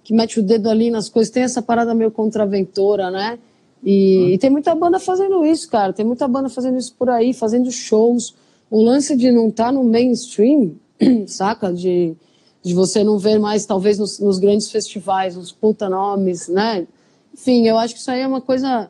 que 0.03 0.13
mete 0.13 0.39
o 0.39 0.43
dedo 0.43 0.69
ali 0.69 0.89
nas 0.89 1.09
coisas, 1.09 1.31
tem 1.31 1.43
essa 1.43 1.61
parada 1.61 1.93
meio 1.93 2.11
contraventora, 2.11 3.11
né? 3.11 3.37
E, 3.83 4.17
uhum. 4.17 4.29
e, 4.29 4.37
tem 4.37 4.49
muita 4.49 4.75
banda 4.75 4.99
fazendo 4.99 5.45
isso, 5.45 5.69
cara, 5.69 5.93
tem 5.93 6.05
muita 6.05 6.27
banda 6.27 6.49
fazendo 6.49 6.77
isso 6.77 6.93
por 6.97 7.09
aí, 7.09 7.33
fazendo 7.33 7.71
shows. 7.71 8.35
O 8.69 8.81
lance 8.81 9.15
de 9.15 9.31
não 9.31 9.49
estar 9.49 9.67
tá 9.67 9.71
no 9.71 9.83
mainstream, 9.83 10.73
saca? 11.27 11.71
De, 11.71 12.15
de 12.61 12.73
você 12.73 13.03
não 13.03 13.17
ver 13.17 13.39
mais, 13.39 13.65
talvez, 13.65 13.97
nos, 13.97 14.19
nos 14.19 14.37
grandes 14.37 14.69
festivais, 14.69 15.37
os 15.37 15.51
puta 15.51 15.89
nomes, 15.89 16.47
né? 16.47 16.85
Enfim, 17.33 17.65
eu 17.65 17.77
acho 17.77 17.93
que 17.93 17.99
isso 18.01 18.11
aí 18.11 18.21
é 18.21 18.27
uma 18.27 18.41
coisa. 18.41 18.89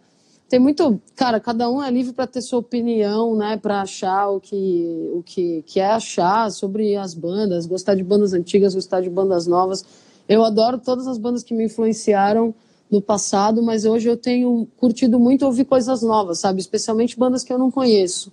Tem 0.50 0.60
muito. 0.60 1.00
Cara, 1.16 1.40
cada 1.40 1.70
um 1.70 1.84
é 1.84 1.92
livre 1.92 2.14
para 2.14 2.26
ter 2.26 2.42
sua 2.42 2.60
opinião, 2.60 3.36
né? 3.36 3.58
Para 3.58 3.82
achar 3.82 4.30
o 4.30 4.40
que, 4.40 5.12
o 5.14 5.22
que 5.24 5.64
quer 5.68 5.82
é 5.82 5.92
achar 5.92 6.50
sobre 6.50 6.96
as 6.96 7.14
bandas, 7.14 7.68
gostar 7.68 7.94
de 7.94 8.04
bandas 8.04 8.34
antigas, 8.34 8.74
gostar 8.74 9.02
de 9.02 9.10
bandas 9.10 9.46
novas. 9.46 9.86
Eu 10.30 10.46
adoro 10.46 10.78
todas 10.78 11.08
as 11.08 11.18
bandas 11.18 11.44
que 11.44 11.54
me 11.54 11.66
influenciaram 11.66 12.54
no 12.90 13.02
passado, 13.02 13.62
mas 13.62 13.84
hoje 13.84 14.08
eu 14.08 14.16
tenho 14.16 14.68
curtido 14.78 15.20
muito 15.20 15.46
ouvir 15.46 15.66
coisas 15.66 16.02
novas, 16.02 16.40
sabe? 16.40 16.62
Especialmente 16.62 17.20
bandas 17.20 17.44
que 17.44 17.52
eu 17.52 17.58
não 17.58 17.70
conheço. 17.70 18.32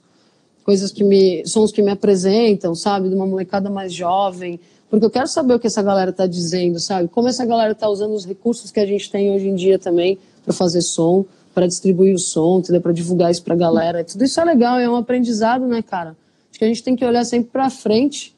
Coisas 0.62 0.92
que 0.92 1.02
me. 1.02 1.46
sons 1.46 1.72
que 1.72 1.82
me 1.82 1.90
apresentam, 1.90 2.74
sabe? 2.74 3.08
De 3.08 3.14
uma 3.14 3.26
molecada 3.26 3.70
mais 3.70 3.92
jovem 3.92 4.60
porque 4.88 5.04
eu 5.04 5.10
quero 5.10 5.26
saber 5.26 5.54
o 5.54 5.58
que 5.58 5.66
essa 5.66 5.82
galera 5.82 6.10
está 6.10 6.26
dizendo, 6.26 6.78
sabe? 6.78 7.08
Como 7.08 7.28
essa 7.28 7.44
galera 7.44 7.72
está 7.72 7.88
usando 7.88 8.14
os 8.14 8.24
recursos 8.24 8.70
que 8.70 8.78
a 8.78 8.86
gente 8.86 9.10
tem 9.10 9.32
hoje 9.32 9.48
em 9.48 9.54
dia 9.54 9.78
também 9.78 10.18
para 10.44 10.54
fazer 10.54 10.80
som, 10.80 11.24
para 11.52 11.66
distribuir 11.66 12.14
o 12.14 12.18
som, 12.18 12.62
para 12.80 12.92
divulgar 12.92 13.30
isso 13.30 13.42
para 13.42 13.54
a 13.54 13.56
galera. 13.56 14.04
Tudo 14.04 14.24
isso 14.24 14.40
é 14.40 14.44
legal, 14.44 14.78
é 14.78 14.88
um 14.88 14.96
aprendizado, 14.96 15.66
né, 15.66 15.82
cara? 15.82 16.16
Acho 16.50 16.58
que 16.58 16.64
a 16.64 16.68
gente 16.68 16.82
tem 16.82 16.94
que 16.94 17.04
olhar 17.04 17.24
sempre 17.24 17.50
para 17.50 17.68
frente, 17.68 18.34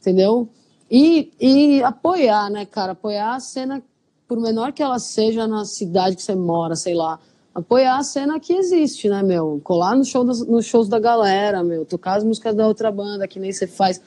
entendeu? 0.00 0.48
E, 0.92 1.32
e 1.40 1.82
apoiar, 1.82 2.50
né, 2.50 2.66
cara? 2.66 2.92
Apoiar 2.92 3.34
a 3.34 3.40
cena, 3.40 3.82
por 4.28 4.38
menor 4.38 4.72
que 4.72 4.82
ela 4.82 4.98
seja 4.98 5.46
na 5.46 5.64
cidade 5.64 6.16
que 6.16 6.22
você 6.22 6.34
mora, 6.34 6.76
sei 6.76 6.94
lá. 6.94 7.18
Apoiar 7.54 7.96
a 7.96 8.02
cena 8.02 8.38
que 8.38 8.52
existe, 8.52 9.08
né, 9.08 9.22
meu? 9.22 9.60
Colar 9.64 9.96
no 9.96 10.04
show 10.04 10.22
nos 10.22 10.66
shows 10.66 10.88
da 10.88 10.98
galera, 10.98 11.64
meu. 11.64 11.86
Tocar 11.86 12.18
as 12.18 12.24
músicas 12.24 12.54
da 12.54 12.66
outra 12.68 12.92
banda, 12.92 13.26
que 13.26 13.40
nem 13.40 13.52
você 13.52 13.66
faz 13.66 14.00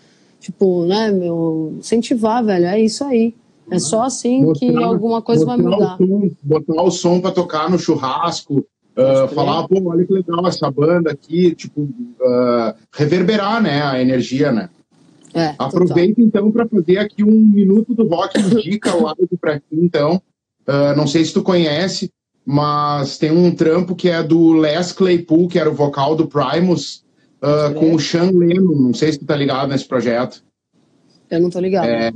Tipo, 0.45 0.85
né, 0.85 1.11
meu, 1.11 1.73
incentivar, 1.79 2.45
velho, 2.45 2.65
é 2.65 2.79
isso 2.79 3.03
aí. 3.03 3.33
É 3.71 3.79
só 3.79 4.03
assim 4.03 4.43
botar, 4.43 4.59
que 4.59 4.77
alguma 4.77 5.19
coisa 5.19 5.43
vai 5.43 5.57
mudar. 5.57 5.95
O 5.99 6.05
som, 6.05 6.29
botar 6.43 6.83
o 6.83 6.91
som 6.91 7.19
para 7.19 7.31
tocar 7.31 7.67
no 7.67 7.79
churrasco, 7.79 8.59
uh, 8.59 9.27
falar, 9.33 9.67
pô, 9.67 9.89
olha 9.89 10.05
que 10.05 10.13
legal 10.13 10.45
essa 10.45 10.69
banda 10.69 11.11
aqui, 11.11 11.55
tipo, 11.55 11.81
uh, 11.81 12.75
reverberar, 12.93 13.59
né, 13.59 13.81
a 13.81 13.99
energia, 13.99 14.51
né? 14.51 14.69
É, 15.35 15.53
Aproveita 15.59 16.15
total. 16.15 16.25
então 16.25 16.51
para 16.51 16.65
fazer 16.65 16.97
aqui 16.97 17.21
um 17.21 17.29
minuto 17.29 17.93
do 17.93 18.07
rock 18.07 18.41
dica 18.63 18.95
live 18.95 19.37
para 19.39 19.59
ti, 19.59 19.65
então. 19.73 20.21
Uh, 20.65 20.95
não 20.95 21.05
sei 21.05 21.25
se 21.25 21.33
tu 21.33 21.43
conhece, 21.43 22.09
mas 22.45 23.17
tem 23.17 23.31
um 23.31 23.53
trampo 23.53 23.95
que 23.95 24.09
é 24.09 24.23
do 24.23 24.53
Les 24.53 24.93
Claypool, 24.93 25.49
que 25.49 25.59
era 25.59 25.69
o 25.69 25.75
vocal 25.75 26.15
do 26.15 26.25
Primus, 26.25 27.03
uh, 27.43 27.73
com 27.75 27.93
o 27.93 27.99
Sean 27.99 28.31
Lennon. 28.31 28.75
Não 28.75 28.93
sei 28.93 29.11
se 29.11 29.19
tu 29.19 29.25
tá 29.25 29.35
ligado 29.35 29.67
nesse 29.67 29.85
projeto. 29.85 30.41
Eu 31.29 31.41
não 31.41 31.49
tô 31.49 31.59
ligado. 31.59 31.85
É, 31.85 32.11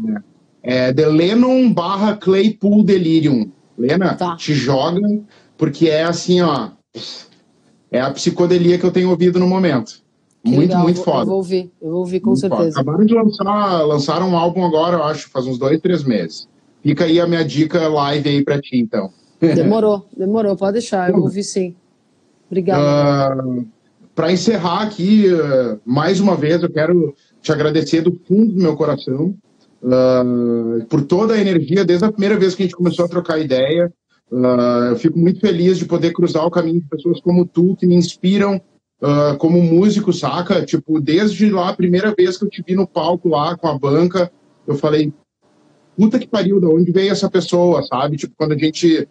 é 0.63 0.93
The 0.93 1.07
Lennon 1.07 1.73
barra 1.73 2.15
Claypool 2.15 2.83
Delirium. 2.83 3.51
Lena, 3.77 4.15
tá. 4.15 4.35
te 4.35 4.53
joga, 4.53 5.01
porque 5.57 5.89
é 5.89 6.03
assim, 6.03 6.41
ó. 6.41 6.71
É 7.91 7.99
a 7.99 8.11
psicodelia 8.11 8.77
que 8.77 8.85
eu 8.85 8.91
tenho 8.91 9.09
ouvido 9.09 9.39
no 9.39 9.47
momento. 9.47 10.03
Que 10.43 10.51
muito, 10.51 10.69
legal. 10.69 10.83
muito 10.83 11.03
foda. 11.03 11.21
Eu 11.21 11.25
vou 11.25 11.35
ouvir, 11.37 11.71
eu 11.81 11.89
vou 11.89 11.99
ouvir 11.99 12.19
com 12.19 12.27
muito 12.27 12.39
certeza. 12.39 12.63
Foda. 12.63 12.81
Acabaram 12.81 13.05
de 13.05 13.13
lançar, 13.13 13.81
lançar 13.85 14.23
um 14.23 14.37
álbum 14.37 14.65
agora, 14.65 14.97
eu 14.97 15.03
acho, 15.03 15.29
faz 15.29 15.45
uns 15.45 15.57
dois, 15.57 15.79
três 15.81 16.03
meses. 16.03 16.47
Fica 16.81 17.05
aí 17.05 17.19
a 17.19 17.27
minha 17.27 17.43
dica 17.43 17.87
live 17.87 18.29
aí 18.29 18.43
pra 18.43 18.59
ti, 18.59 18.77
então. 18.77 19.11
Demorou, 19.39 20.05
demorou, 20.15 20.55
pode 20.55 20.73
deixar, 20.73 21.09
eu 21.09 21.15
vou 21.15 21.23
ouvir 21.23 21.43
sim. 21.43 21.75
Obrigado. 22.47 23.47
Uh, 23.47 23.67
para 24.15 24.31
encerrar 24.31 24.81
aqui, 24.81 25.27
uh, 25.27 25.79
mais 25.85 26.19
uma 26.19 26.35
vez, 26.35 26.61
eu 26.61 26.69
quero 26.69 27.13
te 27.41 27.51
agradecer 27.51 28.01
do 28.01 28.19
fundo 28.27 28.53
do 28.53 28.61
meu 28.61 28.75
coração 28.75 29.33
uh, 29.81 30.85
por 30.89 31.03
toda 31.03 31.35
a 31.35 31.39
energia, 31.39 31.85
desde 31.85 32.05
a 32.05 32.11
primeira 32.11 32.37
vez 32.37 32.53
que 32.53 32.63
a 32.63 32.65
gente 32.65 32.75
começou 32.75 33.05
a 33.05 33.09
trocar 33.09 33.39
ideia. 33.39 33.91
Eu 34.91 34.95
fico 34.97 35.17
muito 35.17 35.39
feliz 35.39 35.79
de 35.79 35.85
poder 35.85 36.11
cruzar 36.11 36.45
o 36.45 36.51
caminho 36.51 36.81
de 36.81 36.87
pessoas 36.87 37.19
como 37.19 37.47
tu, 37.47 37.75
que 37.75 37.87
me 37.87 37.95
inspiram 37.95 38.61
como 39.37 39.61
músico, 39.61 40.11
saca? 40.11 40.65
Tipo, 40.65 40.99
desde 40.99 41.49
lá, 41.49 41.69
a 41.69 41.75
primeira 41.75 42.13
vez 42.15 42.37
que 42.37 42.45
eu 42.45 42.49
te 42.49 42.63
vi 42.65 42.75
no 42.75 42.87
palco 42.87 43.29
lá 43.29 43.55
com 43.57 43.67
a 43.67 43.77
banca, 43.77 44.31
eu 44.67 44.75
falei, 44.75 45.13
puta 45.95 46.19
que 46.19 46.27
pariu, 46.27 46.59
de 46.59 46.65
onde 46.65 46.91
veio 46.91 47.11
essa 47.11 47.29
pessoa, 47.29 47.81
sabe? 47.83 48.17
Tipo, 48.17 48.33
quando 48.37 48.53
a 48.53 48.57
gente 48.57 49.07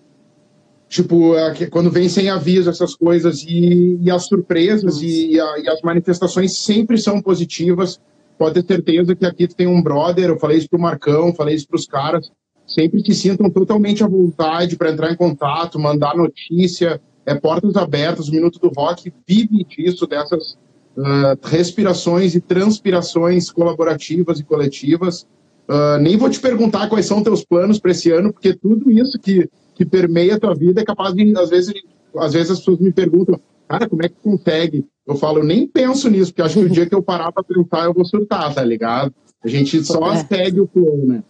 tipo, 0.88 1.34
é, 1.36 1.66
quando 1.66 1.90
vem 1.90 2.08
sem 2.08 2.30
aviso 2.30 2.70
essas 2.70 2.94
coisas 2.94 3.42
e, 3.42 3.98
e 4.00 4.10
as 4.10 4.24
surpresas 4.26 5.02
e, 5.02 5.38
a, 5.38 5.58
e, 5.58 5.68
as 5.68 5.82
manifestações 5.82 6.58
sempre 6.58 6.96
são 6.98 7.20
positivas. 7.20 8.00
Pode 8.38 8.62
ter 8.62 8.74
certeza 8.74 9.14
que 9.14 9.26
aqui 9.26 9.46
tem 9.48 9.66
um 9.66 9.82
brother, 9.82 10.30
eu 10.30 10.38
falei 10.38 10.58
isso 10.58 10.68
pro 10.68 10.78
Marcão, 10.78 11.34
falei 11.34 11.54
isso 11.54 11.68
pros 11.68 11.86
caras, 11.86 12.30
sempre 12.66 13.04
se 13.04 13.14
sintam 13.14 13.50
totalmente 13.50 14.02
à 14.02 14.06
vontade 14.06 14.76
para 14.76 14.90
entrar 14.90 15.12
em 15.12 15.16
contato, 15.16 15.78
mandar 15.78 16.16
notícia, 16.16 17.00
é 17.28 17.34
portas 17.34 17.76
abertas, 17.76 18.28
o 18.28 18.32
Minuto 18.32 18.58
do 18.58 18.68
Rock 18.68 19.12
vive 19.26 19.64
disso, 19.64 20.06
dessas 20.06 20.58
uh, 20.96 21.38
respirações 21.42 22.34
e 22.34 22.40
transpirações 22.40 23.50
colaborativas 23.50 24.40
e 24.40 24.44
coletivas. 24.44 25.26
Uh, 25.68 25.98
nem 26.00 26.16
vou 26.16 26.30
te 26.30 26.40
perguntar 26.40 26.88
quais 26.88 27.06
são 27.06 27.22
teus 27.22 27.44
planos 27.44 27.78
para 27.78 27.90
esse 27.90 28.10
ano, 28.10 28.32
porque 28.32 28.54
tudo 28.54 28.90
isso 28.90 29.18
que 29.18 29.48
que 29.78 29.86
permeia 29.86 30.34
a 30.34 30.40
tua 30.40 30.54
vida 30.56 30.80
é 30.80 30.84
capaz 30.84 31.14
de, 31.14 31.38
às 31.38 31.50
vezes, 31.50 31.72
às 32.16 32.32
vezes 32.32 32.50
as 32.50 32.58
pessoas 32.58 32.80
me 32.80 32.92
perguntam, 32.92 33.40
cara, 33.68 33.88
como 33.88 34.04
é 34.04 34.08
que 34.08 34.16
consegue? 34.20 34.84
Eu 35.06 35.14
falo, 35.14 35.38
eu 35.38 35.44
nem 35.44 35.68
penso 35.68 36.10
nisso, 36.10 36.32
porque 36.32 36.42
acho 36.42 36.58
que 36.58 36.64
o 36.64 36.68
dia 36.68 36.84
que 36.84 36.94
eu 36.94 37.00
parar 37.00 37.30
para 37.30 37.44
pensar, 37.44 37.84
eu 37.84 37.94
vou 37.94 38.04
surtar, 38.04 38.52
tá 38.52 38.64
ligado? 38.64 39.14
A 39.42 39.46
gente 39.46 39.82
só 39.84 40.12
é. 40.12 40.24
segue 40.24 40.60
o 40.60 40.66
flow, 40.66 41.06
né? 41.06 41.22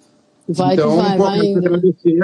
Vai 0.48 0.74
então, 0.74 0.96
vai, 0.96 1.16
pô, 1.18 1.24
vai 1.24 1.52
agradecer 1.52 2.20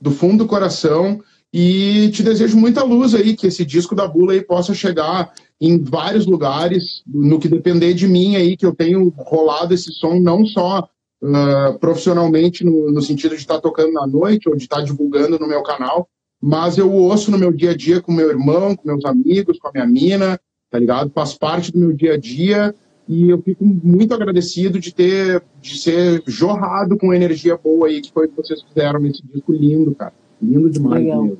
do 0.00 0.10
fundo 0.10 0.44
do 0.44 0.48
coração 0.48 1.20
e 1.52 2.10
te 2.10 2.22
desejo 2.22 2.56
muita 2.56 2.84
luz 2.84 3.14
aí, 3.14 3.34
que 3.34 3.48
esse 3.48 3.64
disco 3.64 3.94
da 3.94 4.06
Bula 4.06 4.32
aí 4.32 4.40
possa 4.40 4.72
chegar 4.72 5.32
em 5.60 5.82
vários 5.82 6.26
lugares, 6.26 7.02
no 7.06 7.38
que 7.38 7.48
depender 7.48 7.92
de 7.92 8.06
mim 8.06 8.36
aí, 8.36 8.56
que 8.56 8.64
eu 8.64 8.74
tenho 8.74 9.12
rolado 9.16 9.74
esse 9.74 9.92
som 9.92 10.18
não 10.20 10.46
só 10.46 10.88
uh, 11.22 11.78
profissionalmente 11.78 12.64
no, 12.64 12.90
no, 12.90 13.02
sentido 13.02 13.34
de 13.34 13.42
estar 13.42 13.56
tá 13.56 13.60
tocando 13.60 13.92
na 13.92 14.06
noite 14.06 14.48
ou 14.48 14.56
de 14.56 14.62
estar 14.62 14.76
tá 14.76 14.82
divulgando 14.82 15.38
no 15.38 15.48
meu 15.48 15.62
canal, 15.62 16.08
mas 16.40 16.78
eu 16.78 16.90
ouço 16.90 17.30
no 17.30 17.38
meu 17.38 17.52
dia 17.52 17.72
a 17.72 17.76
dia 17.76 18.00
com 18.00 18.12
meu 18.12 18.30
irmão, 18.30 18.74
com 18.74 18.88
meus 18.88 19.04
amigos, 19.04 19.58
com 19.58 19.68
a 19.68 19.72
minha 19.72 19.86
mina, 19.86 20.40
tá 20.70 20.78
ligado? 20.78 21.10
Faz 21.10 21.34
parte 21.34 21.72
do 21.72 21.78
meu 21.78 21.92
dia 21.92 22.14
a 22.14 22.16
dia 22.16 22.74
e 23.06 23.28
eu 23.28 23.42
fico 23.42 23.64
muito 23.64 24.14
agradecido 24.14 24.78
de 24.78 24.94
ter, 24.94 25.42
de 25.60 25.78
ser 25.78 26.22
jorrado 26.26 26.96
com 26.96 27.12
energia 27.12 27.56
boa 27.56 27.88
aí 27.88 28.00
que 28.00 28.12
foi 28.12 28.26
o 28.26 28.28
que 28.30 28.36
vocês 28.36 28.62
fizeram 28.62 29.00
nesse 29.00 29.20
disco 29.26 29.52
lindo, 29.52 29.94
cara. 29.94 30.14
Lindo 30.40 30.70
demais 30.70 31.04
Legal. 31.04 31.30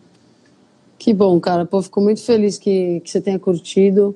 Que 0.99 1.15
bom, 1.15 1.41
cara. 1.41 1.65
Pô, 1.65 1.81
fico 1.81 2.01
muito 2.01 2.23
feliz 2.23 2.59
que, 2.59 3.01
que 3.01 3.11
você 3.11 3.21
tenha 3.21 3.39
curtido. 3.39 4.15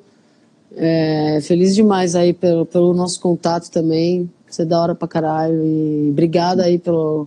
É, 0.77 1.39
feliz 1.43 1.75
demais 1.75 2.15
aí 2.15 2.33
pelo, 2.33 2.67
pelo 2.67 2.93
nosso 2.93 3.21
contato 3.21 3.71
também. 3.71 4.29
Você 4.47 4.63
é 4.63 4.65
da 4.67 4.81
hora 4.81 4.95
pra 4.95 5.09
caralho. 5.09 5.65
E 5.65 6.11
obrigada 6.11 6.65
aí 6.65 6.79
pelo, 6.79 7.27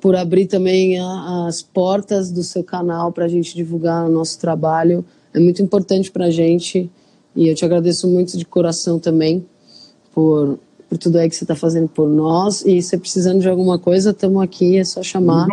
por 0.00 0.14
abrir 0.14 0.46
também 0.46 0.98
a, 1.00 1.46
as 1.48 1.60
portas 1.60 2.30
do 2.30 2.44
seu 2.44 2.62
canal 2.62 3.10
pra 3.10 3.26
gente 3.26 3.56
divulgar 3.56 4.06
o 4.06 4.12
nosso 4.12 4.38
trabalho. 4.38 5.04
É 5.32 5.40
muito 5.40 5.60
importante 5.60 6.12
pra 6.12 6.30
gente. 6.30 6.88
E 7.34 7.48
eu 7.48 7.54
te 7.54 7.64
agradeço 7.64 8.06
muito 8.06 8.38
de 8.38 8.44
coração 8.44 9.00
também 9.00 9.44
por, 10.14 10.56
por 10.88 10.98
tudo 10.98 11.18
aí 11.18 11.28
que 11.28 11.34
você 11.34 11.42
está 11.42 11.56
fazendo 11.56 11.88
por 11.88 12.08
nós. 12.08 12.64
E 12.64 12.80
se 12.80 12.96
precisando 12.96 13.40
de 13.40 13.48
alguma 13.48 13.76
coisa, 13.76 14.10
estamos 14.10 14.40
aqui, 14.40 14.78
é 14.78 14.84
só 14.84 15.02
chamar. 15.02 15.48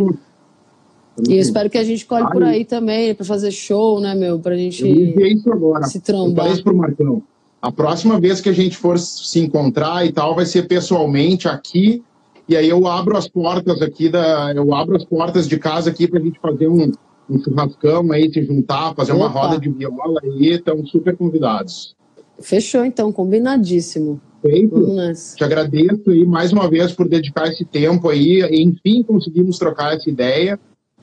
E 1.27 1.33
eu 1.33 1.39
espero 1.39 1.69
que 1.69 1.77
a 1.77 1.83
gente 1.83 2.05
colhe 2.05 2.29
por 2.31 2.43
aí 2.43 2.63
também, 2.63 3.13
para 3.13 3.25
fazer 3.25 3.51
show, 3.51 3.99
né, 3.99 4.15
meu? 4.15 4.39
Pra 4.39 4.55
gente 4.55 4.87
isso 4.87 5.51
agora. 5.51 5.85
se 5.85 5.99
trombar. 5.99 6.47
Eu 6.47 6.53
isso 6.53 6.63
pro 6.63 6.75
Marcão. 6.75 7.21
A 7.61 7.71
próxima 7.71 8.19
vez 8.19 8.41
que 8.41 8.49
a 8.49 8.53
gente 8.53 8.77
for 8.77 8.97
se 8.97 9.39
encontrar 9.39 10.05
e 10.05 10.11
tal, 10.11 10.33
vai 10.33 10.45
ser 10.45 10.67
pessoalmente 10.67 11.47
aqui. 11.47 12.03
E 12.47 12.55
aí 12.55 12.67
eu 12.67 12.87
abro 12.87 13.15
as 13.15 13.27
portas 13.27 13.81
aqui 13.81 14.09
da. 14.09 14.51
Eu 14.53 14.73
abro 14.73 14.95
as 14.95 15.05
portas 15.05 15.47
de 15.47 15.59
casa 15.59 15.89
aqui 15.89 16.07
para 16.07 16.19
a 16.19 16.23
gente 16.23 16.39
fazer 16.39 16.67
um, 16.67 16.91
um 17.29 17.43
churrascão 17.43 18.11
aí, 18.11 18.31
se 18.31 18.43
juntar, 18.43 18.95
fazer 18.95 19.11
Opa. 19.11 19.25
uma 19.25 19.29
roda 19.29 19.59
de 19.59 19.69
viola 19.69 20.19
aí. 20.23 20.53
Estão 20.53 20.83
super 20.85 21.15
convidados. 21.15 21.95
Fechou, 22.39 22.83
então, 22.83 23.11
combinadíssimo. 23.11 24.19
Feito. 24.41 24.87
Te 25.35 25.43
agradeço 25.43 26.09
aí 26.09 26.25
mais 26.25 26.51
uma 26.51 26.67
vez 26.67 26.91
por 26.91 27.07
dedicar 27.07 27.47
esse 27.47 27.63
tempo 27.63 28.09
aí. 28.09 28.41
Enfim, 28.51 29.03
conseguimos 29.03 29.59
trocar 29.59 29.95
essa 29.95 30.09
ideia. 30.09 30.59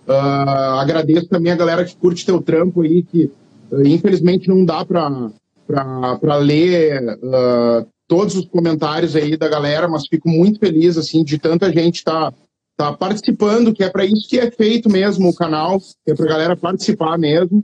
Uh, 0.09 0.81
agradeço 0.81 1.29
também 1.29 1.53
a 1.53 1.57
galera 1.57 1.85
que 1.85 1.95
curte 1.95 2.25
teu 2.25 2.41
trampo 2.41 2.81
aí, 2.81 3.03
que 3.03 3.31
uh, 3.71 3.87
infelizmente 3.87 4.49
não 4.49 4.65
dá 4.65 4.83
para 4.83 6.37
ler 6.37 7.19
uh, 7.23 7.87
todos 8.07 8.35
os 8.35 8.47
comentários 8.47 9.15
aí 9.15 9.37
da 9.37 9.49
galera, 9.49 9.87
mas 9.87 10.07
fico 10.09 10.27
muito 10.27 10.59
feliz 10.59 10.97
assim 10.97 11.23
de 11.23 11.37
tanta 11.37 11.71
gente 11.71 11.97
estar 11.97 12.33
tá, 12.33 12.37
tá 12.75 12.93
participando, 12.95 13.75
que 13.75 13.85
é 13.85 13.91
para 13.91 14.07
isso 14.07 14.27
que 14.27 14.39
é 14.39 14.51
feito 14.51 14.89
mesmo 14.89 15.29
o 15.29 15.35
canal, 15.35 15.79
que 15.79 16.13
é 16.13 16.15
para 16.15 16.25
a 16.25 16.31
galera 16.31 16.57
participar 16.57 17.19
mesmo. 17.19 17.63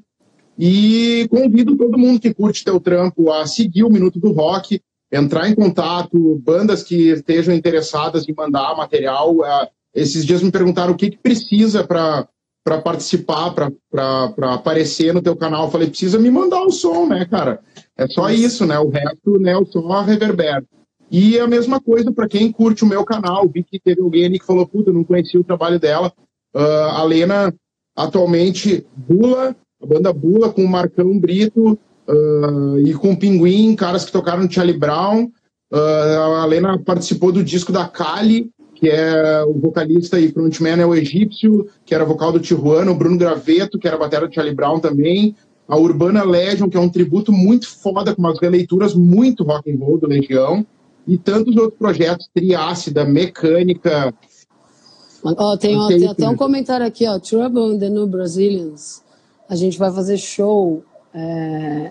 E 0.59 1.27
convido 1.31 1.77
todo 1.79 1.99
mundo 1.99 2.21
que 2.21 2.35
curte 2.35 2.63
teu 2.63 2.79
trampo 2.79 3.33
a 3.33 3.47
seguir 3.47 3.85
o 3.85 3.91
Minuto 3.91 4.21
do 4.21 4.33
Rock. 4.33 4.81
entrar 5.11 5.49
em 5.49 5.55
contato, 5.55 6.41
bandas 6.45 6.83
que 6.83 7.11
estejam 7.11 7.55
interessadas 7.55 8.29
em 8.29 8.35
mandar 8.35 8.77
material. 8.77 9.35
Uh, 9.35 9.67
esses 9.95 10.27
dias 10.27 10.43
me 10.43 10.51
perguntaram 10.51 10.93
o 10.93 10.97
que, 10.97 11.11
que 11.11 11.19
precisa 11.19 11.85
para 11.85 12.29
para 12.65 12.81
participar, 12.81 13.55
para 13.55 14.55
aparecer 14.55 15.13
no 15.13 15.21
teu 15.21 15.37
canal. 15.37 15.67
Eu 15.67 15.71
falei, 15.71 15.89
precisa 15.89 16.19
me 16.19 16.31
mandar 16.31 16.63
o 16.63 16.71
som, 16.71 17.07
né, 17.07 17.27
cara? 17.27 17.61
É 17.97 18.09
só 18.09 18.31
isso, 18.31 18.65
né? 18.65 18.79
O 18.79 18.89
resto, 18.89 19.39
né, 19.39 19.55
o 19.55 19.67
som 19.67 19.87
reverbera. 20.01 20.65
E 21.11 21.39
a 21.39 21.47
mesma 21.47 21.79
coisa 21.79 22.11
para 22.11 22.27
quem 22.27 22.51
curte 22.51 22.83
o 22.83 22.89
meu 22.89 23.05
canal. 23.05 23.47
Vi 23.49 23.63
que 23.63 23.79
teve 23.79 24.01
alguém 24.01 24.25
ali 24.25 24.39
que 24.39 24.47
falou, 24.47 24.67
puta, 24.67 24.91
eu 24.91 24.95
não 24.95 25.05
conhecia 25.05 25.39
o 25.39 25.45
trabalho 25.45 25.79
dela. 25.79 26.11
Uh, 26.55 26.89
a 26.91 27.05
Lena, 27.05 27.55
atualmente, 27.95 28.87
Bula, 28.97 29.55
a 29.83 29.87
banda 29.87 30.13
Bula, 30.13 30.51
com 30.51 30.65
o 30.65 30.69
Marcão 30.69 31.19
Brito 31.19 31.79
uh, 32.09 32.79
e 32.79 32.95
com 32.95 33.13
o 33.13 33.17
Pinguim, 33.17 33.77
caras 33.77 34.05
que 34.05 34.13
tocaram 34.13 34.43
no 34.43 34.51
Charlie 34.51 34.79
Brown. 34.79 35.31
Uh, 35.71 36.41
a 36.41 36.47
Lena 36.47 36.79
participou 36.79 37.31
do 37.31 37.45
disco 37.45 37.71
da 37.71 37.87
Kali, 37.87 38.51
que 38.85 38.91
é 38.91 39.43
o 39.45 39.55
vocalista 39.55 40.21
e 40.21 40.31
frontman 40.31 40.79
é 40.79 40.85
o 40.85 40.95
egípcio, 40.95 41.67
que 41.87 41.95
era 41.95 42.05
vocal 42.05 42.31
do 42.31 42.39
Tijuana, 42.39 42.91
o 42.91 42.95
Bruno 42.95 43.17
Graveto, 43.17 43.79
que 43.79 43.89
era 43.89 43.97
batera 43.97 44.29
do 44.29 44.35
Charlie 44.35 44.55
Brown 44.55 44.79
também, 44.79 45.35
a 45.67 45.75
Urbana 45.75 46.23
Legion, 46.23 46.69
que 46.69 46.77
é 46.77 46.81
um 46.81 46.91
tributo 46.91 47.33
muito 47.33 47.67
foda, 47.67 48.15
com 48.15 48.21
umas 48.21 48.39
releituras 48.39 48.93
muito 48.93 49.43
rock 49.43 49.73
and 49.73 49.79
roll 49.79 49.97
do 49.97 50.07
Legião, 50.07 50.67
e 51.09 51.17
tantos 51.17 51.57
outros 51.57 51.79
projetos, 51.79 52.29
Triácida, 52.35 53.07
Mecânica. 53.07 54.13
Oh, 55.23 55.57
tem, 55.57 55.79
ó, 55.79 55.89
tem 55.89 56.07
até 56.07 56.29
um 56.29 56.37
comentário 56.37 56.85
aqui, 56.85 57.09
ó, 57.09 57.19
Trouble 57.19 57.75
in 57.75 57.79
the 57.79 57.89
New 57.89 58.07
Brazilians. 58.07 59.03
A 59.49 59.57
gente 59.57 59.79
vai 59.79 59.91
fazer 59.91 60.19
show 60.19 60.85
é... 61.15 61.91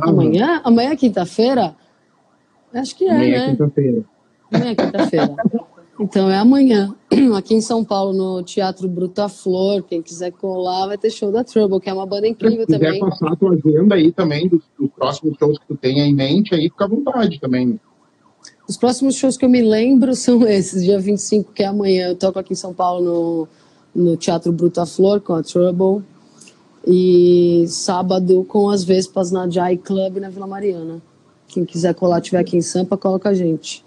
amanhã? 0.00 0.60
Amanhã 0.64 0.90
é 0.90 0.96
quinta-feira? 0.96 1.76
Acho 2.74 2.96
que 2.96 3.04
é, 3.04 3.12
amanhã 3.12 3.36
é 3.36 3.38
né? 3.38 3.44
É 3.44 3.50
quinta-feira. 3.50 4.04
Amanhã 4.52 4.70
é 4.72 4.74
quinta-feira. 4.74 5.36
Então 5.98 6.30
é 6.30 6.36
amanhã, 6.36 6.94
aqui 7.36 7.54
em 7.54 7.60
São 7.60 7.82
Paulo, 7.82 8.12
no 8.12 8.42
Teatro 8.42 8.86
Bruta 8.86 9.28
Flor. 9.28 9.82
Quem 9.82 10.02
quiser 10.02 10.30
colar, 10.30 10.88
vai 10.88 10.98
ter 10.98 11.10
show 11.10 11.32
da 11.32 11.42
Trouble, 11.42 11.80
que 11.80 11.88
é 11.88 11.92
uma 11.92 12.06
banda 12.06 12.28
incrível 12.28 12.66
também. 12.66 12.94
Se 12.94 12.98
quiser 13.00 13.10
passar 13.10 13.32
a 13.32 13.36
tua 13.36 13.52
agenda 13.54 13.94
aí 13.94 14.12
também, 14.12 14.48
dos, 14.48 14.62
dos, 14.78 14.90
próximos 14.90 15.36
shows 15.38 15.58
que 15.58 15.66
tu 15.66 15.76
tenha 15.76 16.04
em 16.04 16.14
mente, 16.14 16.54
aí 16.54 16.68
fica 16.68 16.84
à 16.84 16.88
vontade 16.88 17.40
também. 17.40 17.80
Os 18.68 18.76
próximos 18.76 19.14
shows 19.14 19.36
que 19.38 19.44
eu 19.44 19.48
me 19.48 19.62
lembro 19.62 20.14
são 20.16 20.46
esses, 20.46 20.84
dia 20.84 20.98
25, 20.98 21.52
que 21.52 21.62
é 21.62 21.66
amanhã. 21.66 22.08
Eu 22.08 22.16
toco 22.16 22.38
aqui 22.38 22.52
em 22.52 22.56
São 22.56 22.74
Paulo 22.74 23.48
no, 23.94 24.04
no 24.10 24.16
Teatro 24.16 24.52
Bruta 24.52 24.84
Flor 24.84 25.20
com 25.20 25.34
a 25.34 25.42
Trouble. 25.42 26.04
E 26.86 27.64
sábado 27.68 28.44
com 28.44 28.70
as 28.70 28.84
Vespas 28.84 29.32
na 29.32 29.48
Jai 29.48 29.76
Club 29.76 30.18
na 30.18 30.28
Vila 30.28 30.46
Mariana. 30.46 31.02
Quem 31.48 31.64
quiser 31.64 31.94
colar, 31.94 32.20
tiver 32.20 32.38
aqui 32.38 32.56
em 32.56 32.60
Sampa, 32.60 32.96
cola 32.96 33.18
com 33.18 33.28
a 33.28 33.34
gente. 33.34 33.84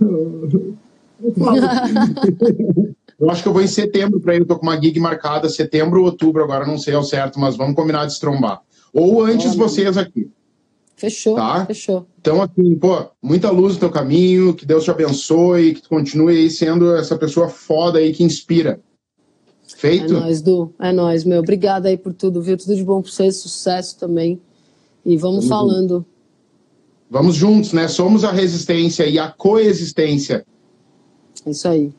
eu 3.18 3.30
acho 3.30 3.42
que 3.42 3.48
eu 3.48 3.52
vou 3.52 3.62
em 3.62 3.66
setembro 3.66 4.20
para 4.20 4.34
ir. 4.34 4.40
Eu 4.40 4.46
tô 4.46 4.58
com 4.58 4.66
uma 4.66 4.80
gig 4.80 4.98
marcada, 5.00 5.48
setembro 5.48 6.00
ou 6.00 6.06
outubro, 6.06 6.42
agora 6.42 6.66
não 6.66 6.78
sei 6.78 6.94
ao 6.94 7.02
certo, 7.02 7.40
mas 7.40 7.56
vamos 7.56 7.74
combinar 7.74 8.06
de 8.06 8.12
estrombar. 8.12 8.60
Ou 8.92 9.24
antes 9.24 9.52
Olha. 9.52 9.58
vocês 9.58 9.96
aqui. 9.96 10.30
Fechou, 10.96 11.34
tá? 11.36 11.66
fechou. 11.66 12.06
Então, 12.18 12.40
assim, 12.42 12.74
pô, 12.76 13.04
muita 13.22 13.50
luz 13.50 13.74
no 13.74 13.80
teu 13.80 13.90
caminho, 13.90 14.54
que 14.54 14.64
Deus 14.64 14.84
te 14.84 14.90
abençoe, 14.90 15.74
que 15.74 15.82
tu 15.82 15.90
continue 15.90 16.38
aí 16.38 16.48
sendo 16.48 16.96
essa 16.96 17.18
pessoa 17.18 17.50
foda 17.50 17.98
aí 17.98 18.14
que 18.14 18.24
inspira. 18.24 18.80
Feito? 19.76 20.16
É 20.16 20.20
nóis, 20.20 20.40
Du. 20.40 20.72
É 20.80 20.92
nóis, 20.92 21.24
meu. 21.24 21.40
Obrigada 21.40 21.88
aí 21.88 21.98
por 21.98 22.14
tudo, 22.14 22.40
viu? 22.40 22.56
Tudo 22.56 22.74
de 22.74 22.82
bom 22.82 23.02
pra 23.02 23.10
vocês, 23.10 23.36
sucesso 23.36 23.98
também. 23.98 24.40
E 25.04 25.16
vamos 25.18 25.46
Vamos 25.46 25.48
falando. 25.48 26.06
Vamos 27.10 27.36
juntos, 27.36 27.72
né? 27.72 27.86
Somos 27.86 28.24
a 28.24 28.32
resistência 28.32 29.06
e 29.06 29.18
a 29.18 29.28
coexistência 29.30 30.46
é 31.46 31.50
isso 31.50 31.68
aí. 31.68 31.92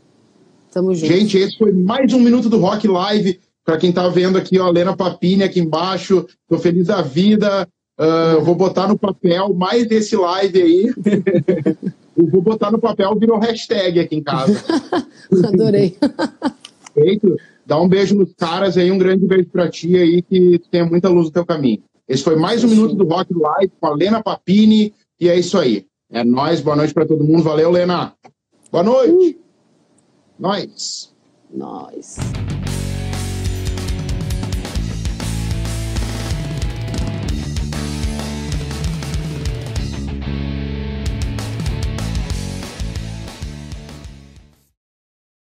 Tamo 0.72 0.94
junto. 0.94 1.12
Gente, 1.12 1.38
esse 1.38 1.58
foi 1.58 1.72
mais 1.72 2.14
um 2.14 2.20
Minuto 2.20 2.50
do 2.50 2.60
Rock 2.60 2.88
Live. 2.88 3.40
Para 3.66 3.78
quem 3.78 3.92
tá 3.92 4.08
vendo 4.10 4.38
aqui, 4.38 4.60
ó, 4.60 4.70
Lena 4.70 4.96
Papini 4.96 5.44
aqui 5.44 5.60
embaixo. 5.60 6.26
Tô 6.48 6.58
feliz 6.58 6.88
da 6.88 7.02
vida. 7.02 7.68
Uh, 8.00 8.44
vou 8.44 8.54
botar 8.54 8.88
no 8.88 8.98
papel 8.98 9.54
mais 9.54 9.88
desse 9.88 10.16
live 10.16 10.62
aí. 10.62 10.94
Eu 12.16 12.28
vou 12.30 12.42
botar 12.42 12.72
no 12.72 12.80
papel, 12.80 13.18
virou 13.18 13.40
hashtag 13.40 14.00
aqui 14.00 14.16
em 14.18 14.24
casa. 14.24 14.64
Adorei. 15.48 15.98
Feito. 16.94 17.36
Dá 17.66 17.82
um 17.82 17.88
beijo 17.88 18.16
nos 18.16 18.34
caras 18.34 18.78
aí, 18.78 18.92
um 18.92 18.98
grande 18.98 19.26
beijo 19.26 19.50
pra 19.50 19.70
ti 19.70 19.98
aí, 19.98 20.22
que 20.22 20.62
tenha 20.70 20.86
muita 20.86 21.10
luz 21.10 21.26
no 21.26 21.32
teu 21.32 21.46
caminho. 21.46 21.82
Esse 22.08 22.24
foi 22.24 22.36
mais 22.36 22.64
um 22.64 22.70
Minuto 22.70 22.96
do 22.96 23.06
Rock 23.06 23.34
Live 23.34 23.74
com 23.82 23.88
a 23.88 23.96
Lena 23.96 24.22
Papini, 24.24 24.94
e 25.20 25.28
é 25.28 25.38
isso 25.38 25.58
aí. 25.58 25.86
É 26.10 26.24
nóis, 26.24 26.62
boa 26.62 26.76
noite 26.76 26.94
para 26.94 27.06
todo 27.06 27.26
mundo. 27.26 27.44
Valeu, 27.44 27.72
Lena. 27.72 28.14
Boa 28.72 28.84
noite. 28.84 29.38
Uh. 29.38 29.44
Nós. 30.38 31.14
Nós. 31.50 32.18